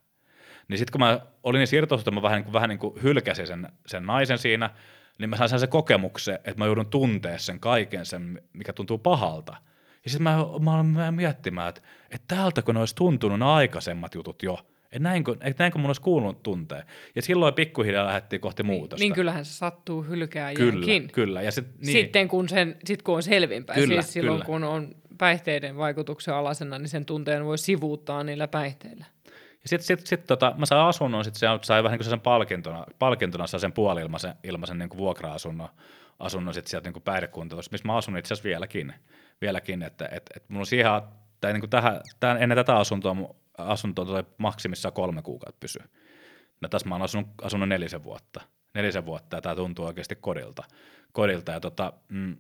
[0.68, 3.48] niin sitten kun mä olin niin irtosuhteessa, mä vähän, niin kuin, vähän niin kuin hylkäsin
[3.48, 4.70] sen, sen naisen siinä,
[5.18, 9.56] niin mä sain sen kokemuksen, että mä joudun tuntea sen kaiken sen, mikä tuntuu pahalta.
[10.04, 11.82] Ja sitten mä, mä aloin miettimään, että,
[12.12, 15.90] että täältä kun ne olisi tuntunut ne aikaisemmat jutut jo, että näinkö, että näinkö mun
[15.90, 16.84] olisi kuulunut tuntea.
[17.16, 19.04] Ja silloin pikkuhiljaa lähdettiin kohti niin, muutosta.
[19.04, 21.42] Niin kyllähän se sattuu hylkää Kyllä, kyllä.
[21.42, 21.92] Ja sit, niin.
[21.92, 24.46] Sitten kun, sen, sit kun on selvinpäin, Kyllä, siis silloin kyllä.
[24.46, 29.06] kun on päihteiden vaikutuksen alasena, niin sen tunteen voi sivuuttaa niillä päihteillä.
[29.68, 33.48] Sitten sit, sit, tota, mä sain asunnon, sitten se sai vähän niin sen palkintona, palkintona
[33.48, 35.70] sai sen puoli-ilmaisen ilmaisen niin kuin vuokra-asunnon
[36.20, 38.94] asunnon sit sieltä niin päihdekuntoutusta, missä mä asun itse asiassa vieläkin,
[39.42, 40.92] vieläkin että et, et mulla on siihen,
[41.42, 43.16] tai niin kuin tähän, tämän, ennen tätä asuntoa,
[43.58, 45.86] asuntoa toi maksimissaan kolme kuukautta pysyä.
[46.62, 48.42] No tässä mä oon asunut, asunut nelisen vuotta,
[48.74, 50.64] nelisen vuotta, ja tämä tuntuu oikeasti kodilta.
[51.12, 52.38] kodilta ja tota, mm,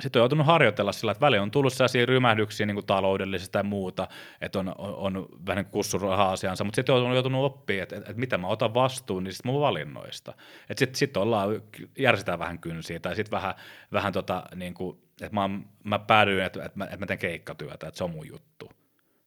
[0.00, 4.08] sitten on joutunut harjoitella sillä, että väli on tullut sellaisia rymähdyksiä niin taloudellisista ja muuta,
[4.40, 8.10] että on, on, on vähän niin kussu raha-asiansa, mutta sitten on joutunut oppia, että, että,
[8.10, 10.32] että mitä mä otan vastuun niistä mun valinnoista.
[10.76, 11.62] Sitten sit ollaan,
[11.98, 13.54] järsitään vähän kynsiä, tai sitten vähän,
[13.92, 15.50] vähän tota, niin kuin, että mä,
[15.84, 18.70] mä päädyin, että, että, mä, että mä teen keikkatyötä, että se on mun juttu.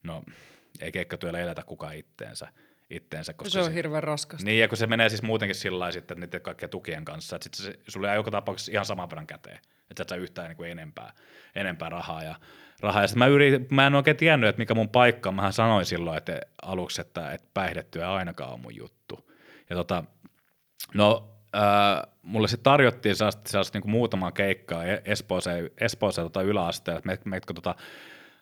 [0.03, 0.23] No,
[0.79, 2.47] ei keikkatyöllä eletä kukaan itteensä
[2.95, 3.33] itteensä.
[3.33, 4.45] Koska se on hirveän raskasta.
[4.45, 7.43] Niin, ja kun se menee siis muutenkin sillä lailla sitten niiden kaikkien tukien kanssa, että
[7.43, 9.59] sitten se, sulle jää joka tapauksessa ihan saman verran käteen
[9.93, 11.13] että sä et saa yhtään niin kuin enempää,
[11.55, 12.23] enempää rahaa.
[12.23, 12.35] Ja,
[12.81, 13.01] rahaa.
[13.01, 15.35] ja mä, yritin, mä en oikein tiennyt, että mikä mun paikka on.
[15.35, 19.31] Mähän sanoin silloin että aluksi, että, että päihdetyö ainakaan on mun juttu.
[19.69, 20.03] Ja tota,
[20.93, 26.97] no, äh, mulle se tarjottiin sellaista, sellaista niin muutamaa keikkaa e-, Espooseen, Espooseen tota yläasteella,
[26.97, 27.75] että metkö, metkö, tota,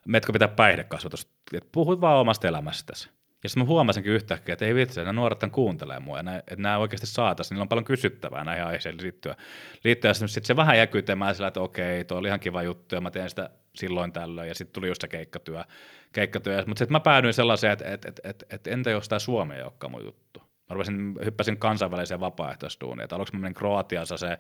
[0.05, 3.09] metkö pitää päihdekasvatusta, että puhuit vaan omasta elämästäsi.
[3.43, 6.37] Ja sitten mä huomasinkin yhtäkkiä, että ei vitsi, nämä nuoret tämän kuuntelee mua, ja nämä,
[6.37, 9.35] että nämä oikeasti saataisiin, niillä on paljon kysyttävää näihin aiheisiin liittyen.
[9.83, 13.11] liittyen sitten se vähän jäkytemään sillä, että okei, tuo oli ihan kiva juttu, ja mä
[13.11, 15.63] teen sitä silloin tällöin, ja sitten tuli just se keikkatyö.
[16.11, 16.63] keikkatyö.
[16.67, 19.63] Mutta sitten mä päädyin sellaiseen, että, että, että, että, että entä jos tämä Suomi ei
[19.63, 20.39] olekaan mun juttu.
[20.39, 24.37] Mä rupesin, hyppäsin kansainväliseen vapaaehtoistuuniin, että aluksi mä menin Kroatiassa se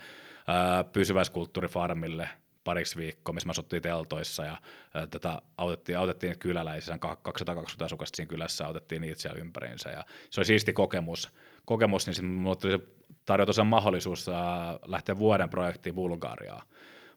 [0.93, 2.29] pysyväiskulttuurifarmille,
[2.63, 4.57] pariksi viikkoa, missä me asuttiin teltoissa ja
[4.93, 10.39] ää, tätä autettiin, autettiin kyläläisiä, 220 asukasta siinä kylässä, autettiin niitä siellä ympäriinsä ja se
[10.39, 11.29] oli siisti kokemus,
[11.65, 12.79] kokemus niin sitten mulle tuli
[13.25, 16.67] tarjota sen mahdollisuus ää, lähteä vuoden projektiin Bulgariaan.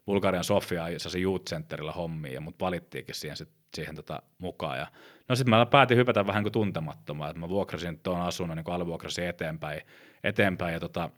[0.07, 4.79] Bulgarian Sofia se Youth Centerillä hommiin ja mut valittiinkin siihen, sit, siihen tota, mukaan.
[4.79, 4.87] Ja,
[5.29, 8.75] no sitten mä päätin hypätä vähän kuin tuntemattomaan, että mä vuokrasin tuon asunnon, niin kuin
[8.75, 9.81] alvuokrasin eteenpäin,
[10.25, 11.11] eteenpäin ja tota,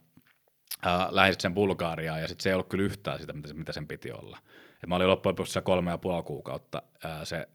[0.86, 3.88] äh, lähdin sen Bulgaariaan ja sitten se ei ollut kyllä yhtään sitä, mitä, mitä sen
[3.88, 4.38] piti olla.
[4.82, 7.48] Et mä olin loppujen lopuksi kolme ja puoli kuukautta äh, se,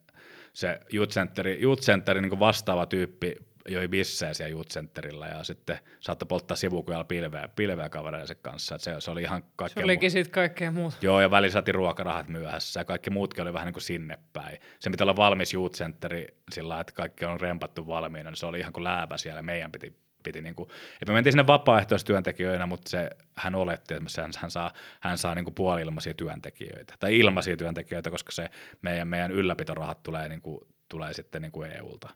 [0.54, 3.36] se Youth, Centeri, Youth Centeri niin vastaava tyyppi
[3.70, 8.76] joi bissejä siellä Youth Centerillä ja sitten saattoi polttaa sivukujalla pilveä, pilveä kavereiden kanssa.
[8.76, 10.98] Et se, se, oli ihan kaikkea Se olikin mu- sitten kaikkea muuta.
[11.02, 14.58] Joo, ja välillä saatiin ruokarahat myöhässä ja kaikki muutkin oli vähän niin kuin sinne päin.
[14.80, 18.60] Se pitää olla valmis Youth Centeri sillä että kaikki on rempattu valmiina, niin se oli
[18.60, 19.42] ihan kuin läävä siellä.
[19.42, 24.22] Meidän piti piti niin kuin, että me mentiin sinne vapaaehtoistyöntekijöinä, mutta se, hän oletti, että
[24.22, 28.50] hän, hän saa, hän saa niin kuin puoli-ilmaisia työntekijöitä, tai ilmaisia työntekijöitä, koska se
[28.82, 32.10] meidän, meidän ylläpitorahat tulee, niin kuin, tulee sitten niin kuin EUlta.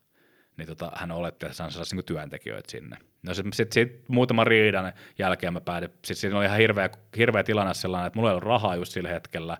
[0.58, 2.98] Niin tota, hän oletti, että hän saisi niin työntekijöitä sinne.
[3.24, 7.44] No sitten sit, sit muutaman riidan jälkeen mä päädin, sitten siinä oli ihan hirveä, hirveä
[7.44, 9.58] tilanne sellainen, että mulla ei ollut rahaa just sillä hetkellä,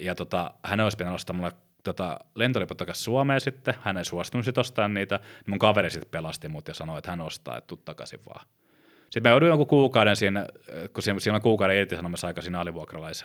[0.00, 1.52] ja tota, hän olisi pitänyt ostaa mulle
[1.82, 6.10] tota, lentoliput takaisin Suomeen sitten, hän ei suostunut sitten ostamaan niitä, niin mun kaveri sitten
[6.10, 8.46] pelasti mut ja sanoi, että hän ostaa, että tuu takaisin vaan.
[9.12, 10.46] Sitten mä jouduin jonkun kuukauden siinä,
[10.92, 13.24] kun siinä, on kuukauden irtisanomassa aika siinä alivuokralais,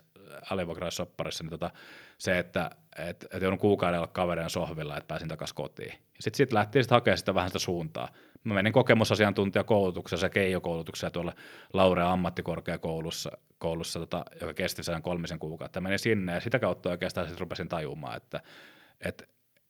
[0.50, 1.72] alivuokralaissopparissa, niin tota,
[2.18, 2.70] se, että
[3.08, 5.92] et, et joudun kuukauden olla kaverien sohvilla, että pääsin takaisin kotiin.
[5.92, 8.10] Ja sitten sit lähtiin sitten hakemaan sitä vähän sitä suuntaa.
[8.44, 11.34] Mä menin kokemusasiantuntijakoulutuksessa ja keijokoulutuksessa tuolla
[11.74, 15.82] Laurea ammattikorkeakoulussa, koulussa, tota, joka kesti sen kolmisen kuukautta.
[15.82, 18.42] Menin sinne ja sitä kautta oikeastaan sitten rupesin tajumaan, että
[19.02, 19.30] et,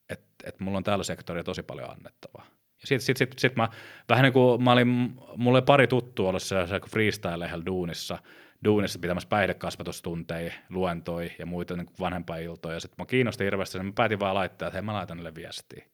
[0.10, 2.46] et, et mulla on tällä sektorilla tosi paljon annettavaa.
[2.82, 3.70] Ja sitten sit, sit, sit mä
[4.10, 4.88] vähän niin kuin mä olin,
[5.36, 6.56] mulla oli pari tuttua ollut se
[6.90, 8.18] freestyle duunissa,
[8.64, 12.74] duunissa pitämässä päihdekasvatustunteja, luentoi ja muita niin vanhempainiltoja.
[12.74, 15.36] Ja sitten mä kiinnosti hirveästi, niin mä päätin vaan laittaa, että hei mä laitan niille
[15.36, 15.86] viestiä.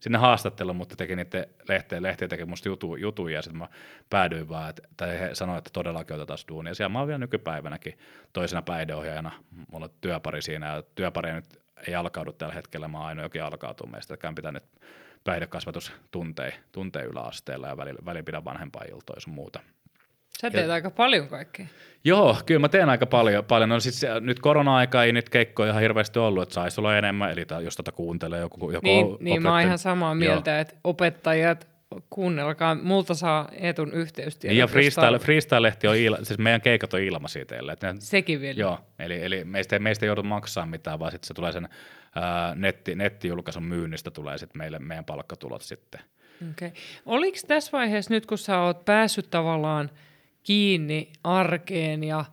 [0.00, 3.68] Sinne haastattelun, mutta teki niiden lehteen, lehtiä teki musta jutu, jutuja ja sitten mä
[4.10, 6.74] päädyin vaan, että, tai he sanoivat, että todellakin otetaan duunia.
[6.74, 7.98] Siellä mä oon vielä nykypäivänäkin
[8.32, 9.30] toisena päihdeohjaajana,
[9.72, 13.42] mulla on työpari siinä ja työpari nyt ei alkaudu tällä hetkellä, mä oon ainoa jokin
[13.42, 14.64] alkautuu meistä, että pitää nyt
[15.24, 15.92] päihdekasvatus
[16.72, 19.60] tuntee yläasteella ja välillä, välillä pidän vanhempainiltoja sun muuta.
[20.40, 21.66] Sä teet ja, aika paljon kaikkea.
[22.04, 23.44] Joo, kyllä mä teen aika paljon.
[23.44, 23.68] paljon.
[23.68, 27.46] No siis nyt korona-aika ei nyt keikkoja ihan hirveästi ollut, että saisi olla enemmän, eli
[27.64, 30.60] jos tätä kuuntelee joku, joku Niin, niin mä oon ihan samaa mieltä, Joo.
[30.60, 31.68] että opettajat,
[32.10, 34.52] kuunnelkaa, multa saa etun yhteystiedot.
[34.52, 37.72] Niin ja freestyle, freestyle-lehti on, il, siis meidän keikat on ilmaisia teille.
[37.72, 38.60] Että ne, Sekin vielä.
[38.60, 41.68] Joo, eli, eli meistä, meistä ei joudu maksaa mitään, vaan sitten se tulee sen
[42.14, 46.00] ää, netti, nettijulkaisun myynnistä tulee sitten meille meidän palkkatulot sitten.
[46.50, 46.70] Okay.
[47.06, 49.90] Oliko tässä vaiheessa nyt, kun sä oot päässyt tavallaan
[50.42, 52.24] kiinni arkeen ja,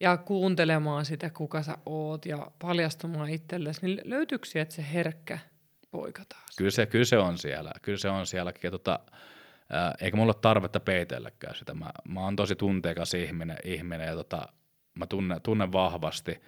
[0.00, 5.38] ja kuuntelemaan sitä, kuka sä oot ja paljastumaan itsellesi, niin löytyykö sieltä se herkkä
[5.90, 6.56] poika taas?
[6.58, 7.72] Kyllä se, kyllä se on siellä.
[7.82, 8.52] Kyllä se on siellä.
[8.62, 9.00] Ja tota,
[10.00, 11.74] eikä mulla ole tarvetta peitelläkään sitä.
[11.74, 14.48] Mä, mä oon tosi tunteikas ihminen, ihminen ja tota,
[14.94, 16.42] mä tunnen, tunnen vahvasti,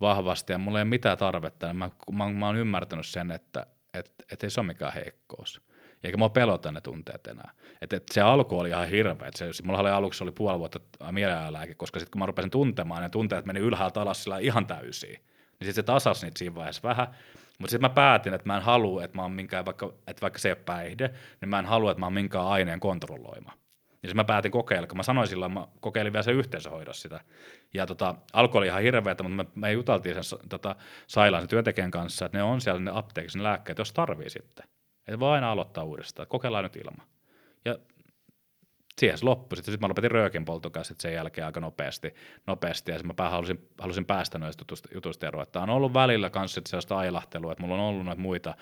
[0.00, 1.74] vahvasti ja mulla ei ole mitään tarvetta.
[1.74, 5.62] Mä, mä, mä oon ymmärtänyt sen, että et, et ei se ole mikään heikkous.
[6.04, 7.50] Eikä mua pelota ne tunteet enää.
[7.80, 9.28] Et, et se alku oli ihan hirveä.
[9.28, 13.02] Et se, mulla oli aluksi oli puoli vuotta mielialalääke, koska sitten kun mä rupesin tuntemaan,
[13.02, 15.20] ne tunteet meni ylhäältä alas sillä ihan täysiin.
[15.20, 17.06] Niin sitten se tasasi niitä siinä vaiheessa vähän.
[17.58, 20.38] Mutta sitten mä päätin, että mä en halua, että mä oon minkään, vaikka, että vaikka
[20.38, 21.10] se ei ole päihde,
[21.40, 23.52] niin mä en halua, että mä oon minkään aineen kontrolloima.
[24.02, 27.20] Ja sitten mä päätin kokeilla, kun mä sanoin silloin, mä kokeilin vielä se yhteisöhoidossa sitä.
[27.74, 30.76] Ja tota, alku oli ihan hirveätä, mutta me, juteltiin sen tota,
[31.06, 34.66] sairaalan työntekijän kanssa, että ne on siellä ne apteekissa ne lääkkeet, jos tarvii sitten.
[35.08, 37.06] Että voi aina aloittaa uudestaan, kokeillaan nyt ilman.
[37.64, 37.78] Ja
[38.98, 39.56] siihen se loppui.
[39.56, 42.14] Sitten, sitten mä lopetin röökin polton sen jälkeen aika nopeasti,
[42.46, 44.64] nopeasti ja mä halusin, halusin päästä noista
[44.94, 45.42] jutuista eroon.
[45.42, 48.54] Että on ollut välillä kanssa sellaista ailahtelua, että mulla on ollut noita muita,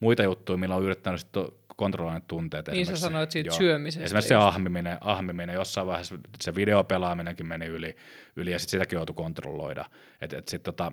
[0.00, 1.44] muita juttuja, millä on yrittänyt sitten
[1.76, 2.68] kontrolloida tunteet.
[2.68, 4.04] Niin sä sanoit siitä joo, syömisestä.
[4.04, 7.96] Esimerkiksi se ahmiminen, ahmiminen, jossain vaiheessa se videopelaaminenkin meni yli,
[8.36, 9.84] yli ja sitten sitäkin joutui kontrolloida.
[10.20, 10.92] Et, et sit tota,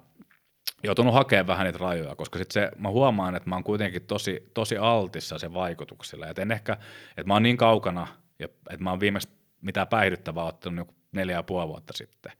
[0.84, 4.52] joutunut hakemaan vähän niitä rajoja, koska sit se, mä huomaan, että mä oon kuitenkin tosi,
[4.53, 6.30] tosi altissa sen vaikutuksille.
[6.30, 6.73] Et en ehkä,
[7.10, 8.07] että mä oon niin kaukana,
[8.39, 9.30] että mä oon viimeksi
[9.61, 12.31] mitään päihdyttävää ottanut joku neljä ja puoli vuotta sitten.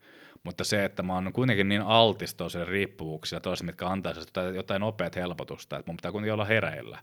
[0.44, 4.20] Mutta se, että mä oon kuitenkin niin altis toisille riippuvuuksille, toisille, mitkä antaisi
[4.54, 6.98] jotain, nopeat helpotusta, että mun pitää kuitenkin olla hereillä.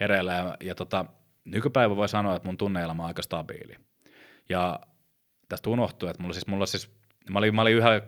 [0.00, 1.04] hereillä ja, ja tota,
[1.44, 3.76] nykypäivä voi sanoa, että mun tunneilma on aika stabiili.
[4.48, 4.80] Ja
[5.48, 6.90] tästä unohtuu, että mulla siis, mulla siis
[7.30, 8.00] mä olin, mä olin yhä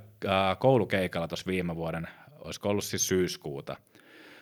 [0.59, 2.09] koulukeikalla tuossa viime vuoden
[2.45, 3.77] olisiko ollut siis syyskuuta,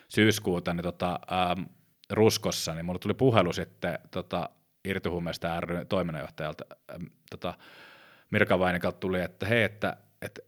[0.07, 1.61] syyskuuta niin tota, ähm,
[2.09, 4.49] Ruskossa, niin mulle tuli puhelu sitten tota,
[4.85, 7.53] Irtuhumeesta ry toiminnanjohtajalta ähm, tota,
[8.31, 10.39] Mirka Vainikalta tuli, että hei, että et,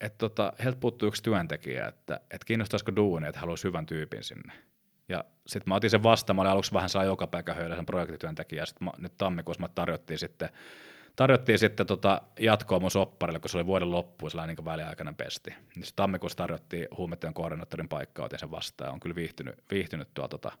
[0.00, 4.52] et, tota, heiltä puuttuu yksi työntekijä, että et kiinnostaisiko duuni, että haluaisi hyvän tyypin sinne.
[5.08, 8.66] Ja sitten mä otin sen vastaan, mä olin aluksi vähän saa joka päivä sen projektityöntekijä,
[8.66, 10.48] sitten nyt tammikuussa mä tarjottiin sitten
[11.16, 15.50] tarjottiin sitten tota jatkoa mun sopparille, kun se oli vuoden loppu, sellainen niin väliaikainen pesti.
[15.50, 18.92] Niin tammikuussa tarjottiin huumetyön koordinaattorin paikkaa, otin sen vastaan.
[18.92, 20.52] On kyllä viihtynyt, viihtynyt tuo tota,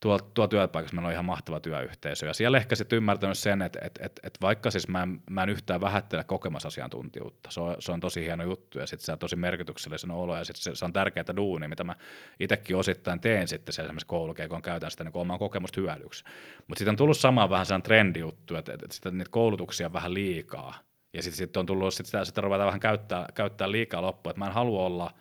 [0.00, 2.26] tuolla, tuolla työpaikassa meillä on ihan mahtava työyhteisö.
[2.26, 5.42] Ja siellä ehkä sitten ymmärtänyt sen, että, että, että, että vaikka siis mä en, mä
[5.42, 9.18] en yhtään vähättele kokemusasiantuntijuutta, se on, se on tosi hieno juttu ja sitten se on
[9.18, 11.96] tosi merkityksellisen olo ja sitten se, se, on tärkeää duuni, mitä mä
[12.40, 16.24] itsekin osittain teen sitten se esimerkiksi koulukeikon käytän sitä niin omaa kokemusta hyödyksi.
[16.68, 20.14] Mutta sitten on tullut sama vähän sen trendijuttu, että, että, että niitä koulutuksia on vähän
[20.14, 20.74] liikaa
[21.12, 24.38] ja sitten sit on tullut, sit sitä, sitä ruvetaan vähän käyttää, käyttää liikaa loppuun, että
[24.38, 25.14] mä en halua olla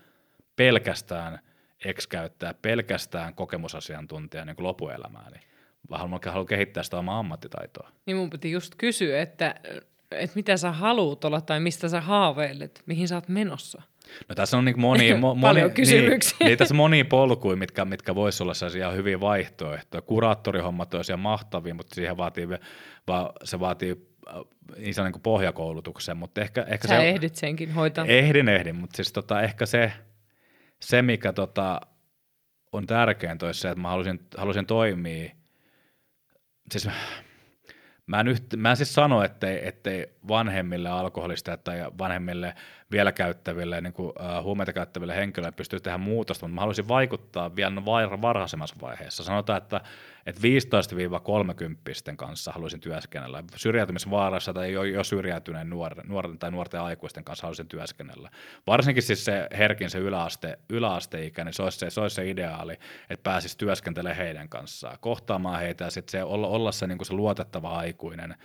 [0.56, 1.40] pelkästään–
[1.86, 5.40] ex käyttää pelkästään kokemusasiantuntija niin lopuelämääni,
[5.90, 7.90] vaan haluan, haluan kehittää sitä omaa ammattitaitoa.
[8.06, 9.56] Niin mun piti just kysyä, että,
[10.12, 13.82] että mitä sä haluut olla tai mistä sä haaveilet, mihin sä oot menossa?
[14.30, 16.10] No tässä on niin moni, mo, moni, niin.
[16.10, 20.02] Niin, niin, tässä moni polkuja, mitkä, mitkä voisi olla sellaisia hyviä vaihtoehtoja.
[20.02, 22.50] Kuraattorihommat olisi mahtavia, mutta siihen vaatii,
[23.08, 23.96] va, se vaatii
[24.28, 24.36] äh,
[24.78, 28.06] niin niin pohjakoulutuksen, mutta ehkä, ehkä Sä se, ehdit senkin hoitaa.
[28.06, 29.92] Ehdin, ehdin, mutta siis tota, ehkä se,
[30.84, 31.82] se, mikä tota,
[32.72, 35.30] on tärkeintä olisi se, että mä halusin, halusin toimia,
[36.72, 36.88] siis
[38.08, 42.56] Mä en, yht, mä en siis sano, ettei, ettei vanhemmille alkoholista tai vanhemmille
[42.94, 47.56] vielä käyttäville, niin kuin, uh, huumeita käyttäville henkilöille pystyy tehdä muutosta, mutta mä haluaisin vaikuttaa
[47.56, 47.86] vielä
[48.22, 49.24] varhaisemmassa vaiheessa.
[49.24, 49.82] Sanotaan, että
[50.26, 50.42] että
[52.12, 53.44] 15-30 kanssa haluaisin työskennellä.
[53.56, 58.30] Syrjäytymisvaarassa tai jo, jo syrjäytyneen nuoren, nuorten tai nuorten aikuisten kanssa haluaisin työskennellä.
[58.68, 62.74] Varsinkin siis se herkin se yläaste, yläasteikä, niin se olisi se, se, olisi se ideaali,
[63.10, 67.06] että pääsisi työskentelemään heidän kanssaan, kohtaamaan heitä ja sitten se olla, olla se, niin kuin
[67.06, 68.36] se luotettava aikuinen,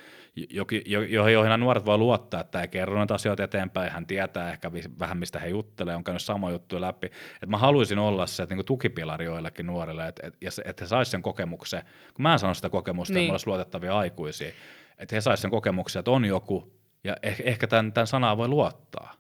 [0.51, 4.38] joki, jo, jo, joihin nuoret voi luottaa, että ei kerro näitä asioita eteenpäin, hän tietää
[4.47, 7.11] ehkä vähän, mistä he juttelee, on käynyt samoja juttuja läpi.
[7.43, 10.35] Et mä haluaisin olla se että niin kuin tukipilari joillekin nuorille, että et,
[10.65, 11.83] et he saisivat sen kokemuksen,
[12.15, 13.25] kun mä en sano sitä kokemusta, niin.
[13.25, 14.53] että olisi luotettavia aikuisia,
[14.99, 16.73] että he saisivat sen kokemuksen, että on joku,
[17.05, 19.19] ja eh, ehkä tämän, tämän sanaa voi luottaa.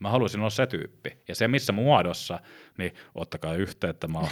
[0.00, 1.18] Mä haluaisin olla se tyyppi.
[1.28, 2.40] Ja se missä muodossa,
[2.78, 4.08] niin ottakaa yhteyttä.
[4.08, 4.18] Mä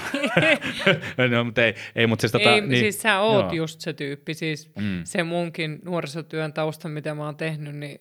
[1.31, 3.52] no, mutta ei, ei, mutta siis, tota, ei, niin, siis sä oot joo.
[3.52, 4.35] just se tyyppi.
[4.35, 5.01] Siis mm.
[5.05, 8.01] se munkin nuorisotyön tausta, mitä mä oon tehnyt, niin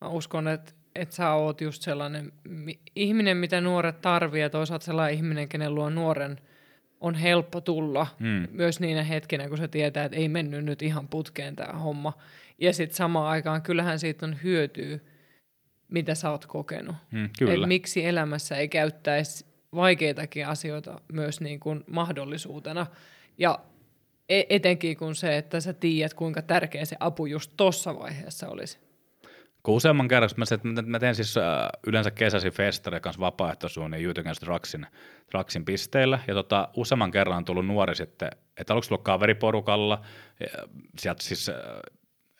[0.00, 4.84] mä uskon, että että sä oot just sellainen mi- ihminen, mitä nuoret tarvii, ja toisaalta
[4.84, 6.40] sellainen ihminen, kenen luo nuoren
[7.00, 8.48] on helppo tulla mm.
[8.50, 12.12] myös niinä hetkinä, kun se tietää, että ei mennyt nyt ihan putkeen tämä homma.
[12.58, 14.98] Ja sitten samaan aikaan kyllähän siitä on hyötyä,
[15.88, 16.96] mitä sä oot kokenut.
[17.10, 17.54] Mm, kyllä.
[17.64, 22.86] Et miksi elämässä ei käyttäisi vaikeitakin asioita myös niin kuin mahdollisuutena.
[23.38, 23.58] Ja
[24.28, 28.85] e- etenkin kun se, että sä tiedät, kuinka tärkeä se apu just tuossa vaiheessa olisi.
[29.66, 31.44] Kun useamman kerran, mä, mä teen siis äh,
[31.86, 34.42] yleensä kesäsi festareja kanssa vapaaehtoisuun niin Youth Against
[35.32, 40.00] Drugsin pisteillä, ja tota, useamman kerran on tullut nuori sitten, että aluksi tullut kaveriporukalla,
[40.98, 41.54] sieltä siis äh,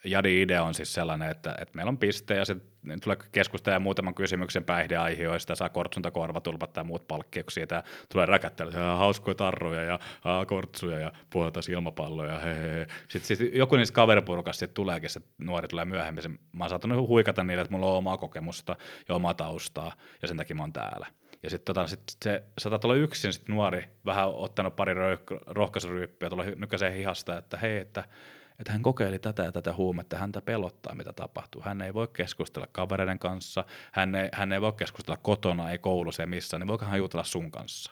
[0.05, 2.67] Jadi idea on siis sellainen, että, että meillä on piste ja sitten
[3.03, 9.35] tulee keskustella muutaman kysymyksen päihdeaiheista, saa kortsunta korvatulpat tai muut palkkiuksia, siitä tulee räkättely, hauskoja
[9.35, 9.99] tarroja ja
[10.47, 12.39] kortsuja ja puhutaan ilmapalloja.
[12.39, 12.87] He, he, he.
[13.07, 17.07] Sitten, sitten joku niistä kaveripurukasta sitten tuleekin, se nuori tulee myöhemmin, se, mä oon saattanut
[17.07, 18.75] huikata niille, että mulla on omaa kokemusta
[19.09, 19.91] ja omaa taustaa
[20.21, 21.07] ja sen takia mä oon täällä.
[21.43, 24.93] Ja sitten tota, sit se saattaa olla yksin sit nuori, vähän ottanut pari
[25.47, 28.03] rohkaisuryyppiä, tulee nykäiseen hihasta, että hei, että
[28.59, 31.61] että hän kokeili tätä ja tätä huumetta, häntä pelottaa, mitä tapahtuu.
[31.65, 36.23] Hän ei voi keskustella kavereiden kanssa, hän ei, hän ei voi keskustella kotona, ei koulussa,
[36.23, 37.91] ei missään, niin voikohan hän jutella sun kanssa?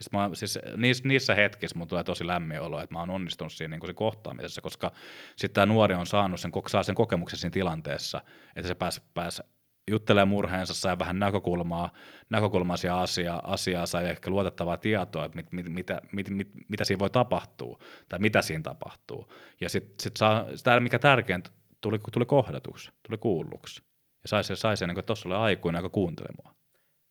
[0.00, 3.52] Siis, mä, siis niissä, niissä hetkissä mun tulee tosi lämmin olo, että mä oon onnistunut
[3.52, 4.92] siinä niin se kohtaamisessa, koska
[5.36, 8.20] sitten tämä nuori on saanut sen, saa sen kokemuksen siinä tilanteessa,
[8.56, 9.42] että se pääsi pääs
[9.90, 15.68] juttelee murheensa, sai vähän näkökulmaa, siihen asiaa, asiaa, sai ehkä luotettavaa tietoa, että mit, mit,
[15.68, 19.32] mitä, mit, mit, mitä siinä voi tapahtua, tai mitä siinä tapahtuu.
[19.60, 21.50] Ja sitten sit saa, sitä, mikä tärkeintä,
[21.80, 23.82] tuli, tuli kohdatuksi, tuli kuulluksi.
[24.22, 26.54] Ja sai se, sai se niin kuin, että tuossa oli aikuinen, joka kuunteli mua.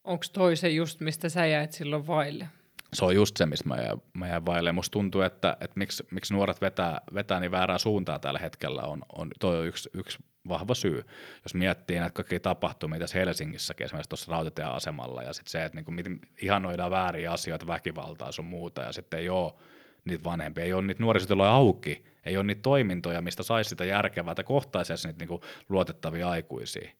[0.04, 2.48] Onko toi se just, mistä sä jäit silloin vaille?
[2.96, 4.72] Se on just se, mistä mä jäin, mä jäin vaille.
[4.72, 9.02] Musta tuntuu, että, että miksi, miksi nuoret vetää, vetää niin väärää suuntaa tällä hetkellä on,
[9.16, 10.18] on toi on yksi, yksi
[10.48, 11.06] vahva syy.
[11.44, 15.92] Jos miettii näitä kaikkia tapahtumia tässä Helsingissäkin, esimerkiksi tuossa rautatieasemalla, ja sitten se, että niinku,
[15.92, 19.54] miten ihanoidaan vääriä asioita, väkivaltaa sun muuta, ja sitten ei ole
[20.06, 24.32] niitä vanhempia, ei ole niitä nuorisotiloja auki, ei ole niitä toimintoja, mistä saisi sitä järkevää,
[24.32, 26.92] että kohtaisi niitä niinku luotettavia aikuisia.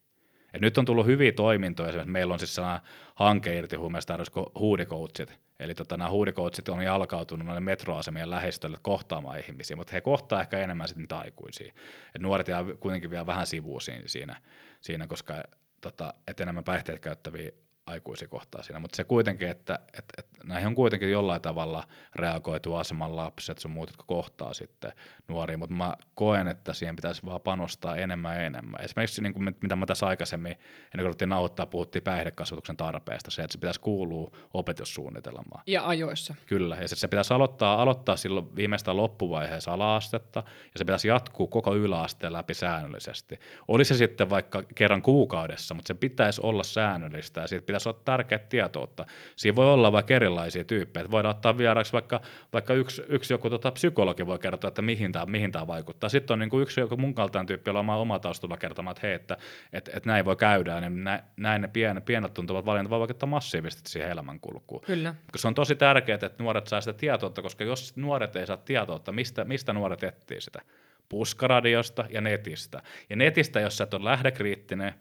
[0.56, 4.18] Et nyt on tullut hyviä toimintoja, esimerkiksi meillä on siis sellainen hanke irti huumeista
[4.58, 10.40] huudikoutsit, Eli tota, nämä huudikoutsit on jalkautunut noille metroasemien lähestölle kohtaamaan ihmisiä, mutta he kohtaa
[10.40, 11.72] ehkä enemmän sitten niitä aikuisia.
[12.14, 14.36] Et nuoret jää kuitenkin vielä vähän sivuun siinä,
[14.80, 15.42] siinä koska
[15.80, 17.50] tota, et enemmän päihteet käyttäviä
[17.86, 21.84] aikuisia kohtaa siinä, mutta se kuitenkin, että, että, että näihin on kuitenkin jollain tavalla
[22.14, 24.92] reagoitu aseman lapset sun muut, jotka kohtaa sitten
[25.28, 28.84] nuoria, mutta mä koen, että siihen pitäisi vaan panostaa enemmän ja enemmän.
[28.84, 30.60] Esimerkiksi niin kuin mitä mä tässä aikaisemmin, ennen
[30.94, 35.62] kuin ruvettiin nauhoittaa, puhuttiin päihdekasvatuksen tarpeesta, se, että se pitäisi kuulua opetussuunnitelmaan.
[35.66, 36.34] Ja ajoissa.
[36.46, 41.46] Kyllä, ja se, se pitäisi aloittaa, aloittaa silloin viimeistään loppuvaiheessa ala-astetta, ja se pitäisi jatkuu
[41.46, 43.38] koko yläasteen läpi säännöllisesti.
[43.68, 48.00] Olisi se sitten vaikka kerran kuukaudessa, mutta se pitäisi olla säännöllistä, ja siitä pitäisi olla
[48.04, 49.06] tärkeät tietoutta.
[49.36, 51.10] Siinä voi olla vaikka erilaisia tyyppejä.
[51.10, 52.20] Voidaan ottaa vieraksi vaikka,
[52.52, 56.08] vaikka yksi, yksi joku tota, psykologi voi kertoa, että mihin tämä, mihin vaikuttaa.
[56.08, 58.92] Sitten on niin kuin yksi joku mun kaltainen tyyppi, jolla on oma, oma taustalla kertomaan,
[58.92, 59.36] että hei, että,
[59.72, 60.80] että, että näin voi käydä.
[60.80, 61.04] Niin
[61.36, 64.80] näin ne pienet, pienet tuntuvat valinnat voi vaikuttaa massiivisesti siihen elämänkulkuun.
[64.80, 65.14] Kyllä.
[65.32, 68.56] Koska se on tosi tärkeää, että nuoret saa sitä tietoutta, koska jos nuoret ei saa
[68.56, 70.62] tietoutta, mistä, mistä nuoret etsii sitä?
[71.08, 72.82] Puskaradiosta ja netistä.
[73.10, 74.94] Ja netistä, jos sä et ole lähdekriittinen,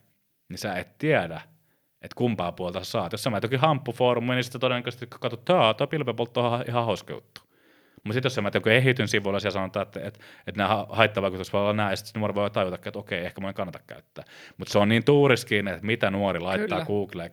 [0.49, 1.41] niin sä et tiedä,
[2.05, 3.11] että kumpaa puolta sä saat.
[3.11, 7.13] Jos sä menet jokin hamppufoorumiin, niin sitten todennäköisesti katsot, että tämä pilvenpoltto on ihan hauska
[7.13, 7.41] juttu.
[8.05, 11.61] Mutta sitten jos mä joku ehityn sivuilla, siellä sanotaan, että, että, että nämä haittavaikutukset voi
[11.61, 14.25] olla näin, ja sitten nuori voi tajuta, että okei, ehkä mun ei kannata käyttää.
[14.57, 16.85] Mutta se on niin tuuriskin, että mitä nuori laittaa Kyllä.
[16.85, 17.31] Googleen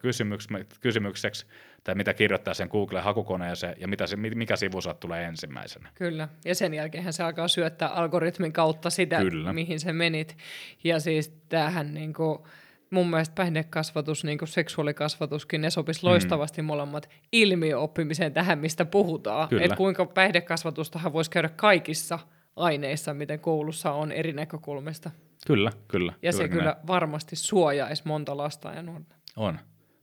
[0.80, 1.46] kysymykseksi,
[1.84, 4.04] tai mitä kirjoittaa sen Googlen hakukoneeseen ja mitä
[4.34, 5.88] mikä sivu tulee ensimmäisenä.
[5.94, 9.52] Kyllä, ja sen jälkeen se alkaa syöttää algoritmin kautta sitä, Kyllä.
[9.52, 10.36] mihin se menit.
[10.84, 12.38] Ja siis tämähän niin kuin,
[12.92, 16.08] mun mielestä päihdekasvatus, niin kuin seksuaalikasvatuskin, ne sopisi mm.
[16.08, 16.66] loistavasti mm.
[16.66, 19.48] molemmat ilmiöoppimiseen tähän, mistä puhutaan.
[19.60, 22.18] Että kuinka päihdekasvatustahan voisi käydä kaikissa
[22.56, 25.10] aineissa, miten koulussa on eri näkökulmista.
[25.46, 26.12] Kyllä, kyllä.
[26.22, 26.86] Ja se kyllä näin.
[26.86, 29.16] varmasti suojaisi monta lasta ja nuorta.
[29.36, 29.58] On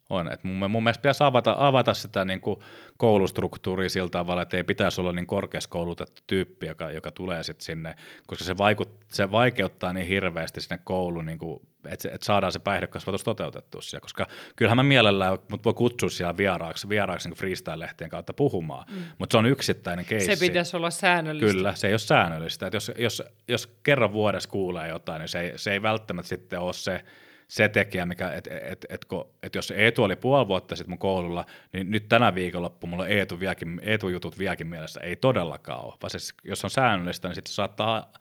[0.10, 0.32] on.
[0.32, 2.60] Et mun, mun mielestä pitäisi avata, avata sitä niin kuin
[2.98, 7.96] koulustruktuuria sillä tavalla, että ei pitäisi olla niin korkeaskoulutettu tyyppi, joka, joka tulee sitten sinne,
[8.28, 12.60] koska se, vaikut, se vaikeuttaa niin hirveästi sinne kouluun, niin kuin, että, että saadaan se
[12.60, 18.10] päihdekasvatus toteutettua siellä, koska kyllähän mä mielellään, mutta voi kutsua siellä vieraaksi, vieraaksi niin freestyle-lehtien
[18.10, 19.04] kautta puhumaan, mm.
[19.18, 20.36] mutta se on yksittäinen keissi.
[20.36, 21.54] Se pitäisi olla säännöllistä.
[21.54, 22.68] Kyllä, se ei ole säännöllistä.
[22.68, 26.60] Että jos, jos, jos kerran vuodessa kuulee jotain, niin se ei, se ei välttämättä sitten
[26.60, 27.04] ole se,
[27.50, 29.06] se tekijä, mikä, että et, et, et,
[29.44, 33.12] et jos Eetu oli puoli vuotta sitten mun koululla, niin nyt tänä viikonloppu mulla on
[33.12, 35.00] Eetu, vieläkin, Eetu-jutut vieläkin mielessä.
[35.00, 38.14] Ei todellakaan ole, vaan siis, jos on säännöllistä, niin sitten saattaa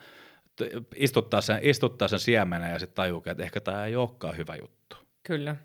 [0.97, 4.97] istuttaa sen, istuttaa sen siemenen ja sitten tajuu, että ehkä tämä ei olekaan hyvä juttu.
[5.23, 5.57] Kyllä.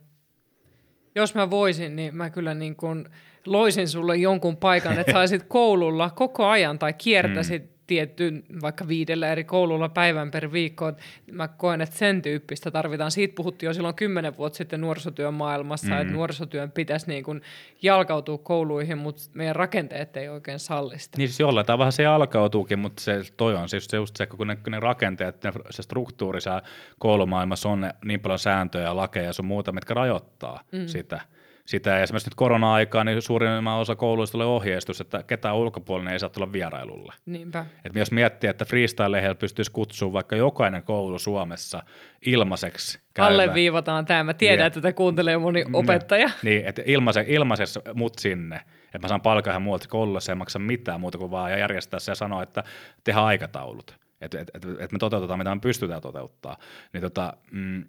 [1.16, 3.06] Jos mä voisin, niin mä kyllä niin kuin
[3.46, 9.32] loisin sulle jonkun paikan, että saisit koululla koko ajan tai kiertäisit mm tietty vaikka viidellä
[9.32, 10.92] eri koululla päivän per viikko.
[11.32, 13.12] Mä koen, että sen tyyppistä tarvitaan.
[13.12, 16.02] Siitä puhuttiin jo silloin kymmenen vuotta sitten nuorisotyön maailmassa, mm.
[16.02, 17.42] että nuorisotyön pitäisi niin kuin
[17.82, 21.18] jalkautua kouluihin, mutta meidän rakenteet ei oikein sallista.
[21.18, 24.58] Niin siis jollain tavalla se jalkautuukin, mutta se, toi on siis just se, kun ne,
[24.70, 26.62] ne rakenteet, ne, se struktuuri siellä
[27.00, 30.88] koulumaailmassa on ne, niin paljon sääntöjä ja lakeja ja sun muuta, mitkä rajoittaa mm.
[30.88, 31.22] sitä–
[31.66, 31.90] sitä.
[31.90, 36.30] Ja esimerkiksi nyt korona-aikaa, niin suurin osa kouluista oli ohjeistus, että ketään ulkopuolinen ei saa
[36.30, 37.14] tulla vierailulle.
[37.26, 37.66] Niinpä.
[37.86, 41.84] Et jos miettii, että freestyle pystyisi kutsumaan vaikka jokainen koulu Suomessa
[42.26, 43.54] ilmaiseksi käymään.
[43.54, 44.24] viivataan tämä.
[44.24, 44.68] Mä tiedän, niin.
[44.68, 45.76] että tätä kuuntelee moni mm.
[45.76, 46.30] opettaja.
[46.44, 48.56] Niin, että ilmaise, ilmaisessa mut sinne.
[48.86, 52.12] Että mä saan palkan muualta koululla, se ei maksa mitään muuta kuin vaan järjestää se
[52.12, 52.64] ja sanoa, että
[53.04, 53.96] tehdään aikataulut.
[54.22, 56.58] Että et, et, et me toteutetaan, mitä me pystytään toteuttaa.
[56.94, 57.86] Niin tota, mm,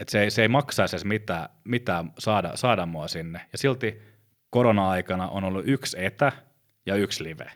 [0.00, 3.40] että se ei, se ei maksaisi edes mitään, mitään saada, saada mua sinne.
[3.52, 4.02] Ja silti
[4.50, 6.32] korona-aikana on ollut yksi etä
[6.86, 7.50] ja yksi live.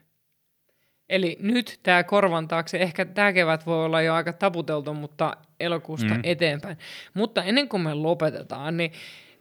[1.08, 6.14] Eli nyt tämä korvan taakse, ehkä tämä kevät voi olla jo aika taputeltu, mutta elokuusta
[6.14, 6.20] mm.
[6.22, 6.78] eteenpäin.
[7.14, 8.92] Mutta ennen kuin me lopetetaan, niin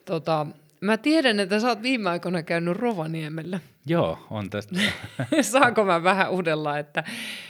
[0.06, 0.48] tota,
[0.84, 3.60] Mä tiedän, että sä oot viime aikoina käynyt Rovaniemellä.
[3.86, 4.76] Joo, on tästä.
[5.42, 7.04] Saanko mä vähän uudella, että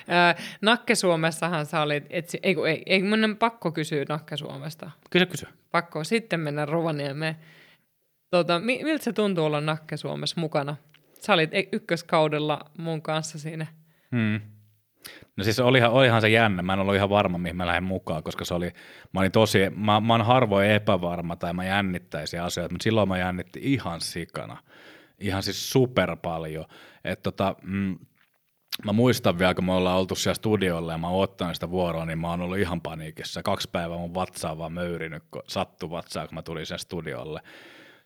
[0.07, 4.91] ää, Nakke-Suomessahan sä olit, etsi, ei, ei, ei mun pakko kysyä Nakke-Suomesta.
[5.09, 5.47] Kysy, kysy.
[5.71, 7.35] Pakko sitten mennä Rovaniemeen.
[8.29, 10.75] Tota, miltä se tuntuu olla Nakke-Suomessa mukana?
[11.21, 13.67] Sä olit e- ykköskaudella mun kanssa siinä.
[14.11, 14.41] Hmm.
[15.37, 18.23] No siis olihan, olihan se jännä, mä en ollut ihan varma, mihin mä lähden mukaan,
[18.23, 18.71] koska se oli,
[19.13, 23.17] mä olin tosi, mä, mä oon harvoin epävarma tai mä jännittäisin asioita, mutta silloin mä
[23.17, 24.57] jännitti ihan sikana,
[25.19, 26.65] ihan siis super paljon,
[27.03, 27.97] että tota, mm,
[28.85, 32.05] mä muistan vielä, kun me ollaan oltu siellä studiolla ja mä oon ottanut sitä vuoroa,
[32.05, 33.43] niin mä oon ollut ihan paniikissa.
[33.43, 37.41] Kaksi päivää mun vatsaa vaan möyrinyt, kun sattu vatsaa, kun mä tulin sen studiolle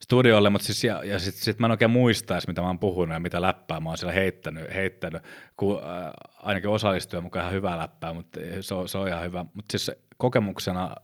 [0.03, 3.13] studiolle, mutta siis, ja, ja sitten sit mä en oikein muistaisi, mitä mä oon puhunut
[3.13, 5.23] ja mitä läppää mä oon siellä heittänyt, heittänyt
[5.57, 9.45] kun, äh, ainakin osallistuja mukaan ihan hyvää läppää, mutta se on, se on ihan hyvä.
[9.53, 10.95] Mutta siis kokemuksena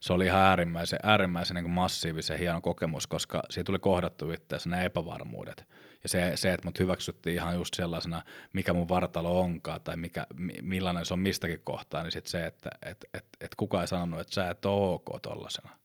[0.00, 4.84] se oli ihan äärimmäisen, äärimmäisen niin massiivisen hieno kokemus, koska siitä tuli kohdattu itseänsä ne
[4.84, 5.66] epävarmuudet.
[6.02, 8.22] Ja se, se, että mut hyväksyttiin ihan just sellaisena,
[8.52, 10.26] mikä mun vartalo onkaan tai mikä,
[10.62, 14.20] millainen se on mistäkin kohtaa, niin sitten se, että et, et, et kukaan ei sanonut,
[14.20, 15.81] että sä et ole ok tollasena.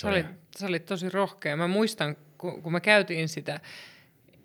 [0.00, 0.24] Se oli,
[0.56, 1.56] se oli tosi rohkea.
[1.56, 3.60] Mä muistan, kun, kun me käytiin sitä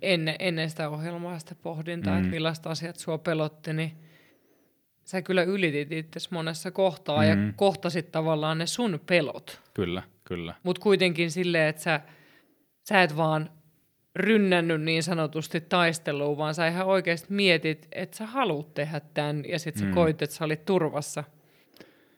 [0.02, 2.20] ennen, ennen sitä ohjelmaa, sitä pohdintaa, mm.
[2.20, 3.92] että millaista asiat sua pelotti, niin
[5.06, 7.28] sä kyllä ylitit itse monessa kohtaa mm.
[7.28, 9.62] ja kohtasit tavallaan ne sun pelot.
[9.74, 10.54] Kyllä, kyllä.
[10.64, 12.02] Mutta kuitenkin silleen, että sä,
[12.90, 13.50] sä et vaan
[14.16, 19.60] rynnännyt niin sanotusti taisteluun, vaan sä ihan oikeasti mietit, että sä haluat tehdä tämän ja
[19.60, 19.94] sitten sä mm.
[19.94, 21.24] koit, että sä olit turvassa–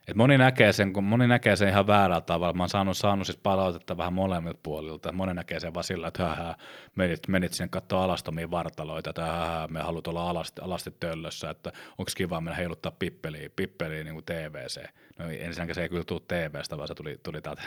[0.07, 2.53] et moni, näkee sen, kun moni näkee sen ihan väärällä tavalla.
[2.53, 5.11] Mä oon saanut, saanut siis palautetta vähän molemmilta puolilta.
[5.11, 6.55] Moni näkee sen vaan sillä, että hää,
[6.95, 11.71] menit, menit sinne katsoa alastomia vartaloita, että hää, me haluat olla alasti, alasti töllössä, että
[11.97, 14.84] onko kiva mennä heiluttaa pippeliä, pippeliä niin kuin TVC.
[15.19, 17.63] No ensinnäkin se ei kyllä tule TVstä, vaan se tuli, tuli täältä,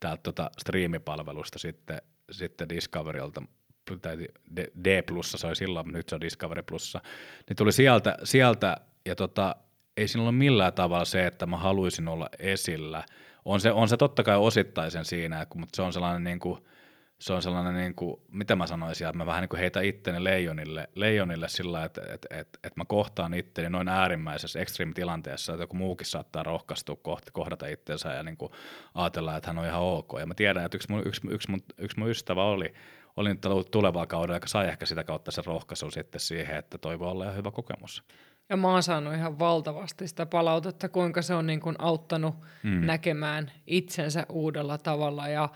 [0.00, 3.42] täältä tota striimipalvelusta sitten, sitten Discoveryilta
[4.02, 4.18] tai
[4.84, 7.00] D plussa se oli silloin, nyt se on Discovery plussa,
[7.48, 8.76] niin tuli sieltä, sieltä
[9.06, 9.56] ja tota,
[9.96, 13.04] ei siinä ole millään tavalla se, että mä haluaisin olla esillä.
[13.44, 16.60] On se, on se totta kai osittaisen siinä, mutta se on sellainen niin kuin,
[17.20, 20.24] se on sellainen, niin kuin, mitä mä sanoisin, että mä vähän niin kuin heitän itteni
[20.24, 25.76] leijonille, leijonille sillä, että, että, että, että mä kohtaan itteni noin äärimmäisessä extreme-tilanteessa, että joku
[25.76, 28.52] muukin saattaa rohkaistua kohti, kohdata itsensä ja niin kuin
[28.94, 30.12] ajatella, että hän on ihan ok.
[30.18, 32.74] Ja mä tiedän, että yksi mun, yksi, yksi mun, yksi mun ystävä oli,
[33.16, 33.40] oli nyt
[33.70, 37.24] tulevaa kaudella, joka sai ehkä sitä kautta sen rohkaisun sitten siihen, että toi voi olla
[37.24, 38.04] ihan hyvä kokemus.
[38.50, 42.86] Ja mä oon saanut ihan valtavasti sitä palautetta, kuinka se on niin kuin auttanut mm.
[42.86, 45.48] näkemään itsensä uudella tavalla ja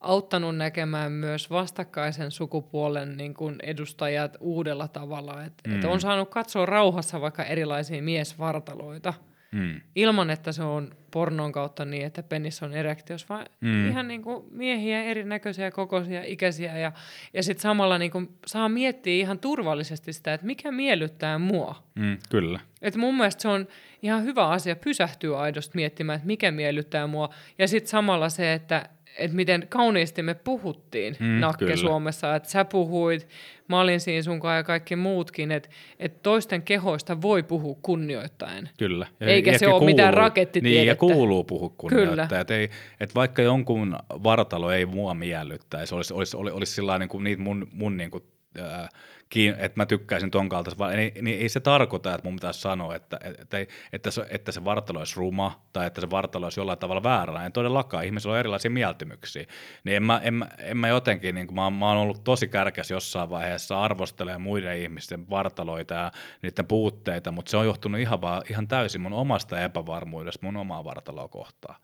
[0.00, 5.44] auttanut näkemään myös vastakkaisen sukupuolen niin kuin edustajat uudella tavalla.
[5.44, 5.76] Et, mm.
[5.76, 9.14] et on saanut katsoa rauhassa vaikka erilaisia miesvartaloita
[9.54, 9.80] mm.
[9.94, 13.88] ilman, että se on pornon kautta niin, että penissä on erektios, vaan mm.
[13.88, 16.92] ihan niin kuin miehiä erinäköisiä, kokoisia, ikäisiä ja,
[17.34, 21.82] ja sitten samalla niin kuin saa miettiä ihan turvallisesti sitä, että mikä miellyttää mua.
[21.94, 22.60] Mm, kyllä.
[22.82, 23.68] Et mun mielestä se on
[24.02, 27.30] ihan hyvä asia pysähtyä aidosti miettimään, että mikä miellyttää mua.
[27.58, 28.88] Ja sitten samalla se, että
[29.18, 31.76] että miten kauniisti me puhuttiin mm, Nakke kyllä.
[31.76, 33.28] Suomessa, että sä puhuit,
[33.68, 35.68] mä olin siinä sunkaan ja kaikki muutkin, että
[35.98, 38.68] että toisten kehoista voi puhua kunnioittaen.
[38.78, 39.06] Kyllä.
[39.20, 40.80] Ja Eikä se ole kuuluu, mitään rakettitiedettä.
[40.80, 42.40] Niin, ja kuuluu puhua kunnioittaen.
[42.40, 42.70] Että, ei,
[43.00, 47.42] että vaikka jonkun vartalo ei mua miellyttäisi, olisi, olisi, olisi, olisi sillä niin kuin niitä
[47.42, 48.24] mun, mun niin kuin,
[48.58, 48.88] äh,
[49.36, 52.94] että mä tykkäisin ton kaltaista, vaan niin, niin ei se tarkoita, että mun pitäisi sanoa,
[52.94, 53.56] että, että,
[53.92, 57.46] että, se, että se vartalo olisi ruma tai että se vartalo olisi jollain tavalla väärä.
[57.46, 59.46] En todellakaan, ihmisillä on erilaisia mieltymyksiä.
[59.84, 63.30] Niin en mä, en en mä jotenkin, niin mä, mä oon ollut tosi kärkäs jossain
[63.30, 66.12] vaiheessa arvostelemaan muiden ihmisten vartaloita ja
[66.42, 70.84] niiden puutteita, mutta se on johtunut ihan, vaan, ihan täysin mun omasta epävarmuudesta mun omaa
[70.84, 71.76] vartaloa kohtaan.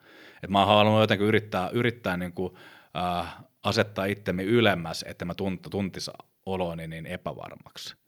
[0.43, 2.55] Et mä oon halunnut jotenkin yrittää, yrittää niin kuin,
[2.97, 6.11] äh, asettaa itsemme ylemmäs, että mä tunt, tuntis
[6.47, 8.01] oloni niin epävarmaksi.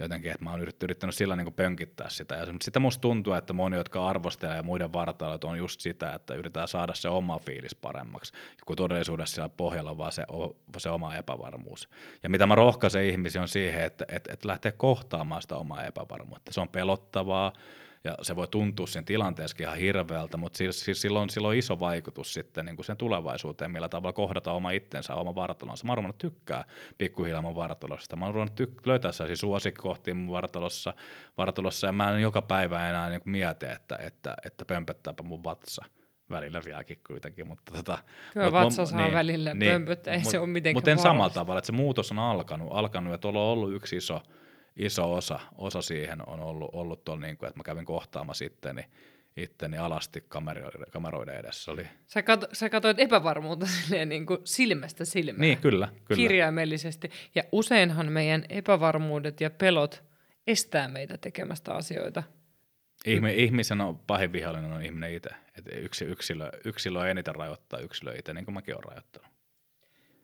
[0.00, 2.34] Jotenkin, että mä oon yrittänyt sillä niin pönkittää sitä.
[2.34, 6.34] Ja sitten musta tuntuu, että moni, jotka arvostelee ja muiden vartalot, on just sitä, että
[6.34, 8.32] yritetään saada se oma fiilis paremmaksi,
[8.66, 10.24] kun todellisuudessa siellä pohjalla on vaan se,
[10.78, 11.88] se oma epävarmuus.
[12.22, 16.52] Ja mitä mä rohkaisen ihmisiä on siihen, että, että, että lähtee kohtaamaan sitä omaa epävarmuutta.
[16.52, 17.52] Se on pelottavaa,
[18.04, 22.34] ja se voi tuntua sen tilanteessa ihan hirveältä, mutta siis, siis silloin, silloin iso vaikutus
[22.34, 25.86] sitten niin kuin sen tulevaisuuteen, millä tavalla kohdata oma itsensä, oma vartalonsa.
[25.86, 26.64] Mä oon tykkää
[26.98, 28.16] pikkuhiljaa mun vartalosta.
[28.16, 30.94] Mä oon tyk- löytää sellaisia suosikkikohtia mun vartalossa,
[31.38, 35.84] vartalossa, ja mä en joka päivä enää niin mieti, että, että, että pömpöttääpä mun vatsa
[36.30, 37.48] välillä vieläkin kuitenkin.
[37.48, 37.98] Mutta tota,
[38.32, 40.98] Kyllä mut, vatsa saa niin, välillä niin, pömpöttää, ei mut, se ole mitenkään Mutta en
[40.98, 44.22] samalla tavalla, että se muutos on alkanut, alkanut ja tuolla on ollut yksi iso,
[44.76, 48.76] iso osa, osa siihen on ollut, ollut tuolla, niin kuin, että mä kävin kohtaama sitten,
[48.76, 48.86] niin
[49.36, 51.72] itteni alasti kameroiden, kameroiden edessä.
[51.72, 51.86] Oli...
[52.06, 55.40] Sä, kat, sä katsoit epävarmuutta silleen niin kuin silmästä silmään.
[55.40, 56.16] Niin, kyllä, kyllä.
[56.16, 57.10] Kirjaimellisesti.
[57.34, 60.04] Ja useinhan meidän epävarmuudet ja pelot
[60.46, 62.22] estää meitä tekemästä asioita.
[63.06, 65.30] Ihme, ihmisen on pahin vihollinen on ihminen itse.
[65.58, 69.28] Et yksi, yksilö, yksilö eniten rajoittaa yksilö itse, niin kuin mäkin olen rajoittanut.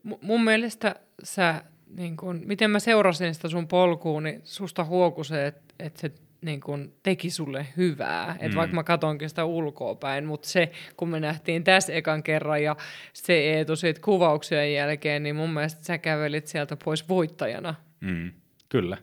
[0.02, 1.64] M- mun mielestä sä
[1.96, 6.12] niin kun, miten mä seurasin sitä sun polkuun, niin susta huoku se, että et se
[6.40, 8.36] niin kun, teki sulle hyvää.
[8.40, 8.56] Et mm.
[8.56, 12.76] Vaikka mä katonkin sitä ulkoa päin, mutta se, kun me nähtiin tässä ekan kerran ja
[13.12, 17.74] se Eetu siitä kuvauksien jälkeen, niin mun mielestä sä kävelit sieltä pois voittajana.
[18.00, 18.32] Mm.
[18.68, 18.96] Kyllä.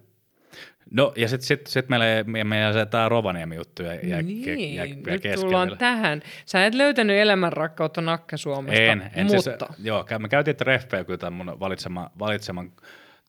[0.91, 2.06] No ja sitten sit, sit meillä,
[2.44, 6.22] meillä se tämä Rovaniemi-juttu ja, ja, niin, ja, ja nyt tullaan tähän.
[6.45, 9.41] Sä et löytänyt elämänrakkautta Nakke Suomesta, en, en mutta...
[9.41, 12.72] Siis, joo, me käytiin treffejä kyllä tämän mun valitsema, valitseman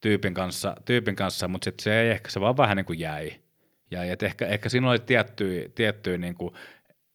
[0.01, 3.33] tyypin kanssa, tyypin kanssa mutta sitten se ei ehkä, se vaan vähän niin kuin jäi.
[3.91, 6.55] Ja et ehkä, ehkä siinä oli tiettyjä, tiettyjä niin kuin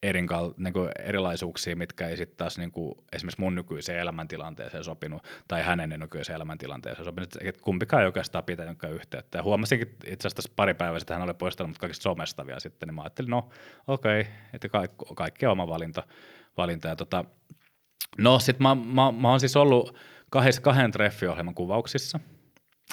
[0.04, 5.28] erinkal, niin kuin erilaisuuksia, mitkä ei sitten taas niin kuin, esimerkiksi mun nykyiseen elämäntilanteeseen sopinut,
[5.48, 9.38] tai hänen nykyiseen elämäntilanteeseen sopinut, että kumpikaan ei oikeastaan pitänytkään yhteyttä.
[9.38, 12.96] Ja huomasinkin itse asiassa pari päivää sitten hän oli poistanut kaikista somesta vielä sitten, niin
[12.96, 13.50] mä ajattelin, no
[13.88, 16.04] okei, okay, että kaikki, kaikki on oma valinta.
[16.58, 16.88] valinta.
[16.88, 17.26] Ja tota,
[18.18, 19.98] no sitten mä, mä, mä oon siis ollut
[20.30, 22.20] kahdessa, kahden treffiohjelman kuvauksissa–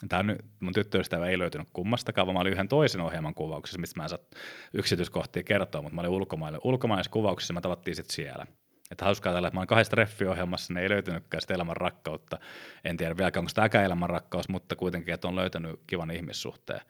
[0.08, 4.00] Tämä nyt, mun tyttöystävä ei löytynyt kummastakaan, vaan mä olin yhden toisen ohjelman kuvauksessa, mistä
[4.00, 4.18] mä en saa
[4.72, 8.46] yksityiskohtia kertoa, mutta mä olin ulkomaille, ulkomaisessa kuvauksessa mä tavattiin sitten siellä.
[8.90, 12.38] Että hauskaa tällä, että mä olin kahdessa treffiohjelmassa, ne ei löytynytkään sitä elämän rakkautta.
[12.84, 16.80] En tiedä vielä, onko tämä elämän rakkaus, mutta kuitenkin, että on löytänyt kivan ihmissuhteen.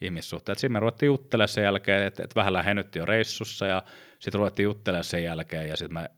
[0.00, 0.56] ihmissuhteen.
[0.56, 3.82] Sitten me ruvettiin juttelemaan sen jälkeen, että, että vähän lähennyttiin jo reissussa ja
[4.18, 6.08] sitten ruvettiin juttelemaan sen jälkeen ja sitten mä,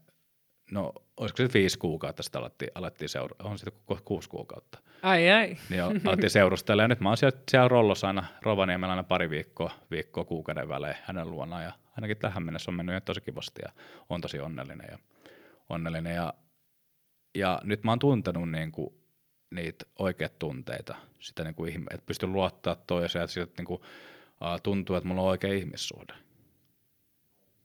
[0.70, 4.78] no olisiko se viisi kuukautta sitten alettiin, alettiin seuraa, on sitten kuusi kuukautta.
[5.02, 5.56] Ai ai.
[5.70, 9.70] Niin alettiin seurustella ja nyt mä oon siellä, siellä Rollossa aina Rovaniemellä aina pari viikkoa,
[9.90, 13.72] viikkoa kuukauden välein hänen luonaan ja ainakin tähän mennessä on mennyt ihan tosi kivasti ja
[14.08, 14.98] on tosi onnellinen ja,
[15.68, 16.34] onnellinen ja,
[17.34, 18.94] ja nyt mä oon tuntenut niin kuin
[19.50, 23.80] niitä oikeat tunteita, sitä niin kuin, että pystyn luottaa toiseen, että siitä niin kuin,
[24.62, 26.14] tuntuu, että mulla on oikea ihmissuhde.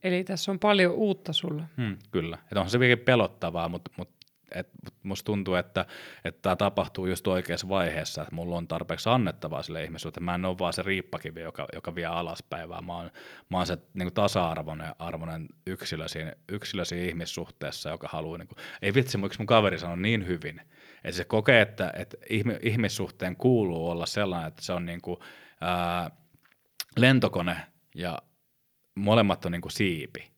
[0.06, 1.64] Eli tässä on paljon uutta sulla.
[1.77, 2.38] Hmm, kyllä.
[2.41, 4.15] Että onhan se vieläkin pelottavaa, mutta, mutta
[4.52, 4.69] et
[5.03, 5.86] musta tuntuu, että,
[6.26, 10.23] että tämä tapahtuu just oikeassa vaiheessa, että mulla on tarpeeksi annettavaa sille ihmissuhteen.
[10.23, 13.11] Mä en ole vaan se riippakivi, joka, joka vie alaspäin, vaan mä oon,
[13.49, 18.48] mä oon se niin kuin tasa-arvoinen arvoinen yksilö siinä, yksilö siinä ihmissuhteessa, joka haluaa, niin
[18.48, 20.61] kuin, ei vitsi, yksi mun kaveri sanoi niin hyvin,
[21.03, 22.18] että se kokee, että, että
[22.61, 25.18] ihmissuhteen kuuluu olla sellainen, että se on niin kuin,
[25.61, 26.11] ää,
[26.98, 27.57] lentokone
[27.95, 28.19] ja
[28.95, 30.31] molemmat on niin kuin siipi.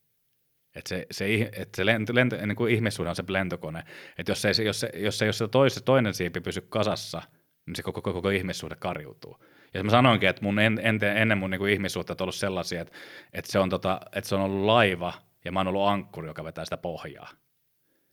[0.76, 3.84] Että se, se, et se lento, lento, niin kuin ihmissuhde on se lentokone.
[4.18, 7.22] Että jos, ei, jos, se, jos, se, jos se tois, toinen siipi pysy kasassa,
[7.66, 9.38] niin se koko, koko, koko ihmissuhde karjuutuu.
[9.74, 12.82] Ja mä sanoinkin, että mun en, en, ennen mun niin kuin ihmissuhteet on ollut sellaisia,
[12.82, 12.94] että,
[13.34, 15.14] että, se on tota, että se on ollut laiva
[15.46, 17.30] ja mä oon ollut ankkuri, joka vetää sitä pohjaa.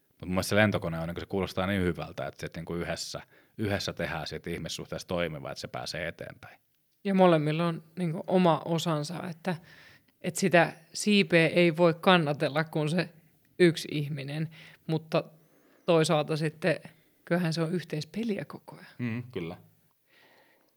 [0.07, 2.81] Mutta mun mielestä se lentokone on, niin se kuulostaa niin hyvältä, että se niin kuin
[2.81, 3.21] yhdessä,
[3.57, 6.59] yhdessä tehdään siitä ihmissuhteesta toimiva, että se pääsee eteenpäin.
[7.03, 9.55] Ja molemmilla on niin kuin, oma osansa, että,
[10.25, 13.09] että sitä siipeä ei voi kannatella kuin se
[13.59, 14.49] yksi ihminen,
[14.87, 15.23] mutta
[15.85, 16.79] toisaalta sitten
[17.25, 18.85] kyllähän se on yhteispeliä koko ajan.
[18.97, 19.57] Mm, kyllä.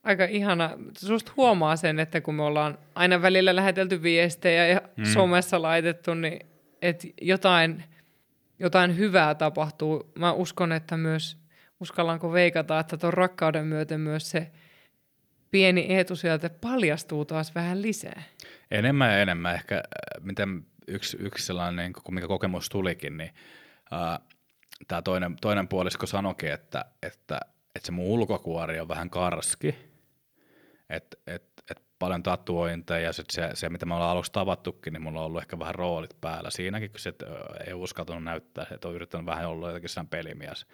[0.02, 0.70] Aika ihana.
[0.98, 5.04] Susta huomaa sen, että kun me ollaan aina välillä lähetelty viestejä ja mm.
[5.04, 6.46] somessa laitettu, niin
[6.82, 7.84] että jotain,
[8.58, 10.12] jotain hyvää tapahtuu.
[10.18, 11.38] Mä uskon, että myös,
[11.80, 14.50] uskallanko veikata, että tuon rakkauden myöten myös se–
[15.50, 18.22] pieni Eetu sieltä paljastuu taas vähän lisää.
[18.70, 19.54] Enemmän ja enemmän.
[19.54, 23.30] Ehkä äh, miten yksi, yksi sellainen, kun mikä kokemus tulikin, niin
[23.92, 24.18] äh,
[24.88, 27.40] tämä toinen, toinen puolisko sanoikin, että, että,
[27.74, 29.74] että se mun ulkokuori on vähän karski,
[30.90, 35.02] että et, et paljon tatuointeja ja sit se, se, mitä me ollaan aluksi tavattukin, niin
[35.02, 37.14] mulla on ollut ehkä vähän roolit päällä siinäkin, kun se
[37.66, 40.66] ei uskaltanut näyttää, että on yrittänyt vähän olla jotenkin sellainen pelimies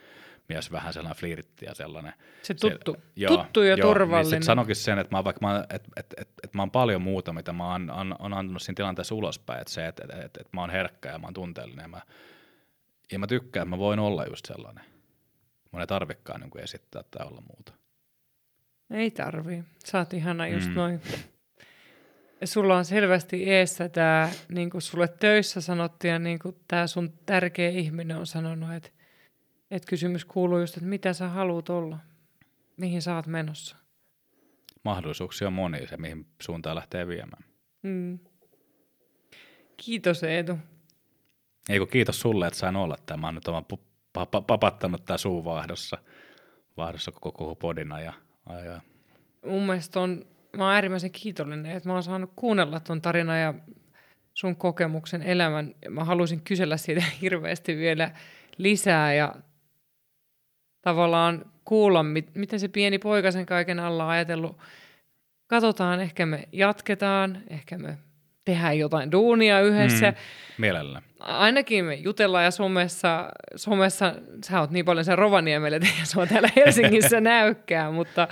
[0.48, 2.12] mies vähän sellainen flirtti ja sellainen.
[2.42, 4.30] Se tuttu, se, joo, tuttu ja joo, turvallinen.
[4.30, 7.32] Niin sanokin sen, että mä, vaikka mä, et, et, et, et mä oon paljon muuta,
[7.32, 10.52] mitä mä oon, on, on antanut siinä tilanteessa ulospäin, että se, että et, et, et
[10.52, 12.00] mä oon herkkä ja mä oon tunteellinen ja mä,
[13.12, 14.84] ja mä tykkään, että mä voin olla just sellainen.
[15.70, 17.72] Mun ei tarvikaan niin esittää tai olla muuta.
[18.90, 19.64] Ei tarvii.
[19.84, 20.74] Sä oot ihana just mm.
[20.74, 21.00] noin.
[22.44, 27.12] Sulla on selvästi eessä tämä, niin kuin sulle töissä sanottiin, ja niin kuin tämä sun
[27.26, 28.90] tärkeä ihminen on sanonut, että
[29.74, 31.98] et kysymys kuuluu just, että mitä sä haluat olla,
[32.76, 33.76] mihin sä oot menossa.
[34.84, 37.44] Mahdollisuuksia on monia, se mihin suuntaan lähtee viemään.
[37.82, 38.18] Mm.
[39.76, 40.58] Kiitos Eetu.
[41.68, 43.20] Eikö kiitos sulle, että sain olla tämä.
[43.20, 43.66] Mä oon nyt oman
[44.46, 45.98] papattanut tää suu vaahdossa,
[46.76, 48.00] vaahdossa koko, koko podina.
[48.00, 48.12] Ja,
[48.64, 48.80] ja.
[49.46, 50.26] Mun mielestä on,
[50.56, 53.54] mä oon äärimmäisen kiitollinen, että mä oon saanut kuunnella ton tarinan ja
[54.34, 55.74] sun kokemuksen elämän.
[55.88, 58.10] Mä haluaisin kysellä siitä hirveästi vielä
[58.58, 59.34] lisää ja
[60.84, 64.58] tavallaan kuulla, mit, miten se pieni poika sen kaiken alla on ajatellut.
[65.46, 67.98] Katsotaan, ehkä me jatketaan, ehkä me
[68.44, 70.10] tehdään jotain duunia yhdessä.
[70.10, 70.16] Mm,
[70.58, 71.02] mielellä.
[71.20, 74.14] Ainakin me jutellaan ja somessa, somessa
[74.44, 78.28] sä oot niin paljon sen Rovaniemelle, että sua täällä Helsingissä näykkää, mutta,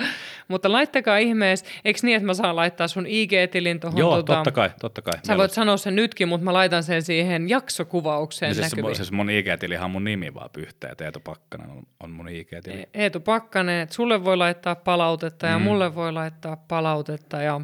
[0.49, 3.99] mutta laittakaa ihmeessä, eikö niin, että mä saan laittaa sun IG-tilin tuohon?
[3.99, 5.13] Joo, tota, totta kai, totta kai.
[5.13, 5.39] Sä mielessä.
[5.39, 9.85] voit sanoa sen nytkin, mutta mä laitan sen siihen jaksokuvaukseen niin siis, siis mun IG-tilihan
[9.85, 12.81] on mun nimi vaan pyhtää, Eetu Pakkanen on, on mun IG-tili.
[12.81, 15.65] E- Eetu Pakkanen, että sulle voi laittaa palautetta ja mm.
[15.65, 17.61] mulle voi laittaa palautetta ja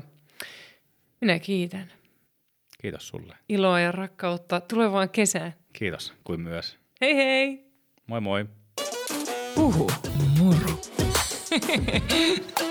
[1.21, 1.98] minä kiitän.
[2.79, 3.37] Kiitos sulle.
[3.49, 5.55] Iloa ja rakkautta tulevaan kesään.
[5.73, 6.79] Kiitos, kuin myös.
[7.01, 7.65] Hei hei!
[8.07, 8.47] Moi moi!
[9.55, 9.91] Puhu
[10.39, 10.81] moro!